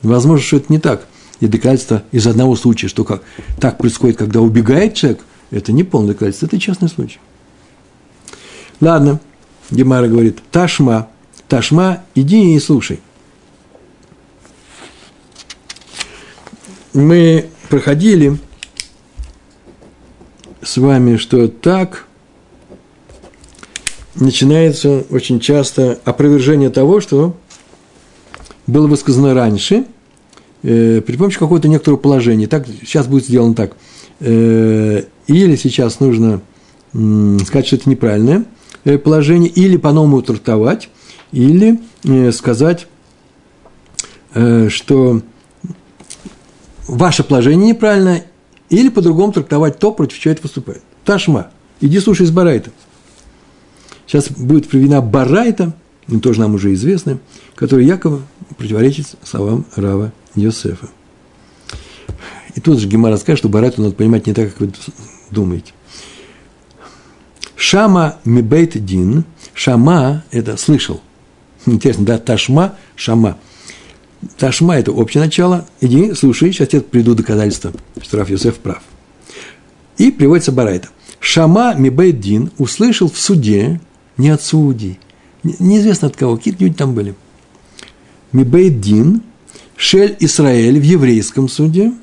возможно, 0.02 0.44
что 0.44 0.58
это 0.58 0.74
не 0.74 0.80
так. 0.80 1.08
И 1.40 1.48
доказательство 1.48 2.04
из 2.12 2.26
одного 2.26 2.56
случая, 2.56 2.88
что 2.88 3.04
как, 3.04 3.22
так 3.60 3.78
происходит, 3.78 4.18
когда 4.18 4.42
убегает 4.42 4.96
человек, 4.96 5.22
это 5.52 5.72
не 5.72 5.84
полное 5.84 6.10
доказательство, 6.10 6.48
это 6.48 6.60
частный 6.60 6.90
случай. 6.90 7.20
Ладно, 8.82 9.20
Гемара 9.72 10.08
говорит, 10.08 10.40
Ташма, 10.52 11.10
Ташма, 11.48 12.04
иди 12.14 12.56
и 12.56 12.60
слушай. 12.60 13.00
Мы 16.94 17.50
проходили 17.70 18.38
с 20.62 20.78
вами, 20.78 21.18
что 21.18 21.48
так 21.48 22.08
начинается 24.16 25.06
очень 25.10 25.40
часто 25.40 26.00
опровержение 26.06 26.70
того, 26.70 27.02
что 27.02 27.36
было 28.68 28.88
высказано 28.88 29.34
раньше, 29.34 29.86
э, 30.64 31.02
при 31.02 31.18
помощи 31.18 31.38
какого-то 31.38 31.68
некоторого 31.68 32.00
положения. 32.00 32.48
Так, 32.48 32.66
сейчас 32.68 33.08
будет 33.08 33.26
сделано 33.26 33.54
так. 33.54 33.76
Э, 34.20 35.04
или 35.28 35.56
сейчас 35.56 36.00
нужно 36.00 36.42
сказать, 36.94 37.68
что 37.68 37.76
это 37.76 37.90
неправильное 37.90 38.46
э, 38.86 38.98
положение, 38.98 39.50
или 39.50 39.78
по-новому 39.78 40.22
трактовать, 40.22 40.90
или 41.32 41.82
э, 42.04 42.32
сказать, 42.32 42.88
э, 44.34 44.70
что 44.70 45.22
ваше 46.88 47.24
положение 47.24 47.72
неправильное, 47.72 48.26
или 48.70 48.90
по-другому 48.90 49.34
трактовать 49.34 49.80
то, 49.80 49.92
против 49.92 50.20
чего 50.20 50.34
это 50.34 50.44
выступает. 50.44 50.82
Ташма, 51.04 51.52
иди 51.82 52.00
слушай 52.00 52.24
из 52.24 52.32
Барайта. 52.32 52.72
Сейчас 54.08 54.30
будет 54.30 54.70
приведена 54.70 55.02
Барайта, 55.02 55.74
тоже 56.22 56.40
нам 56.40 56.56
уже 56.56 56.74
известная, 56.74 57.20
которая 57.56 57.86
якобы 57.86 58.22
противоречит 58.58 59.08
словам 59.24 59.66
Рава 59.76 60.14
Йосефа. 60.36 60.88
И 62.56 62.62
тут 62.62 62.80
же 62.80 62.88
Гемара 62.88 63.18
скажет, 63.18 63.40
что 63.40 63.50
Барайту 63.50 63.82
надо 63.82 63.96
понимать 63.96 64.28
не 64.28 64.34
так, 64.34 64.56
как 64.56 64.70
вы 65.30 65.36
думаете. 65.36 65.74
Шама 67.56 68.18
мибейт 68.26 68.84
дин. 68.86 69.26
Шама– 69.54 70.24
это 70.32 70.58
слышал. 70.58 71.02
Интересно, 71.66 72.06
да, 72.06 72.18
ташма, 72.18 72.76
шама. 72.96 73.38
Ташма– 74.38 74.76
это 74.78 74.92
общее 74.92 75.24
начало. 75.24 75.66
Иди, 75.82 76.14
слушай, 76.14 76.52
сейчас 76.52 76.70
тебе 76.70 76.82
придут 76.82 77.18
доказательства, 77.18 77.72
что 78.02 78.18
Раф 78.18 78.30
Йосеф 78.30 78.58
прав. 78.58 78.82
И 79.98 80.12
приводится 80.12 80.52
Барайта. 80.52 80.90
Шама 81.20 81.74
Мибейдин 81.74 82.52
услышал 82.58 83.10
в 83.10 83.18
суде, 83.18 83.80
не 84.18 84.30
от 84.30 84.44
судей, 84.44 85.00
неизвестно 85.44 86.10
от 86.10 86.16
кого, 86.16 86.38
какие-то 86.38 86.64
люди 86.64 86.76
там 86.76 86.94
были. 86.94 87.16
Мибейдин, 88.32 89.22
Шель 89.78 90.16
Исраэль 90.20 90.80
в 90.80 90.84
еврейском 90.84 91.50
суде, 91.50 91.94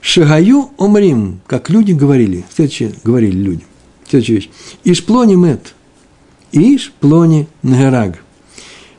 Шагаю 0.00 0.70
Омрим, 0.78 1.40
как 1.46 1.70
люди 1.70 1.92
говорили, 1.92 2.44
следующее 2.54 2.92
говорили 3.02 3.36
люди, 3.36 3.64
следующая 4.08 4.34
вещь, 4.34 4.50
Иш 4.84 5.04
плони 5.04 5.34
мет, 5.34 5.74
Иш 6.52 6.92
плони 7.00 7.48
нагераг. 7.62 8.18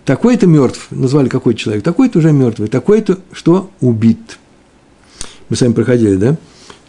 Такой-то 0.06 0.48
мертв, 0.48 0.88
назвали 0.90 1.30
какой-то 1.30 1.60
человек, 1.60 1.84
такой-то 1.84 2.20
уже 2.20 2.32
мертвый, 2.32 2.68
такой-то, 2.68 3.20
что 3.32 3.70
убит. 3.80 4.40
Мы 5.50 5.56
с 5.56 5.62
вами 5.62 5.74
проходили, 5.74 6.16
да? 6.16 6.38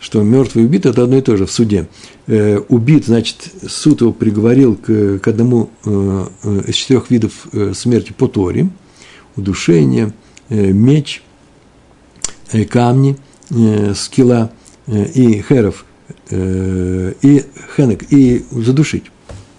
Что 0.00 0.22
мертвый 0.22 0.64
и 0.64 0.66
убит– 0.66 0.86
это 0.86 1.04
одно 1.04 1.18
и 1.18 1.20
то 1.20 1.36
же 1.36 1.44
в 1.44 1.52
суде. 1.52 1.86
Э, 2.26 2.58
убит, 2.68 3.04
значит, 3.04 3.36
суд 3.68 4.00
его 4.00 4.12
приговорил 4.12 4.74
к, 4.74 5.18
к 5.18 5.28
одному 5.28 5.68
э, 5.84 6.26
э 6.42 6.62
из 6.68 6.74
четырех 6.76 7.11
видов 7.11 7.46
э, 7.52 7.74
смерти 7.74 8.14
по 8.16 8.26
Торе. 8.26 8.70
Удушение, 9.36 10.14
э, 10.48 10.72
меч, 10.72 11.22
э, 12.52 12.64
камни– 12.64 13.16
э, 13.51 13.94
скилла 13.94 14.51
э, 14.86 15.05
и 15.05 15.42
херов, 15.42 15.84
э, 16.30 17.12
и 17.22 17.44
хенек, 17.76 18.05
и 18.11 18.44
задушить. 18.51 19.05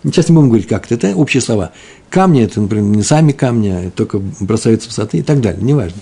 Сейчас 0.03 0.29
не 0.29 0.35
будем 0.35 0.49
говорить, 0.49 0.67
как 0.67 0.85
это, 0.85 1.07
это 1.07 1.17
общие 1.17 1.41
слова. 1.41 1.71
Камни– 2.09 2.43
это, 2.43 2.59
например, 2.59 2.85
не 2.85 3.03
сами 3.03 3.31
камни, 3.31 3.69
а 3.69 3.91
только 3.91 4.19
бросаются 4.39 4.87
в 4.87 4.91
высоты 4.91 5.19
и 5.19 5.21
так 5.21 5.41
далее, 5.41 5.61
неважно. 5.63 5.99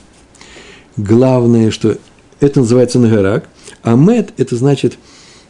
Главное, 0.95 1.69
что 1.69 1.97
это 2.39 2.61
называется 2.61 2.99
нагарак, 2.99 3.49
а 3.83 3.95
мед– 3.95 4.33
это 4.37 4.55
значит, 4.55 4.97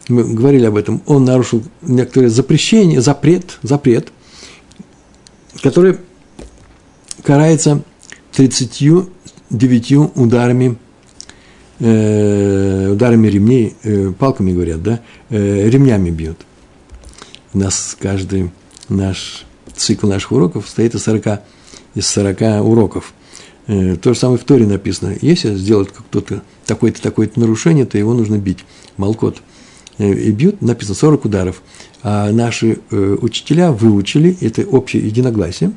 мы 0.08 0.24
говорили 0.24 0.66
об 0.66 0.76
этом, 0.76 1.02
он 1.06 1.24
нарушил 1.24 1.62
некоторые 1.80 2.30
запрещения, 2.30 3.00
запрет, 3.00 3.58
запрет, 3.62 4.12
который 5.62 5.98
карается 7.22 7.82
39 8.32 9.92
ударами 10.16 10.76
э, 11.80 12.88
ударами 12.92 13.28
ремней, 13.28 13.74
э, 13.82 14.12
палками 14.18 14.52
говорят, 14.52 14.82
да, 14.82 15.00
э, 15.30 15.68
ремнями 15.68 16.10
бьют. 16.10 16.38
У 17.52 17.58
нас 17.58 17.96
каждый 17.98 18.50
наш 18.88 19.44
цикл 19.74 20.06
наших 20.06 20.32
уроков 20.32 20.66
состоит 20.66 20.94
из 20.94 21.02
40, 21.02 21.40
из 21.94 22.06
40 22.06 22.64
уроков. 22.64 23.12
То 23.66 24.14
же 24.14 24.18
самое 24.18 24.38
в 24.38 24.44
Торе 24.44 24.66
написано. 24.66 25.14
Если 25.20 25.54
сделать 25.54 25.90
кто-то 25.90 26.42
такое-то, 26.66 27.00
такое-то 27.00 27.38
нарушение, 27.38 27.86
то 27.86 27.98
его 27.98 28.14
нужно 28.14 28.36
бить. 28.36 28.64
Молкот. 28.96 29.42
И 29.98 30.30
бьют, 30.32 30.60
написано 30.60 30.96
40 30.96 31.24
ударов. 31.26 31.62
А 32.02 32.30
наши 32.32 32.78
э, 32.90 33.16
учителя 33.20 33.72
выучили, 33.72 34.36
это 34.40 34.62
общее 34.62 35.06
единогласие, 35.06 35.72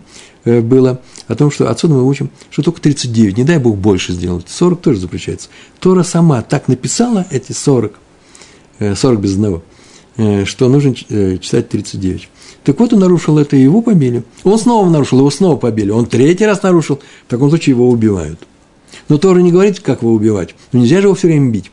Э, 0.46 0.62
было 0.62 1.00
о 1.28 1.36
том, 1.36 1.52
что 1.52 1.70
отсюда 1.70 1.96
мы 1.96 2.08
учим, 2.08 2.30
что 2.50 2.64
только 2.64 2.82
39, 2.82 3.38
не 3.38 3.44
дай 3.44 3.60
Бог 3.60 3.78
больше 3.78 4.14
сделать, 4.14 4.48
40 4.50 4.82
тоже 4.82 5.00
запрещается. 5.00 5.50
Тора 5.80 6.04
сама 6.04 6.42
так 6.42 6.68
написала 6.68 7.26
эти 7.32 7.54
40, 7.54 7.98
40 8.96 9.20
э, 9.20 9.22
без 9.22 9.34
одного, 9.34 9.64
э, 10.18 10.46
что 10.46 10.68
нужно 10.68 10.96
читать 10.96 11.70
39. 11.70 12.30
Так 12.64 12.80
вот, 12.80 12.94
он 12.94 13.00
нарушил 13.00 13.38
это, 13.38 13.56
и 13.56 13.62
его 13.62 13.82
побили. 13.82 14.24
Он 14.44 14.58
снова 14.58 14.90
нарушил, 14.90 15.20
его 15.20 15.32
снова 15.32 15.58
побили. 15.58 15.92
Он 15.92 16.06
третий 16.06 16.46
раз 16.46 16.64
нарушил, 16.64 17.00
в 17.28 17.30
таком 17.30 17.50
случае 17.50 17.76
его 17.76 17.90
убивают. 17.90 18.40
Но 19.10 19.18
Тора 19.18 19.40
не 19.40 19.52
говорит, 19.52 19.80
как 19.80 20.02
его 20.02 20.14
убивать. 20.14 20.56
Но 20.72 20.80
нельзя 20.80 21.02
же 21.02 21.08
его 21.08 21.16
все 21.16 21.28
время 21.28 21.52
бить. 21.52 21.72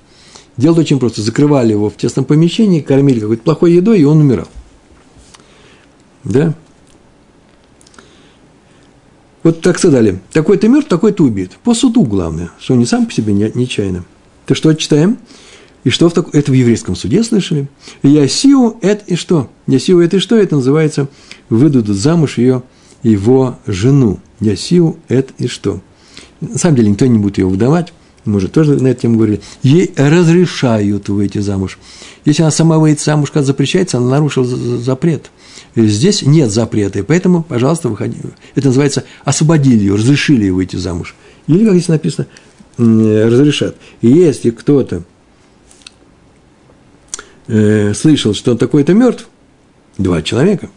Дело 0.57 0.81
очень 0.81 0.99
просто. 0.99 1.23
Закрывали 1.23 1.73
его 1.73 1.91
в 1.91 1.97
тесном 1.97 2.25
помещении, 2.25 2.81
кормили 2.81 3.21
какой-то 3.21 3.43
плохой 3.43 3.73
едой, 3.73 4.01
и 4.01 4.05
он 4.05 4.19
умирал. 4.19 4.49
Да? 6.25 6.55
Вот 9.43 9.63
так 9.63 9.79
сказали, 9.79 10.21
такой-то 10.33 10.69
мертв, 10.69 10.89
такой-то 10.89 11.25
убит. 11.25 11.53
По 11.65 11.75
суду 11.75 12.03
главное, 12.03 12.51
что 12.59 12.75
не 12.75 12.85
сам 12.85 13.07
по 13.07 13.13
себе 13.13 13.33
не, 13.33 13.51
нечаянно. 13.55 14.05
То 14.47 14.55
что 14.55 14.75
читаем? 14.75 15.19
И 15.85 15.91
что 15.91 16.11
в 16.11 16.13
так... 16.13 16.35
это 16.35 16.51
в 16.51 16.55
еврейском 16.55 16.95
суде 16.95 17.23
слышали? 17.23 17.69
Ясиу 18.03 18.77
это 18.83 19.03
и 19.07 19.17
что? 19.17 19.51
Ясиу 19.67 20.01
это 20.01 20.19
и 20.19 20.21
что? 20.21 20.37
Это 20.37 20.57
называется 20.57 21.09
выдадут 21.49 21.97
замуж 21.97 22.37
ее 22.37 22.63
его 23.03 23.59
жену. 23.67 24.21
Ясиу 24.41 24.99
это 25.09 25.33
и 25.39 25.47
что? 25.47 25.81
На 26.41 26.59
самом 26.59 26.77
деле 26.77 26.91
никто 26.91 27.07
не 27.07 27.19
будет 27.19 27.39
ее 27.39 27.47
выдавать. 27.47 27.95
Мы 28.31 28.37
уже 28.37 28.49
тоже 28.49 28.81
на 28.81 28.89
эту 28.89 29.03
тему 29.03 29.17
говорили. 29.17 29.41
Ей 29.63 29.93
разрешают 29.97 31.09
выйти 31.09 31.39
замуж. 31.39 31.79
Если 32.25 32.43
она 32.43 32.53
сама 32.53 32.79
выйдет 32.79 33.01
замуж, 33.01 33.31
как 33.33 33.45
запрещается, 33.45 33.99
она 33.99 34.11
нарушила 34.11 34.47
запрет. 34.47 35.31
Здесь 35.75 36.23
нет 36.23 36.51
запрета, 36.51 37.01
и 37.01 37.03
поэтому, 37.03 37.43
пожалуйста, 37.43 37.89
выходи. 37.89 38.17
Это 38.55 38.69
называется 38.69 39.05
освободили 39.25 39.79
ее, 39.79 39.95
разрешили 39.97 40.45
ее 40.45 40.53
выйти 40.53 40.77
замуж. 40.77 41.15
Или, 41.49 41.65
как 41.65 41.75
здесь 41.75 41.89
написано, 41.89 42.27
разрешат. 42.79 43.77
И 44.01 44.09
если 44.09 44.51
кто-то 44.51 45.03
э, 47.49 47.93
слышал, 47.95 48.33
что 48.35 48.53
он 48.53 48.59
такой-то 48.59 48.95
мертв, 48.95 49.29
два 49.99 50.23
человека, 50.23 50.71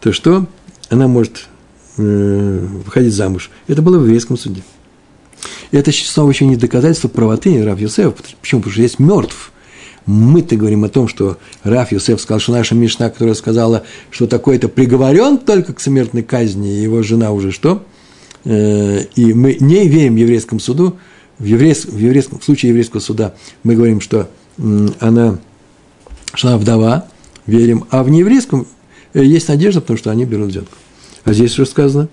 то 0.00 0.12
что? 0.12 0.46
Она 0.88 1.08
может 1.08 1.48
э, 1.96 2.66
выходить 2.84 3.14
замуж. 3.14 3.50
Это 3.66 3.82
было 3.82 3.98
в 3.98 4.04
еврейском 4.04 4.36
суде. 4.36 4.62
И 5.70 5.76
это 5.76 5.92
снова 5.92 6.30
еще 6.30 6.46
не 6.46 6.56
доказательство 6.56 7.08
правоты 7.08 7.64
Рав 7.64 7.80
Юсефа. 7.80 8.14
Почему? 8.40 8.60
Потому 8.60 8.72
что 8.72 8.82
есть 8.82 8.98
мертв– 8.98 9.52
мы-то 10.06 10.54
говорим 10.54 10.84
о 10.84 10.88
том, 10.88 11.08
что 11.08 11.36
Раф 11.64 11.90
Юсеф 11.92 12.20
сказал, 12.20 12.40
что 12.40 12.52
наша 12.52 12.74
Мишна, 12.76 13.10
которая 13.10 13.34
сказала, 13.34 13.82
что 14.10 14.26
такой-то 14.28 14.68
приговорен 14.68 15.36
только 15.36 15.74
к 15.74 15.80
смертной 15.80 16.22
казни, 16.22 16.68
его 16.68 17.02
жена 17.02 17.32
уже 17.32 17.50
что? 17.50 17.84
Э, 18.44 19.02
и 19.16 19.34
мы 19.34 19.56
не 19.58 19.88
верим 19.88 20.14
еврейскому 20.14 20.60
суду, 20.60 20.96
в, 21.38 21.44
еврейском, 21.44 21.94
в, 21.94 21.98
еврейском, 21.98 22.38
в 22.38 22.44
случае 22.44 22.70
еврейского 22.70 23.00
суда 23.00 23.34
мы 23.64 23.74
говорим, 23.74 24.00
что 24.00 24.30
она, 25.00 25.38
что 26.34 26.48
она 26.48 26.58
вдова, 26.58 27.08
верим, 27.46 27.84
а 27.90 28.04
в 28.04 28.08
нееврейском 28.08 28.66
э, 29.12 29.24
есть 29.24 29.48
надежда, 29.48 29.80
потому 29.80 29.98
что 29.98 30.10
они 30.12 30.24
берут 30.24 30.50
взятку. 30.50 30.76
А 31.24 31.32
здесь 31.32 31.52
уже 31.58 31.66
сказано, 31.66 32.08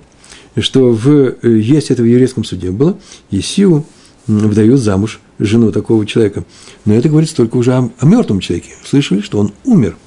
что 0.57 0.91
в, 0.91 1.09
э, 1.09 1.35
есть 1.43 1.91
это 1.91 2.03
в 2.03 2.05
еврейском 2.05 2.43
суде 2.43 2.71
было, 2.71 2.97
Есию 3.31 3.85
выдают 4.27 4.79
замуж 4.79 5.19
жену 5.39 5.71
такого 5.71 6.05
человека. 6.05 6.45
Но 6.85 6.93
это 6.93 7.09
говорится 7.09 7.35
только 7.35 7.57
уже 7.57 7.73
о, 7.73 7.91
о 7.99 8.05
мертвом 8.05 8.39
человеке. 8.39 8.71
Слышали, 8.85 9.21
что 9.21 9.39
он 9.39 9.53
умер. 9.63 9.97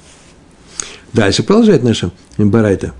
Дальше 1.13 1.43
продолжает 1.43 1.83
наша 1.83 2.11
Барайта. 2.37 2.93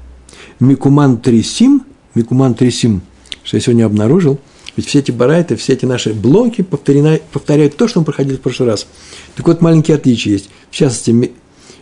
Микуман 0.60 1.18
Трисим, 1.18 1.84
Микуман 2.16 2.56
Трисим, 2.56 3.02
что 3.44 3.58
я 3.58 3.62
сегодня 3.62 3.86
обнаружил, 3.86 4.40
ведь 4.76 4.88
все 4.88 5.00
эти 5.00 5.12
барайты, 5.12 5.56
все 5.56 5.74
эти 5.74 5.86
наши 5.86 6.14
блоки 6.14 6.62
повторяют 6.62 7.76
то, 7.78 7.88
что 7.88 8.00
мы 8.00 8.06
проходили 8.06 8.38
в 8.38 8.42
прошлый 8.42 8.70
раз. 8.70 8.88
Так 9.36 9.48
вот, 9.48 9.60
маленькие 9.60 9.96
отличия 9.96 10.34
есть. 10.34 10.50
В 10.70 10.76
частности, 10.76 11.32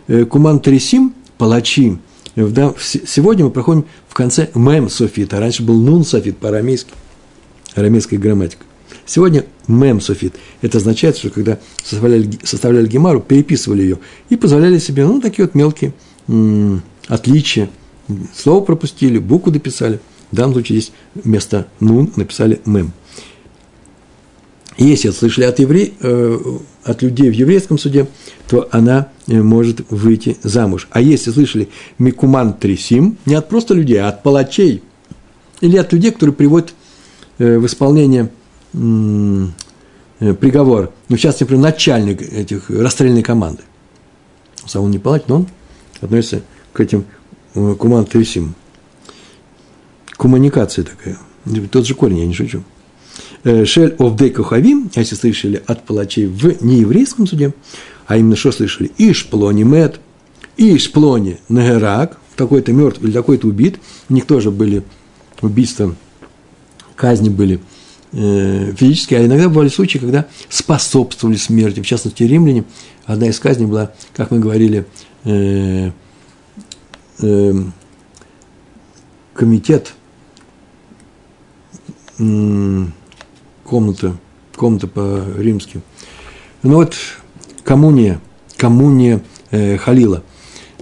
э, 0.08 0.24
Куман 0.24 0.60
Трисим, 0.60 1.14
палачи. 1.36 1.98
Сегодня 2.36 3.46
мы 3.46 3.50
проходим 3.50 3.86
в 4.08 4.14
конце 4.14 4.50
мем 4.54 4.90
софита. 4.90 5.40
Раньше 5.40 5.62
был 5.62 5.80
нун 5.80 6.04
софит 6.04 6.36
по-арамейски. 6.36 6.92
Арамейская 7.74 8.18
грамматика. 8.18 8.62
Сегодня 9.06 9.46
мем 9.68 10.00
суфит. 10.00 10.34
Это 10.60 10.78
означает, 10.78 11.16
что 11.16 11.30
когда 11.30 11.58
составляли, 11.82 12.30
составляли 12.42 12.86
гемару, 12.86 13.20
переписывали 13.20 13.82
ее 13.82 13.98
и 14.28 14.36
позволяли 14.36 14.78
себе, 14.78 15.06
ну, 15.06 15.20
такие 15.20 15.46
вот 15.46 15.54
мелкие 15.54 15.94
м- 16.28 16.82
отличия. 17.08 17.70
Слово 18.36 18.62
пропустили, 18.64 19.18
букву 19.18 19.50
дописали. 19.50 20.00
В 20.30 20.36
данном 20.36 20.52
случае 20.54 20.80
здесь 20.80 20.92
вместо 21.14 21.66
нун 21.80 22.12
написали 22.16 22.60
мем. 22.66 22.92
Если 24.78 25.10
слышали 25.10 25.44
от, 25.44 25.58
евре... 25.58 25.92
э, 26.00 26.38
от 26.84 27.02
людей 27.02 27.30
в 27.30 27.32
еврейском 27.32 27.78
суде, 27.78 28.06
то 28.48 28.68
она 28.72 29.08
э, 29.26 29.40
может 29.40 29.90
выйти 29.90 30.36
замуж. 30.42 30.86
А 30.90 31.00
если 31.00 31.30
слышали 31.30 31.68
микуман 31.98 32.52
трисим, 32.52 33.16
не 33.24 33.34
от 33.34 33.48
просто 33.48 33.74
людей, 33.74 33.96
а 33.98 34.08
от 34.08 34.22
палачей, 34.22 34.82
или 35.60 35.76
от 35.78 35.92
людей, 35.92 36.10
которые 36.10 36.34
приводят 36.34 36.74
э, 37.38 37.58
в 37.58 37.66
исполнение 37.66 38.30
приговор, 40.18 40.92
ну, 41.08 41.16
сейчас, 41.16 41.40
например, 41.40 41.62
начальник 41.62 42.20
этих 42.20 42.68
расстрельной 42.68 43.22
команды. 43.22 43.62
Сам 44.66 44.84
он 44.84 44.90
не 44.90 44.98
палач, 44.98 45.22
но 45.28 45.36
он 45.36 45.48
относится 46.00 46.42
к 46.72 46.80
этим 46.80 47.04
э, 47.54 47.74
кумантесим. 47.78 48.54
Коммуникация 50.10 50.84
такая. 50.84 51.18
Тот 51.70 51.86
же 51.86 51.94
корень, 51.94 52.18
я 52.18 52.26
не 52.26 52.34
шучу. 52.34 52.62
Э, 53.46 53.64
Шель 53.64 53.94
овдей 54.00 54.30
кухавим, 54.30 54.90
если 54.96 55.14
слышали 55.14 55.62
от 55.68 55.84
палачей 55.84 56.26
в 56.26 56.64
нееврейском 56.64 57.28
суде, 57.28 57.54
а 58.08 58.16
именно 58.16 58.34
что 58.34 58.50
слышали? 58.50 58.90
Иш 58.98 59.26
плони 59.26 59.62
мед, 59.62 60.00
иш 60.56 60.90
плони 60.90 61.36
нагерак, 61.48 62.18
такой-то 62.34 62.72
мертв 62.72 63.00
или 63.04 63.12
такой-то 63.12 63.46
убит. 63.46 63.78
У 64.08 64.14
них 64.14 64.26
тоже 64.26 64.50
были 64.50 64.82
убийства, 65.40 65.94
казни 66.96 67.28
были– 67.28 67.60
э, 68.12 68.72
физически, 68.76 69.14
а 69.14 69.24
иногда 69.24 69.48
бывали 69.48 69.68
случаи, 69.68 69.98
когда 69.98 70.26
способствовали 70.48 71.36
смерти. 71.36 71.80
В 71.80 71.86
частности, 71.86 72.24
римляне, 72.24 72.64
одна 73.04 73.28
из 73.28 73.38
казней 73.38 73.66
была, 73.66 73.92
как 74.12 74.32
мы 74.32 74.40
говорили, 74.40 74.86
э, 75.22 75.92
э, 77.20 77.54
комитет, 79.34 79.94
э, 82.18 82.86
комната, 83.66 84.16
комната 84.56 84.86
по-римски. 84.86 85.80
Ну 86.62 86.76
вот, 86.76 86.94
коммуния, 87.64 88.20
коммуния 88.56 89.22
э, 89.50 89.76
Халила. 89.76 90.22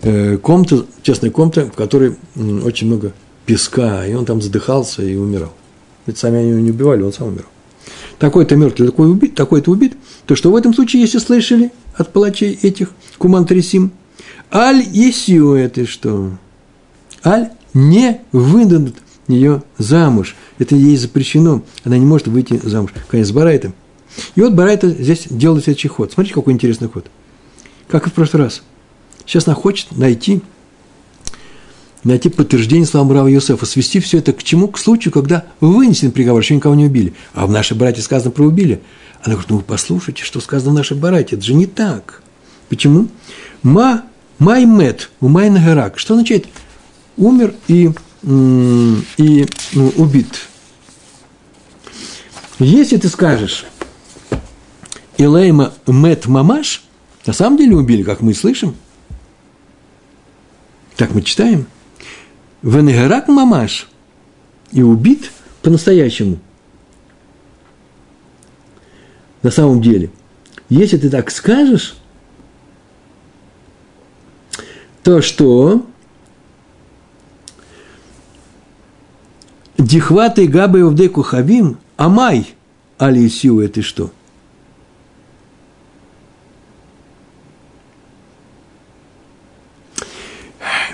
Э, 0.03 0.37
комната, 0.37 0.87
честная 1.03 1.31
комната, 1.31 1.67
в 1.67 1.73
которой 1.73 2.17
очень 2.37 2.87
много 2.87 3.13
песка, 3.47 4.07
и 4.07 4.15
он 4.15 4.25
там 4.25 4.41
задыхался 4.41 5.03
и 5.03 5.17
умирал. 5.17 5.53
Ведь 6.07 6.19
сами 6.19 6.39
они 6.39 6.51
его 6.51 6.61
не 6.61 6.71
убивали, 6.71 7.03
он 7.03 7.13
сам 7.13 7.29
умирал. 7.29 7.49
Такой-то 8.19 8.57
мертвый, 8.57 8.89
такой 8.89 9.11
убит, 9.11 9.35
такой-то 9.35 9.71
убит. 9.71 9.95
То 10.27 10.37
что 10.37 10.51
в 10.51 10.57
этом 10.57 10.73
случае, 10.73 11.03
если 11.03 11.19
слышали 11.19 11.73
от 11.97 12.13
палачей 12.13 12.59
этих, 12.63 12.93
куман 13.19 13.45
трясим, 13.45 13.91
аль 14.53 14.83
есио 14.83 15.57
это 15.57 15.87
что? 15.87 16.31
Аль 17.25 17.51
не 17.73 18.21
выдадут 18.33 18.97
ее 19.29 19.63
замуж. 19.79 20.37
Это 20.59 20.77
ей 20.77 20.97
запрещено. 20.97 21.63
Она 21.85 21.99
не 21.99 22.07
может 22.07 22.29
выйти 22.29 22.61
замуж. 22.63 22.93
Конец 23.09 23.31
Барайта. 23.31 23.73
И 24.35 24.41
вот 24.41 24.53
Барайта 24.53 24.89
здесь 24.89 25.27
делает 25.31 25.65
следующий 25.65 25.89
ход. 25.89 26.13
Смотрите, 26.13 26.35
какой 26.35 26.53
интересный 26.53 26.89
ход. 26.89 27.07
Как 27.89 28.07
и 28.07 28.11
в 28.11 28.13
прошлый 28.13 28.45
раз. 28.45 28.63
Сейчас 29.27 29.47
она 29.47 29.55
хочет 29.55 29.97
найти 29.97 30.43
найти 32.05 32.29
подтверждение 32.29 32.87
словам 32.87 33.11
Рава 33.13 33.29
Йосефа, 33.29 33.67
свести 33.67 33.99
все 33.99 34.19
это 34.19 34.33
к 34.33 34.43
чему? 34.43 34.69
К 34.69 34.79
случаю, 34.79 35.13
когда 35.13 35.47
вынесен 35.61 36.13
приговор, 36.13 36.43
еще 36.43 36.55
никого 36.55 36.75
не 36.75 36.87
убили. 36.87 37.15
А 37.33 37.47
в 37.47 37.51
нашей 37.51 37.77
братье 37.77 38.03
сказано 38.03 38.31
про 38.31 38.45
убили. 38.45 38.81
Она 39.23 39.35
говорит, 39.35 39.51
ну 39.51 39.57
вы 39.57 39.63
послушайте, 39.63 40.23
что 40.23 40.41
сказано 40.41 40.73
в 40.73 40.75
нашей 40.75 40.97
братье, 40.97 41.37
это 41.37 41.45
же 41.45 41.55
не 41.55 41.67
так. 41.67 42.23
Почему? 42.69 43.09
Ма, 43.63 44.03
маймет, 44.39 45.11
у 45.21 45.29
майнагерак. 45.29 45.99
Что 45.99 46.15
означает 46.15 46.47
умер 47.17 47.55
и, 47.69 47.91
и 48.25 49.47
ну, 49.73 49.93
убит? 49.97 50.49
Если 52.59 52.97
ты 52.97 53.09
скажешь, 53.09 53.67
Илейма 55.19 55.73
мет 55.87 56.27
мамаш, 56.27 56.85
на 57.27 57.33
самом 57.33 57.57
деле 57.59 57.77
убили, 57.77 58.03
как 58.03 58.21
мы 58.21 58.35
слышим, 58.35 58.75
так 60.97 61.13
мы 61.13 61.23
читаем– 61.23 61.67
Венегерак 62.65 63.29
мамаш 63.29 63.89
и 64.73 64.81
убит 64.81 65.31
по-настоящему. 65.61 66.39
На 69.43 69.51
самом 69.51 69.83
деле, 69.83 70.11
если 70.71 70.97
ты 70.97 71.11
так 71.11 71.31
скажешь, 71.31 71.95
то 75.03 75.21
что 75.21 75.85
Дихваты 79.79 80.47
Габы 80.47 80.83
Овдеку 80.83 81.23
Хавим, 81.23 81.79
Амай 81.97 82.55
Алисию 82.99 83.61
это 83.61 83.83
что? 83.83 84.11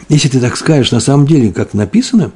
Если 0.08 0.28
ты 0.28 0.40
так 0.40 0.56
скажешь, 0.56 0.90
на 0.90 1.00
самом 1.00 1.26
деле, 1.26 1.52
как 1.52 1.72
написано, 1.72 2.32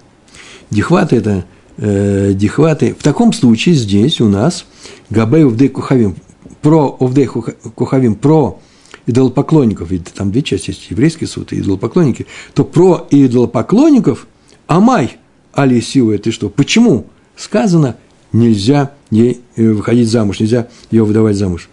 дихваты– 0.71 1.17
это 1.19 1.45
э, 1.77 2.33
дихваты. 2.33 2.95
В 2.97 3.03
таком 3.03 3.33
случае 3.33 3.75
здесь 3.75 4.21
у 4.21 4.29
нас 4.29 4.65
Габей 5.11 5.45
Увдей 5.45 5.69
Кухавим, 5.69 6.15
про 6.63 6.89
Увдей 7.01 7.27
Кухавим, 7.27 8.15
про 8.15 8.61
идолопоклонников, 9.07 9.91
ведь 9.91 10.13
там 10.15 10.31
две 10.31 10.43
части 10.43 10.71
есть, 10.71 10.91
еврейский 10.91 11.27
суд 11.27 11.53
и 11.53 11.59
идолопоклонники, 11.59 12.27
то 12.55 12.65
про 12.65 13.09
идолопоклонников 13.11 14.29
Амай 14.69 15.19
Алисиуэ, 15.55 16.19
ты 16.19 16.31
что? 16.31 16.49
Почему 16.49 17.07
сказано, 17.37 17.97
нельзя 18.33 18.93
ей 19.11 19.41
э, 19.57 19.71
выходить 19.71 20.09
замуж, 20.09 20.41
нельзя 20.41 20.69
ее 20.91 21.05
выдавать 21.05 21.37
замуж? 21.37 21.69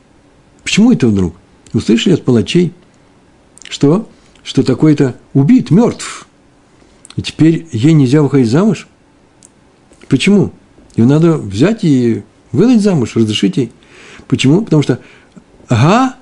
Почему 0.63 0.91
это 0.91 1.07
вдруг? 1.07 1.35
Услышали 1.73 2.13
от 2.13 2.23
палачей, 2.23 2.73
что 3.69 4.07
что 4.43 4.63
такой-то 4.63 5.15
убит, 5.33 5.71
мертв. 5.71 6.27
И 7.15 7.21
теперь 7.21 7.67
ей 7.71 7.93
нельзя 7.93 8.21
выходить 8.21 8.49
замуж? 8.49 8.87
Почему? 10.07 10.51
Ее 10.95 11.05
надо 11.05 11.37
взять 11.37 11.83
и 11.83 12.23
выдать 12.51 12.81
замуж, 12.81 13.15
разрешить 13.15 13.57
ей. 13.57 13.71
Почему? 14.27 14.63
Потому 14.63 14.81
что 14.81 14.99
הא 15.69 16.15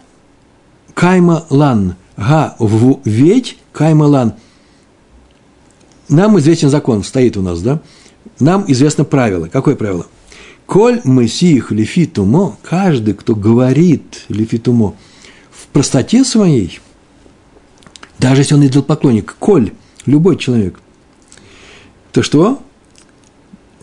קיימא 0.94 1.46
לן, 1.50 1.96
הא 2.18 3.00
ведь 3.06 3.58
קיימא 3.72 4.04
לן. 4.04 4.34
Нам 6.10 6.38
известен 6.40 6.70
закон, 6.70 7.04
стоит 7.04 7.38
у 7.38 7.42
нас, 7.42 7.62
да? 7.62 7.82
Нам 8.40 8.66
известно 8.68 9.06
правило. 9.06 9.48
Какое 9.48 9.76
правило? 9.76 10.08
Коль 10.66 11.02
месих 11.04 11.72
лефитумо, 11.72 12.58
каждый, 12.64 13.14
кто 13.14 13.36
говорит 13.36 14.26
лефитумо 14.30 14.96
в 15.52 15.68
простоте 15.68 16.24
своей– 16.24 16.80
даже 18.20 18.42
если 18.42 18.56
он 18.56 18.68
идолопоклонник, 18.68 19.36
коль, 19.40 19.72
любой 20.06 20.38
человек, 20.38 20.80
то 22.12 22.22
что? 22.22 22.60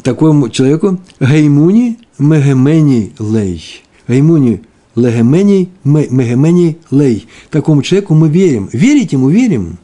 Такому 0.02 0.50
человеку 0.50 1.00
гаймуни 1.18 1.98
мегемени 2.18 3.14
лей. 3.18 3.82
Гаймуни 4.06 4.62
легемени 4.94 5.70
мегемени 5.84 6.78
лей. 6.90 7.26
Такому 7.50 7.82
человеку 7.82 8.14
мы 8.14 8.28
верим. 8.28 8.68
Верить 8.72 9.12
ему 9.12 9.30
верим. 9.30 9.78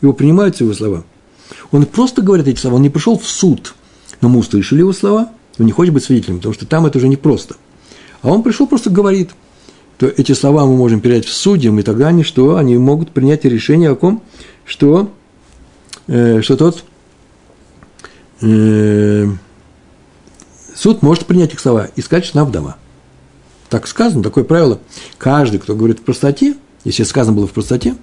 Его 0.00 0.14
принимаются 0.14 0.64
его 0.64 0.72
слова. 0.72 1.04
Он 1.70 1.86
просто 1.86 2.22
говорит 2.22 2.48
эти 2.48 2.58
слова, 2.58 2.76
он 2.76 2.82
не 2.82 2.90
пришел 2.90 3.18
в 3.18 3.26
суд, 3.26 3.74
но 4.20 4.28
мы 4.28 4.40
услышали 4.40 4.80
его 4.80 4.92
слова, 4.92 5.30
он 5.58 5.66
не 5.66 5.72
хочет 5.72 5.94
быть 5.94 6.04
свидетелем, 6.04 6.36
потому 6.38 6.54
что 6.54 6.66
там 6.66 6.86
это 6.86 6.98
уже 6.98 7.08
непросто. 7.08 7.56
А 8.22 8.30
он 8.30 8.42
пришел, 8.42 8.66
просто 8.66 8.90
говорит– 8.90 9.30
то 9.98 10.06
эти 10.06 10.32
слова 10.32 10.64
мы 10.64 10.76
можем 10.76 11.00
передать 11.00 11.26
в 11.26 11.32
судьям, 11.32 11.78
и 11.80 11.82
тогда 11.82 12.08
они 12.08 12.22
что? 12.22 12.56
Они 12.56 12.78
могут 12.78 13.10
принять 13.10 13.44
решение 13.44 13.90
о 13.90 13.96
ком? 13.96 14.22
Что, 14.64 15.10
э, 16.06 16.40
что 16.40 16.56
тот 16.56 16.84
э, 18.40 19.26
суд 20.74 21.02
может 21.02 21.26
принять 21.26 21.52
их 21.52 21.58
слова 21.58 21.88
и 21.96 22.00
сказать, 22.00 22.24
что 22.24 22.38
она 22.38 22.48
вдова. 22.48 22.76
Так 23.70 23.88
сказано, 23.88 24.22
такое 24.22 24.44
правило. 24.44 24.78
Каждый, 25.18 25.58
кто 25.58 25.74
говорит 25.74 25.98
в 25.98 26.02
простоте, 26.02 26.54
если 26.84 27.02
сказано 27.02 27.36
было 27.36 27.48
в 27.48 27.52
простоте, 27.52 27.96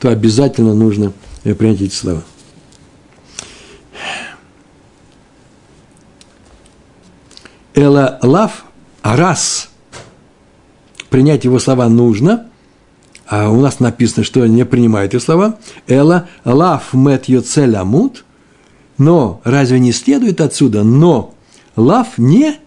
то 0.00 0.08
обязательно 0.08 0.74
нужно 0.74 1.12
э, 1.44 1.54
принять 1.54 1.82
эти 1.82 1.94
слова. 1.94 2.24
Эла 7.74 8.18
лав 8.22 8.64
арас– 9.02 9.70
принять 11.10 11.44
его 11.44 11.58
слова 11.58 11.88
нужно, 11.88 12.46
а 13.26 13.50
у 13.50 13.60
нас 13.60 13.80
написано, 13.80 14.24
что 14.24 14.46
не 14.46 14.64
принимают 14.64 15.14
эти 15.14 15.22
слова, 15.22 15.58
«Эла 15.86 16.28
лав 16.44 16.92
мет 16.92 17.26
йоцель 17.26 17.74
амут», 17.76 18.24
но 18.98 19.40
разве 19.44 19.78
не 19.80 19.92
следует 19.92 20.40
отсюда, 20.40 20.84
но 20.84 21.34
лав 21.74 22.18
не 22.18 22.58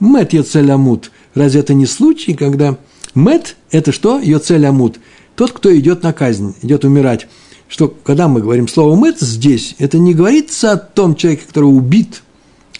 мет 0.00 0.32
йоцель 0.32 0.70
амут, 0.70 1.10
разве 1.34 1.60
это 1.60 1.74
не 1.74 1.86
случай, 1.86 2.34
когда 2.34 2.76
мет– 3.14 3.56
это 3.70 3.92
что? 3.92 4.18
Йоцель 4.20 4.66
амут, 4.66 4.98
тот, 5.34 5.52
кто 5.52 5.76
идет 5.76 6.02
на 6.02 6.12
казнь, 6.12 6.54
идет 6.62 6.84
умирать. 6.84 7.26
Что, 7.68 7.88
когда 7.88 8.28
мы 8.28 8.40
говорим 8.40 8.66
слово 8.66 8.96
мет 8.96 9.20
здесь, 9.20 9.76
это 9.78 9.98
не 9.98 10.14
говорится 10.14 10.72
о 10.72 10.76
том 10.76 11.14
человеке, 11.14 11.44
который 11.46 11.66
убит, 11.66 12.22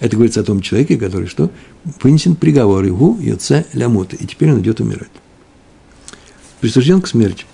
это 0.00 0.16
говорится 0.16 0.40
о 0.40 0.44
том 0.44 0.62
человеке, 0.62 0.96
который 0.96 1.28
что? 1.28 1.50
вынесен 2.02 2.36
приговор 2.36 2.84
его 2.84 3.16
Йоце 3.20 3.66
Лямута, 3.72 4.16
и 4.16 4.26
теперь 4.26 4.52
он 4.52 4.60
идет 4.60 4.80
умирать. 4.80 5.10
Присужден 6.60 7.00
к 7.00 7.06
смерти. 7.06 7.44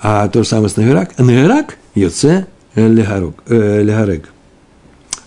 А 0.00 0.28
то 0.28 0.42
же 0.42 0.48
самое 0.48 0.68
с 0.68 0.76
Нагерак. 0.76 1.18
Нагерак 1.18 1.78
Йоце 1.94 2.46
Легарег. 2.74 4.28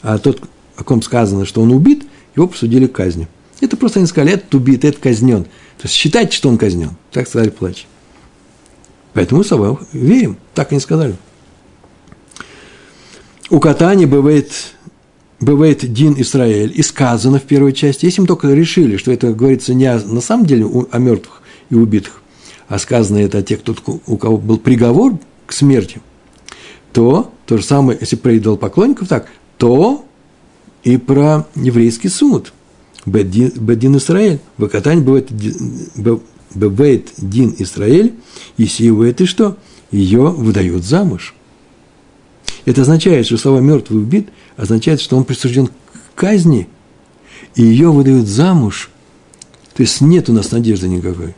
А 0.01 0.18
тот, 0.18 0.41
о 0.78 0.84
ком 0.84 1.01
сказано, 1.01 1.45
что 1.45 1.62
он 1.62 1.72
убит, 1.72 2.05
его 2.36 2.47
посудили 2.47 2.88
к 2.88 2.93
казни. 2.93 3.28
Это 3.60 3.76
просто 3.76 3.99
они 3.99 4.07
сказали, 4.07 4.34
этот 4.34 4.53
убит, 4.55 4.86
этот 4.86 5.01
казнен. 5.01 5.43
То 5.43 5.84
есть 5.84 5.95
считайте, 5.95 6.36
что 6.36 6.49
он 6.49 6.57
казнен. 6.57 6.91
Так 7.12 7.28
сказали 7.28 7.49
плач. 7.49 7.86
Поэтому 9.14 9.43
мы 9.49 9.78
верим. 9.93 10.38
Так 10.53 10.72
они 10.72 10.80
сказали. 10.80 11.16
У 13.49 13.60
катани 13.60 14.05
бывает 14.05 14.51
бывает 15.39 15.91
Дин 15.91 16.16
Израиль, 16.18 16.72
и 16.76 16.84
сказано 16.84 17.39
в 17.39 17.43
первой 17.43 17.74
части, 17.74 18.05
если 18.05 18.22
мы 18.22 18.28
только 18.28 18.49
решили, 18.49 18.97
что 18.97 19.12
это 19.12 19.34
говорится 19.34 19.74
не 19.74 19.86
о, 19.86 19.99
на 19.99 20.22
самом 20.22 20.45
деле 20.45 20.66
о 20.66 20.97
мертвых 20.97 21.41
и 21.70 21.76
убитых, 21.76 22.22
а 22.68 22.78
сказано 22.80 23.20
это 23.20 23.39
о 23.39 23.41
тех, 23.41 23.62
кто, 23.62 23.76
у 24.05 24.18
кого 24.18 24.38
был 24.38 24.57
приговор 24.57 25.18
к 25.45 25.53
смерти, 25.53 26.01
то 26.91 27.32
то 27.45 27.57
же 27.57 27.64
самое, 27.64 27.97
если 27.99 28.16
про 28.16 28.38
идолопоклонников 28.38 29.07
так, 29.07 29.28
то 29.57 30.05
и 30.84 30.97
про 30.97 31.47
еврейский 31.55 32.10
суд. 32.10 32.53
Бедин 33.05 33.97
Исраэль, 33.97 34.39
Вакатань 34.57 35.01
бывает 35.01 35.30
бывает 36.54 37.10
Дин 37.18 37.56
Исраэль, 37.58 38.14
и 38.58 38.66
сивает 38.66 39.22
и 39.22 39.26
что? 39.26 39.58
Ее 39.91 40.30
выдают 40.30 40.84
замуж. 40.84 41.34
Это 42.66 42.82
означает, 42.82 43.26
что 43.26 43.38
слова 43.38 43.60
«мертвый 43.60 44.02
убит» 44.02 44.30
означает, 44.58 45.02
что 45.02 45.18
он 45.18 45.24
присужден 45.24 45.68
к 45.68 45.72
казни, 46.16 46.68
и 47.56 47.64
ее 47.64 47.91
выдают 47.91 48.28
замуж. 48.28 48.89
То 49.74 49.84
есть 49.84 50.02
нет 50.02 50.30
у 50.30 50.34
нас 50.34 50.52
надежды 50.52 50.88
никакой. 50.88 51.36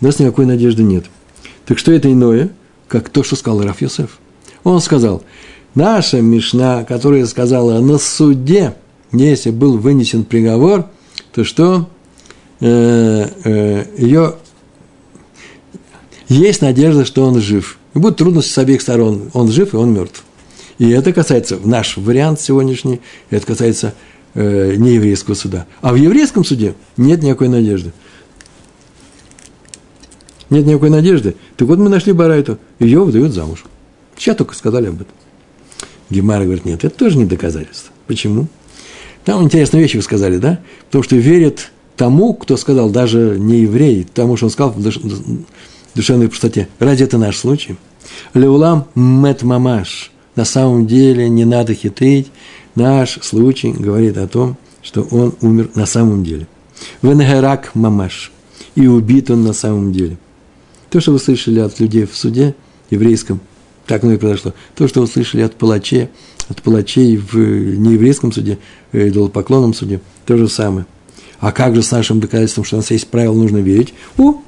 У 0.00 0.04
нас 0.04 0.18
никакой 0.18 0.46
надежды 0.46 0.82
нет. 0.82 1.04
Так 1.66 1.78
что 1.78 1.92
это 1.92 2.10
иное, 2.10 2.50
как 2.88 3.08
то, 3.10 3.22
что 3.22 3.36
сказал 3.36 3.62
Раф 3.62 3.80
Йосеф. 3.82 4.18
Он 4.64 4.80
сказал, 4.80 5.22
наша 5.74 6.20
Мишна, 6.20 6.84
которая 6.84 7.26
сказала 7.26 7.80
на 7.80 7.98
суде, 7.98 8.74
если 9.12 9.50
был 9.50 9.78
вынесен 9.78 10.24
приговор, 10.24 10.86
то 11.32 11.44
что 11.44 11.88
ее 12.66 14.34
есть 16.28 16.62
надежда, 16.62 17.04
что 17.04 17.24
он 17.24 17.40
жив. 17.40 17.78
И 17.94 17.98
будут 17.98 18.18
трудности 18.18 18.50
с 18.50 18.58
обеих 18.58 18.82
сторон. 18.82 19.30
Он 19.34 19.50
жив 19.50 19.74
и 19.74 19.76
он 19.76 19.92
мертв. 19.92 20.24
И 20.78 20.90
это 20.90 21.12
касается, 21.12 21.58
наш 21.62 21.96
вариант 21.96 22.40
сегодняшний, 22.40 23.00
это 23.30 23.46
касается 23.46 23.94
э, 24.34 24.74
нееврейского 24.76 25.34
суда. 25.34 25.66
А 25.80 25.92
в 25.92 25.96
еврейском 25.96 26.44
суде 26.44 26.74
нет 26.96 27.22
никакой 27.22 27.48
надежды. 27.48 27.92
Нет 30.50 30.66
никакой 30.66 30.90
надежды. 30.90 31.36
Так 31.56 31.68
вот 31.68 31.78
мы 31.78 31.88
нашли 31.88 32.12
Барайту, 32.12 32.58
ее 32.78 33.00
выдают 33.04 33.32
замуж. 33.32 33.64
Сейчас 34.16 34.36
только 34.36 34.54
сказали 34.54 34.88
об 34.88 34.96
этом. 34.96 35.14
Гемара 36.10 36.44
говорит, 36.44 36.64
нет, 36.64 36.84
это 36.84 36.96
тоже 36.96 37.18
не 37.18 37.24
доказательство. 37.24 37.92
Почему? 38.06 38.48
Там 39.24 39.42
интересные 39.42 39.82
вещи 39.82 39.96
вы 39.96 40.02
сказали, 40.02 40.38
да? 40.38 40.60
Потому 40.86 41.04
что 41.04 41.16
верят 41.16 41.70
тому, 41.96 42.34
кто 42.34 42.56
сказал, 42.56 42.90
даже 42.90 43.36
не 43.38 43.60
еврей, 43.60 44.06
тому, 44.12 44.36
что 44.36 44.46
он 44.46 44.50
сказал 44.50 44.72
в 44.72 44.82
душевной 45.94 46.28
простоте. 46.28 46.68
Ради 46.78 47.04
это 47.04 47.18
наш 47.18 47.36
случай. 47.36 47.76
Леулам 48.34 48.86
мет 48.94 49.42
мамаш. 49.42 50.10
На 50.36 50.44
самом 50.44 50.86
деле 50.86 51.28
не 51.28 51.44
надо 51.44 51.74
хитрить. 51.74 52.30
Наш 52.74 53.18
случай 53.22 53.72
говорит 53.72 54.16
о 54.16 54.26
том, 54.26 54.56
что 54.82 55.02
он 55.02 55.34
умер 55.40 55.70
на 55.74 55.86
самом 55.86 56.24
деле. 56.24 56.48
Венгерак 57.02 57.74
мамаш. 57.74 58.32
И 58.74 58.86
убит 58.86 59.30
он 59.30 59.44
на 59.44 59.52
самом 59.52 59.92
деле. 59.92 60.18
То, 60.90 61.00
что 61.00 61.12
вы 61.12 61.18
слышали 61.18 61.60
от 61.60 61.78
людей 61.78 62.06
в 62.06 62.16
суде 62.16 62.54
еврейском, 62.90 63.40
так 63.86 64.02
оно 64.02 64.14
и 64.14 64.16
произошло. 64.16 64.54
То, 64.74 64.88
что 64.88 65.00
вы 65.00 65.06
слышали 65.06 65.42
от 65.42 65.54
палачей, 65.54 66.08
от 66.48 66.62
палачей 66.62 67.16
в 67.16 67.36
нееврейском 67.36 68.32
суде, 68.32 68.58
э, 68.92 69.08
идолопоклонном 69.08 69.74
суде, 69.74 70.00
то 70.26 70.36
же 70.36 70.48
самое. 70.48 70.86
А 71.40 71.52
как 71.52 71.74
же 71.74 71.82
с 71.82 71.90
нашим 71.90 72.20
доказательством, 72.20 72.64
что 72.64 72.76
у 72.76 72.78
нас 72.78 72.90
есть 72.90 73.08
правило, 73.08 73.34
нужно 73.34 73.58
верить? 73.58 73.94
О, 74.18 74.40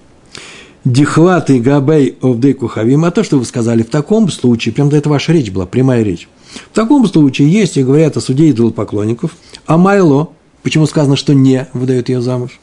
Дихват 0.84 1.50
и 1.50 1.58
Габей 1.58 2.16
Овдей 2.22 2.54
Кухавим, 2.54 3.04
а 3.04 3.10
то, 3.10 3.24
что 3.24 3.38
вы 3.38 3.44
сказали, 3.44 3.82
в 3.82 3.90
таком 3.90 4.30
случае, 4.30 4.72
прям 4.72 4.88
это 4.88 5.08
ваша 5.08 5.32
речь 5.32 5.50
была, 5.50 5.66
прямая 5.66 6.02
речь. 6.02 6.28
В 6.70 6.74
таком 6.74 7.06
случае, 7.06 7.50
если 7.50 7.82
говорят 7.82 8.16
о 8.16 8.20
суде 8.20 8.50
идолопоклонников, 8.50 9.36
а 9.66 9.78
Майло, 9.78 10.30
почему 10.62 10.86
сказано, 10.86 11.16
что 11.16 11.34
не 11.34 11.66
выдает 11.72 12.08
ее 12.08 12.22
замуж? 12.22 12.60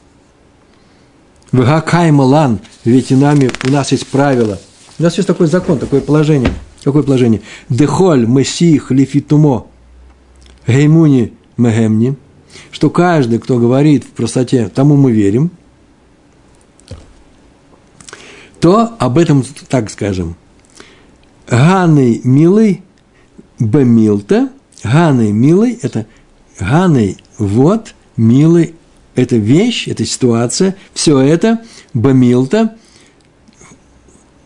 Вгакай 1.52 2.10
Малан, 2.10 2.60
ведь 2.84 3.10
нами, 3.10 3.50
у 3.64 3.70
нас 3.70 3.92
есть 3.92 4.06
правило. 4.06 4.58
У 4.98 5.02
нас 5.02 5.16
есть 5.16 5.28
такой 5.28 5.46
закон, 5.46 5.78
такое 5.78 6.00
положение. 6.00 6.52
Какое 6.82 7.02
положение? 7.02 7.42
Дехоль 7.68 8.26
месих 8.26 8.90
лифитумо 8.90 9.66
геймуни 10.66 11.32
мегемни, 11.56 12.16
что 12.74 12.90
каждый, 12.90 13.38
кто 13.38 13.60
говорит 13.60 14.02
в 14.02 14.08
простоте, 14.08 14.68
тому 14.68 14.96
мы 14.96 15.12
верим– 15.12 15.52
то 18.64 18.96
об 18.98 19.18
этом 19.18 19.44
так 19.68 19.90
скажем. 19.90 20.36
Ганый 21.46 22.22
милый 22.24 22.82
бемилта, 23.58 24.48
ганый 24.82 25.30
милый– 25.30 25.78
это 25.82 26.06
ганый 26.58 27.18
вот, 27.36 27.94
милый– 28.16 28.74
это 29.14 29.36
вещь, 29.36 29.86
это 29.86 30.04
ситуация, 30.06 30.76
все 30.94 31.20
это 31.20 31.62
бемилта, 31.92 32.74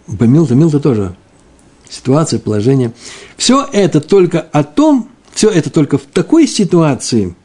бемилта, 0.09 0.55
милта 0.57 0.81
тоже 0.81 1.17
ситуация, 1.89 2.41
положение. 2.41 2.93
Все 3.37 3.65
это 3.73 4.01
только 4.01 4.41
о 4.41 4.65
том, 4.65 5.09
все 5.33 5.49
это 5.49 5.71
только 5.71 5.97
в 5.97 6.03
такой 6.03 6.49
ситуации, 6.49 7.37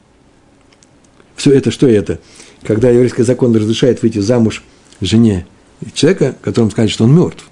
все 1.35 1.51
это, 1.51 1.71
что 1.71 1.87
это? 1.87 2.19
Когда 2.63 2.89
еврейский 2.89 3.23
закон 3.23 3.55
разрешает 3.55 4.01
выйти 4.01 4.19
замуж 4.19 4.63
жене 5.01 5.45
человека, 5.93 6.35
которому 6.41 6.71
сказали, 6.71 6.89
что 6.89 7.03
он 7.03 7.15
мертв. 7.15 7.45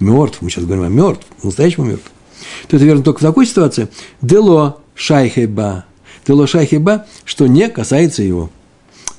Мертв, 0.00 0.38
мы 0.40 0.50
сейчас 0.50 0.64
говорим 0.64 0.84
о 0.84 0.88
мертв, 0.88 1.26
настоящему 1.42 1.86
мертв. 1.86 2.10
То 2.68 2.76
это 2.76 2.84
верно 2.84 3.02
только 3.02 3.18
в 3.18 3.22
такой 3.22 3.46
ситуации. 3.46 3.88
Дело 4.20 4.78
шайхеба. 4.94 5.84
Дело 6.26 6.46
шайхеба, 6.46 7.06
что 7.24 7.46
не 7.46 7.68
касается 7.68 8.22
его. 8.22 8.50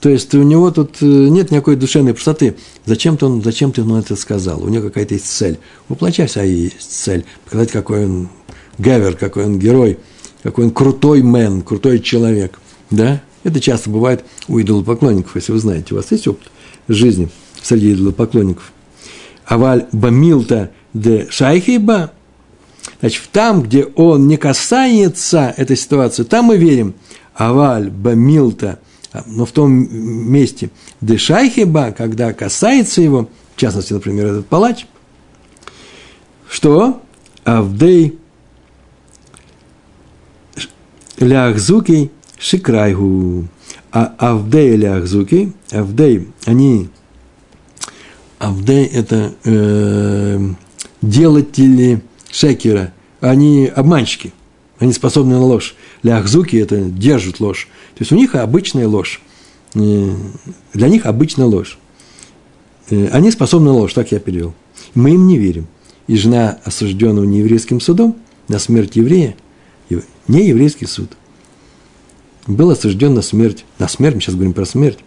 То 0.01 0.09
есть 0.09 0.35
у 0.35 0.43
него 0.43 0.69
тут 0.69 0.97
э, 1.01 1.05
нет 1.05 1.49
никакой 1.51 1.75
душевной 1.75 2.13
простоты. 2.13 2.55
Зачем-то 2.85 3.25
он, 3.25 3.41
зачем 3.41 3.71
ты 3.71 3.81
он 3.81 3.95
это 3.95 4.15
сказал? 4.15 4.63
У 4.63 4.67
него 4.67 4.83
какая-то 4.83 5.15
есть 5.15 5.25
цель. 5.25 5.57
Воплощай 5.89 6.27
вся 6.27 6.43
есть 6.43 6.91
цель. 6.91 7.25
Показать, 7.45 7.71
какой 7.71 8.05
он 8.05 8.29
гавер, 8.77 9.15
какой 9.15 9.45
он 9.45 9.57
герой, 9.57 9.97
какой 10.43 10.65
он 10.65 10.71
крутой 10.71 11.23
мэн, 11.23 11.61
крутой 11.61 11.99
человек. 11.99 12.59
Да? 12.91 13.21
Это 13.45 13.61
часто 13.61 13.89
бывает 13.89 14.25
у 14.49 14.59
идолопоклонников, 14.59 15.35
если 15.35 15.53
вы 15.53 15.59
знаете. 15.59 15.93
У 15.93 15.97
вас 15.97 16.11
есть 16.11 16.27
опыт 16.27 16.51
жизни– 16.89 17.29
среди 17.65 17.93
идолопоклонников. 17.93 18.71
Аваль 19.45 19.87
бамилта 19.91 20.71
де 20.93 21.27
шайхиба, 21.29 22.11
значит, 22.99 23.23
там, 23.31 23.63
где 23.63 23.85
он 23.85 24.27
не 24.27 24.37
касается 24.37 25.53
этой 25.57 25.75
ситуации, 25.75 26.23
там 26.23 26.45
мы 26.45 26.57
верим. 26.57 26.93
Аваль 27.33 27.89
бамилта, 27.89 28.79
но 29.25 29.45
в 29.45 29.51
том 29.51 29.71
месте, 29.71 30.69
де 31.01 31.17
шайхиба, 31.17 31.91
когда 31.91 32.33
касается 32.33 33.01
его, 33.01 33.29
в 33.55 33.59
частности, 33.59 33.93
например, 33.93 34.27
этот 34.27 34.47
палач, 34.47 34.85
что 36.49 37.01
Авдей 37.43 38.17
ляхзуки 41.19 42.11
шикрайгу. 42.38 43.47
А 43.91 44.13
Авдей 44.17 44.75
ляхзуки, 44.75 45.53
Авдей, 45.71 46.27
они 46.45 46.89
Авдей– 48.39 48.86
это 48.93 49.33
э, 49.45 50.49
делатели 51.01 52.01
шекера, 52.29 52.93
они 53.21 53.67
обманщики, 53.67 54.33
они 54.79 54.91
способны 54.91 55.36
на 55.36 55.43
ложь. 55.43 55.75
Ляхзуки– 56.03 56.55
это 56.57 56.81
держат 56.81 57.39
ложь. 57.39 57.69
То 57.95 58.01
есть 58.01 58.11
у 58.11 58.15
них 58.15 58.36
обычная 58.36 58.88
ложь. 58.88 59.21
Э, 59.73 60.11
для 60.73 60.89
них 60.89 61.05
обычная 61.05 61.45
ложь. 61.45 61.77
Э, 62.89 63.07
они 63.07 63.31
способны 63.31 63.67
на 63.67 63.77
ложь, 63.77 63.93
так 63.93 64.11
я 64.11 64.19
перевел. 64.19 64.53
Мы 64.93 65.11
им 65.11 65.27
не 65.27 65.38
верим. 65.38 65.67
И 66.07 66.17
жена 66.17 66.59
осужденного 66.63 67.25
нееврейским 67.25 67.79
судом 67.79 68.17
на 68.47 68.59
смерть 68.59 68.95
еврея, 68.95 69.36
не 70.27 70.47
еврейский 70.47 70.86
суд, 70.86 71.09
был 72.47 72.69
осужден 72.69 73.13
на 73.13 73.21
смерть, 73.21 73.65
на 73.79 73.87
смерть, 73.87 74.15
мы 74.15 74.21
сейчас 74.21 74.35
говорим 74.35 74.53
про 74.53 74.65
смерть, 74.65 74.99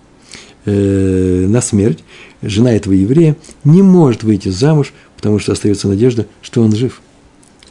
э, 0.64 1.47
на 1.49 1.61
смерть, 1.61 2.05
жена 2.43 2.72
этого 2.72 2.93
еврея 2.93 3.36
не 3.64 3.82
может 3.82 4.22
выйти 4.22 4.49
замуж, 4.49 4.93
потому 5.16 5.39
что 5.39 5.53
остается 5.53 5.89
надежда, 5.89 6.26
что 6.43 6.62
он 6.62 6.74
жив. 6.74 7.01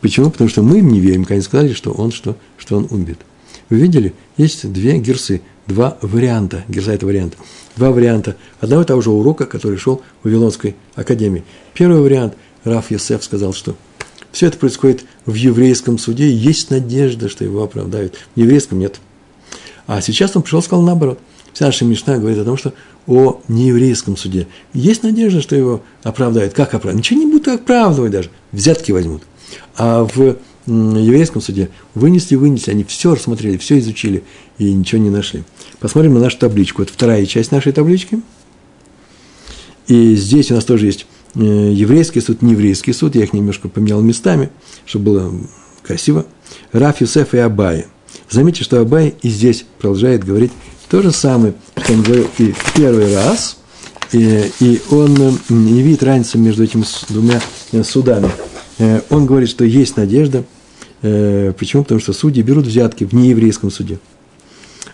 Почему? 0.02 0.30
Потому 0.30 0.50
что 0.50 0.62
мы 0.62 0.80
им 0.80 0.90
не 0.90 1.00
верим, 1.00 1.24
когда 1.24 1.36
они 1.36 1.44
сказали, 1.44 1.74
что 1.74 1.92
он, 1.92 2.12
что, 2.12 2.38
что 2.58 2.78
он 2.78 2.88
убит. 2.92 3.18
Вы 3.70 3.78
видели? 3.78 4.14
Есть 4.38 4.72
две 4.72 4.98
герсы, 5.00 5.42
два 5.66 5.98
варианта. 6.02 6.64
Герса– 6.68 6.92
это 6.94 7.06
вариант. 7.06 7.36
Два 7.76 7.92
варианта 7.92 8.38
одного 8.60 8.84
и 8.84 8.86
того 8.86 9.02
же 9.02 9.10
урока, 9.10 9.46
который 9.46 9.78
шел 9.78 10.02
в 10.22 10.26
Вавилонской 10.26 10.76
академии. 10.96 11.44
Первый 11.74 12.02
вариант– 12.02 12.36
Раф 12.68 12.92
Йосеф 12.92 13.24
сказал, 13.24 13.54
что 13.54 13.76
все 14.32 14.48
это 14.48 14.58
происходит 14.58 15.06
в 15.26 15.34
еврейском 15.34 15.98
суде, 15.98 16.32
есть 16.32 16.70
надежда, 16.70 17.30
что 17.30 17.44
его 17.44 17.64
оправдают. 17.64 18.16
В 18.36 18.40
еврейском 18.40 18.80
нет. 18.80 19.00
А 19.88 20.02
сейчас 20.02 20.36
он 20.36 20.44
пришел 20.44 20.60
и 20.60 20.64
сказал 20.64 20.84
наоборот. 20.84 21.20
Вся 21.54 21.66
наша 21.66 21.86
Мишна 21.86 22.18
говорит 22.18 22.38
о 22.38 22.46
том, 22.46 22.58
что 22.58 22.74
о 23.08 23.42
нееврейском 23.48 24.18
суде. 24.18 24.48
Есть 24.74 25.02
надежда, 25.02 25.42
что 25.42 25.56
его 25.56 25.82
оправдают. 26.04 26.54
Как 26.54 26.76
оправдают? 26.76 26.98
Ничего 26.98 27.20
не 27.20 27.26
будут 27.26 27.48
оправдывать 27.48 28.12
даже. 28.12 28.30
Взятки 28.52 28.92
возьмут. 28.92 29.24
А 29.76 30.04
в 30.04 30.38
еврейском 30.68 31.42
суде 31.42 31.70
вынесли, 31.96 32.36
вынесли, 32.36 32.72
они 32.72 32.84
все 32.84 33.16
рассмотрели, 33.16 33.58
все 33.58 33.80
изучили 33.80 34.24
и 34.58 34.74
ничего 34.74 35.02
не 35.02 35.10
нашли. 35.10 35.44
Посмотрим 35.80 36.14
на 36.16 36.20
нашу 36.20 36.38
табличку. 36.38 36.84
Это 36.84 36.92
вторая 36.92 37.26
часть 37.26 37.52
нашей 37.52 37.72
таблички. 37.72 38.20
И 39.88 40.16
здесь 40.16 40.52
у 40.52 40.56
нас 40.56 40.66
тоже 40.66 40.88
есть 40.88 41.08
э, 41.36 41.40
еврейский 41.40 42.20
суд, 42.20 42.42
нееврейский 42.42 42.94
суд. 42.94 43.16
Я 43.16 43.24
их 43.24 43.32
немножко 43.32 43.70
поменял 43.70 44.02
местами, 44.02 44.50
чтобы 44.86 45.06
было 45.06 45.34
красиво. 45.82 46.26
Раф, 46.74 47.00
Юсеф 47.00 47.34
и 47.34 47.38
Абай. 47.38 47.88
Заметьте, 48.30 48.64
что 48.64 48.80
Абай 48.82 49.16
и 49.22 49.30
здесь 49.30 49.66
продолжает 49.80 50.24
говорить 50.24 50.52
то 50.90 51.02
же 51.02 51.12
самое, 51.12 51.54
что 51.78 51.94
он 51.94 52.04
говорил 52.04 52.28
и 52.38 52.54
первый 52.76 53.14
раз, 53.16 53.58
и, 54.12 54.52
и 54.60 54.82
он 54.90 55.16
не 55.50 55.82
видит 55.82 56.04
разницы 56.04 56.38
между 56.38 56.64
этими 56.64 56.84
двумя 57.10 57.42
судами. 57.84 58.30
Он 59.10 59.26
говорит, 59.26 59.50
что 59.50 59.66
есть 59.66 59.98
надежда. 59.98 60.44
Почему? 61.02 61.84
Потому 61.84 62.00
что 62.00 62.14
судьи 62.14 62.42
берут 62.42 62.66
взятки 62.66 63.04
в 63.04 63.14
нееврейском 63.14 63.72
суде. 63.72 64.00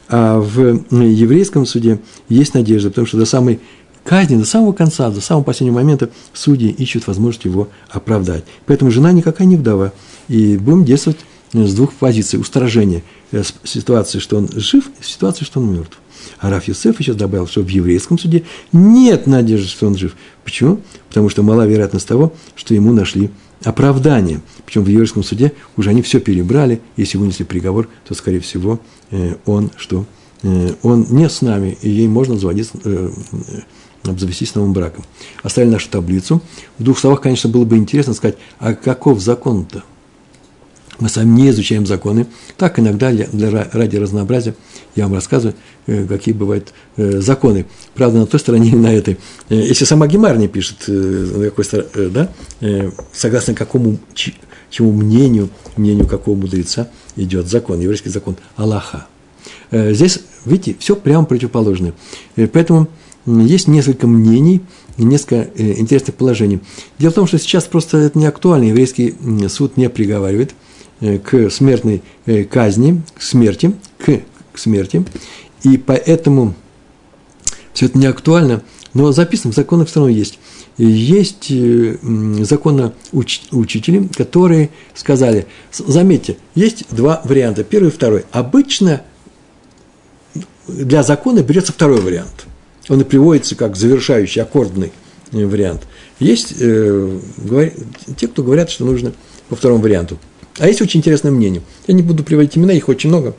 А 0.10 0.40
в 0.40 0.84
еврейском 0.92 1.66
суде 1.66 2.00
есть 2.30 2.54
надежда, 2.54 2.90
потому 2.90 3.08
что 3.08 3.18
до 3.18 3.26
самой 3.26 3.60
казни, 4.04 4.36
до 4.36 4.46
самого 4.46 4.74
конца, 4.74 5.10
до 5.10 5.22
самого 5.22 5.44
последнего 5.44 5.76
момента 5.76 6.10
судьи 6.34 6.70
ищут 6.70 7.08
возможность 7.08 7.46
его 7.46 7.70
оправдать. 7.90 8.44
Поэтому 8.66 8.92
жена 8.92 9.12
никакая 9.12 9.48
не 9.48 9.56
вдова. 9.56 9.94
И 10.28 10.58
будем 10.58 10.86
действовать 10.86 11.20
с 11.54 11.74
двух 11.74 11.94
позиций. 11.94 12.40
Устражение 12.40 13.04
э, 13.32 13.44
ситуации, 13.64 14.20
что 14.20 14.38
он 14.38 14.50
жив, 14.54 14.90
ситуации, 15.02 15.46
что 15.46 15.60
он 15.60 15.74
мертв. 15.74 16.00
А 16.40 16.50
Раф 16.50 16.68
Юсеф 16.68 17.00
еще 17.00 17.14
добавил, 17.14 17.48
что 17.48 17.62
в 17.62 17.68
еврейском 17.68 18.18
суде 18.18 18.44
нет 18.72 19.28
надежды, 19.28 19.68
что 19.68 19.88
он 19.88 19.98
жив. 19.98 20.16
Почему? 20.44 20.80
Потому 21.10 21.30
что 21.30 21.44
мала 21.44 21.66
вероятность 21.68 22.08
того, 22.08 22.34
что 22.56 22.74
ему 22.74 22.94
нашли 22.94 23.30
оправдание. 23.64 24.42
Причем 24.66 24.84
в 24.84 24.88
еврейском 24.88 25.24
суде 25.24 25.54
уже 25.78 25.90
они 25.90 26.02
все 26.02 26.20
перебрали. 26.20 26.82
Если 26.98 27.18
вынесли 27.18 27.44
приговор, 27.44 27.88
то, 28.08 28.14
скорее 28.14 28.40
всего, 28.40 28.80
э, 29.12 29.36
он 29.46 29.72
что? 29.78 30.06
Э, 30.44 30.74
он 30.82 31.08
не 31.10 31.30
с 31.30 31.42
нами, 31.42 31.78
и 31.82 31.90
ей 31.90 32.08
можно 32.08 32.38
заводить, 32.38 32.72
обзавестись 34.04 34.56
новым 34.56 34.74
браком. 34.74 35.04
Оставили 35.44 35.72
нашу 35.72 35.90
таблицу. 35.90 36.42
В 36.78 36.84
двух 36.84 37.00
словах, 37.00 37.22
конечно, 37.22 37.50
было 37.50 37.66
бы 37.66 37.78
интересно 37.78 38.14
сказать, 38.14 38.38
а 38.60 38.74
каков 38.74 39.22
закон-то? 39.22 39.84
Мы 41.00 41.10
сами 41.10 41.30
не 41.30 41.50
изучаем 41.50 41.86
законы. 41.86 42.28
Так 42.58 42.80
иногда 42.80 43.12
для, 43.12 43.28
для, 43.28 43.68
ради 43.72 43.98
разнообразия 43.98 44.56
я 44.96 45.06
вам 45.06 45.16
рассказываю, 45.16 45.56
э, 45.88 46.06
какие 46.06 46.34
бывают 46.34 46.74
э, 46.98 47.20
законы. 47.20 47.66
Правда, 47.96 48.20
на 48.20 48.26
той 48.26 48.40
стороне 48.40 48.70
или 48.70 48.76
на 48.76 48.94
этой. 48.94 49.18
Э, 49.50 49.56
если 49.56 49.86
сама 49.86 50.08
Гемар 50.08 50.38
не 50.38 50.48
пишет, 50.48 50.88
на 50.88 51.46
какой 51.46 51.66
стороне, 51.66 51.90
да, 52.10 52.30
согласно 53.12 53.54
какому, 53.54 53.98
чему 54.70 54.92
мнению, 54.92 55.50
мнению 55.78 56.08
какого 56.08 56.36
мудреца 56.36 56.90
идет 57.16 57.48
закон, 57.48 57.80
еврейский 57.80 58.10
закон 58.10 58.38
Аллаха. 58.56 59.08
Здесь, 59.72 60.20
видите, 60.46 60.76
все 60.80 60.96
прямо 60.96 61.26
противоположное. 61.26 61.94
Поэтому 62.36 62.88
есть 63.26 63.68
несколько 63.68 64.06
мнений 64.06 64.62
и 64.98 65.04
несколько 65.04 65.50
интересных 65.58 66.16
положений. 66.16 66.60
Дело 67.00 67.12
в 67.12 67.16
том, 67.16 67.28
что 67.28 67.40
сейчас 67.40 67.64
просто 67.64 67.98
это 67.98 68.18
не 68.20 68.28
актуально. 68.28 68.66
Еврейский 68.66 69.16
суд 69.50 69.78
не 69.78 69.90
приговаривает– 69.90 70.52
к 71.24 71.50
смертной 71.50 72.02
э, 72.26 72.44
казни, 72.44 73.02
к 73.16 73.22
смерти, 73.22 73.74
к, 74.00 74.22
к 74.54 74.58
смерти, 74.58 75.06
и 75.64 75.78
поэтому 75.78 76.54
все 77.74 77.88
это 77.88 77.98
не 77.98 78.06
актуально, 78.06 78.62
но 78.94 79.12
записано 79.12 79.52
в 79.52 79.56
законах 79.56 79.88
все 79.88 80.00
равно 80.00 80.14
есть. 80.14 80.40
Есть 80.78 81.48
э, 81.52 81.98
законоучители, 82.42 84.08
которые 84.16 84.70
сказали, 84.94 85.48
заметьте, 85.72 86.38
есть 86.56 86.86
два 86.90 87.22
варианта, 87.26 87.64
первый 87.64 87.90
и 87.90 87.92
второй. 87.92 88.26
Обычно 88.32 89.02
для 90.68 91.04
закона 91.04 91.42
берется 91.44 91.74
второй 91.74 92.02
вариант. 92.02 92.46
Он 92.90 93.02
и 93.02 93.04
приводится 93.04 93.56
как 93.56 93.76
завершающий, 93.76 94.42
аккордный 94.42 94.92
вариант. 95.32 95.84
Есть 96.20 96.54
э, 96.60 97.20
те, 98.18 98.28
кто 98.28 98.44
говорят, 98.44 98.70
что 98.70 98.86
нужно 98.86 99.14
по 99.50 99.56
второму 99.56 99.82
варианту. 99.82 100.18
А 100.60 100.68
есть 100.68 100.82
очень 100.82 101.00
интересное 101.00 101.32
мнение. 101.32 101.62
Я 101.88 101.94
не 101.94 102.04
буду 102.04 102.24
приводить 102.24 102.58
имена, 102.58 102.74
их 102.74 102.88
очень 102.88 103.10
много, 103.10 103.36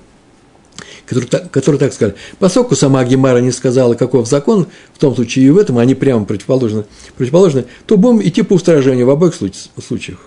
которые, 1.06 1.28
которые 1.48 1.78
так 1.78 1.92
сказали. 1.92 2.16
Поскольку 2.38 2.74
сама 2.74 3.04
Гемара 3.04 3.38
не 3.38 3.52
сказала, 3.52 3.94
каков 3.94 4.28
закон, 4.28 4.66
в 4.92 4.98
том 4.98 5.14
случае 5.14 5.46
и 5.46 5.50
в 5.50 5.58
этом, 5.58 5.78
они 5.78 5.94
прямо 5.94 6.24
противоположны, 6.24 6.86
противоположны 7.16 7.66
то 7.86 7.96
будем 7.96 8.26
идти 8.26 8.42
по 8.42 8.54
устражению 8.54 9.06
в 9.06 9.10
обоих 9.10 9.34
случаях. 9.34 10.18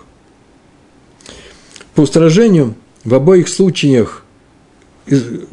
По 1.94 2.02
устражению 2.02 2.74
в 3.04 3.14
обоих 3.14 3.48
случаях, 3.48 4.24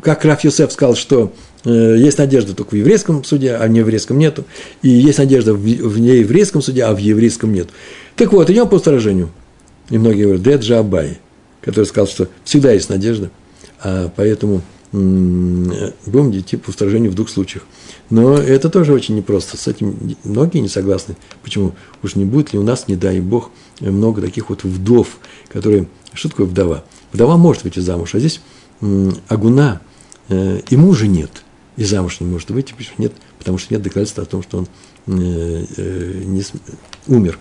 как 0.01 0.23
Раф 0.23 0.43
Юсеф 0.43 0.71
сказал, 0.71 0.95
что 0.95 1.33
э, 1.65 1.95
есть 1.97 2.17
надежда 2.17 2.53
только 2.53 2.75
в 2.75 2.77
еврейском 2.77 3.23
суде, 3.23 3.55
а 3.55 3.65
в 3.65 3.69
нееврейском 3.69 4.17
нету, 4.17 4.45
и 4.81 4.89
есть 4.89 5.17
надежда 5.17 5.53
в, 5.53 5.57
в 5.57 5.99
нееврейском 5.99 6.61
суде, 6.61 6.83
а 6.83 6.93
в 6.93 6.97
еврейском 6.97 7.51
нет. 7.51 7.69
Так 8.15 8.31
вот, 8.31 8.49
идем 8.49 8.69
по 8.69 8.75
устражению. 8.75 9.31
И 9.89 9.97
многие 9.97 10.23
говорят, 10.23 10.43
да 10.43 10.51
это 10.51 10.63
же 10.63 10.75
Абай 10.75 11.19
который 11.66 11.86
сказал, 11.86 12.07
что 12.07 12.30
всегда 12.45 12.72
есть 12.72 12.89
надежда, 12.89 13.32
а 13.84 14.09
поэтому 14.16 14.61
будем 14.91 16.32
идти 16.32 16.55
по 16.55 16.70
устражению 16.70 17.11
в 17.11 17.16
двух 17.16 17.28
случаях. 17.28 17.66
Но 18.09 18.38
это 18.38 18.70
тоже 18.70 18.93
очень 18.93 19.16
непросто. 19.16 19.57
С 19.57 19.68
этим 19.68 20.16
многие 20.24 20.59
не 20.59 20.70
согласны. 20.70 21.18
Почему? 21.43 21.74
Уж 22.01 22.16
не 22.16 22.24
будет 22.24 22.53
ли 22.53 22.59
у 22.59 22.63
нас, 22.63 22.88
не 22.88 22.95
дай 22.95 23.20
бог, 23.20 23.49
много 23.82 24.22
таких 24.22 24.49
вот 24.49 24.63
вдов, 24.63 25.18
которые... 25.49 25.88
Что 26.13 26.30
такое 26.30 26.45
вдова? 26.45 26.86
Вдова 27.11 27.36
может 27.36 27.63
выйти 27.63 27.80
замуж, 27.80 28.16
а 28.16 28.20
здесь 28.20 28.39
агуна, 29.28 29.82
э, 30.30 30.61
и 30.70 30.78
мужа 30.78 31.07
нет, 31.07 31.43
и 31.76 31.84
замуж 31.84 32.22
не 32.22 32.28
может 32.28 32.51
выйти. 32.51 32.74
Почему 32.78 32.95
нет? 32.99 33.13
Потому 33.39 33.57
что 33.57 33.74
нет 33.74 33.82
доказательства 33.82 34.24
о 34.24 34.28
том, 34.28 34.43
что 34.43 34.59
он 34.59 34.68
э, 35.07 35.66
э, 35.76 36.22
не, 36.24 36.43
умер. 37.07 37.39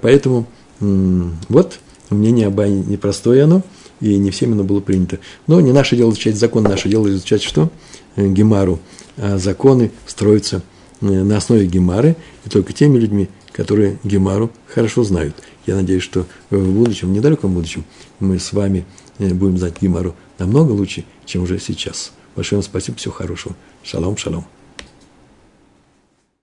Поэтому 0.00 0.46
вот 0.80 1.78
мнение 2.10 2.46
Абай 2.46 2.70
непростое 2.70 3.44
оно, 3.44 3.62
и 4.00 4.16
не 4.16 4.30
всем 4.30 4.52
оно 4.52 4.64
было 4.64 4.80
принято. 4.80 5.18
Но 5.46 5.60
не 5.60 5.72
наше 5.72 5.96
дело 5.96 6.10
изучать 6.10 6.36
закон, 6.36 6.64
наше 6.64 6.88
дело 6.88 7.08
изучать 7.08 7.42
что? 7.42 7.70
Э, 8.16 8.26
Гемару. 8.26 8.80
А 9.16 9.38
законы 9.38 9.90
строятся 10.06 10.62
э, 11.00 11.06
на 11.06 11.36
основе 11.36 11.66
Гемары, 11.66 12.16
и 12.44 12.48
только 12.48 12.72
теми 12.72 12.98
людьми, 12.98 13.28
которые 13.52 13.98
Гемару 14.04 14.50
хорошо 14.66 15.04
знают. 15.04 15.34
Я 15.66 15.76
надеюсь, 15.76 16.02
что 16.02 16.26
в 16.50 16.72
будущем, 16.72 17.08
в 17.08 17.12
недалеком 17.12 17.54
будущем, 17.54 17.84
мы 18.20 18.38
с 18.38 18.52
вами 18.52 18.86
э, 19.18 19.32
будем 19.34 19.58
знать 19.58 19.74
Гемару 19.80 20.14
намного 20.38 20.72
лучше, 20.72 21.04
чем 21.26 21.42
уже 21.42 21.58
сейчас. 21.58 22.12
Большое 22.36 22.58
вам 22.58 22.64
спасибо, 22.64 22.96
всего 22.96 23.12
хорошего. 23.12 23.56
Шалом, 23.82 24.16
шалом. 24.16 24.46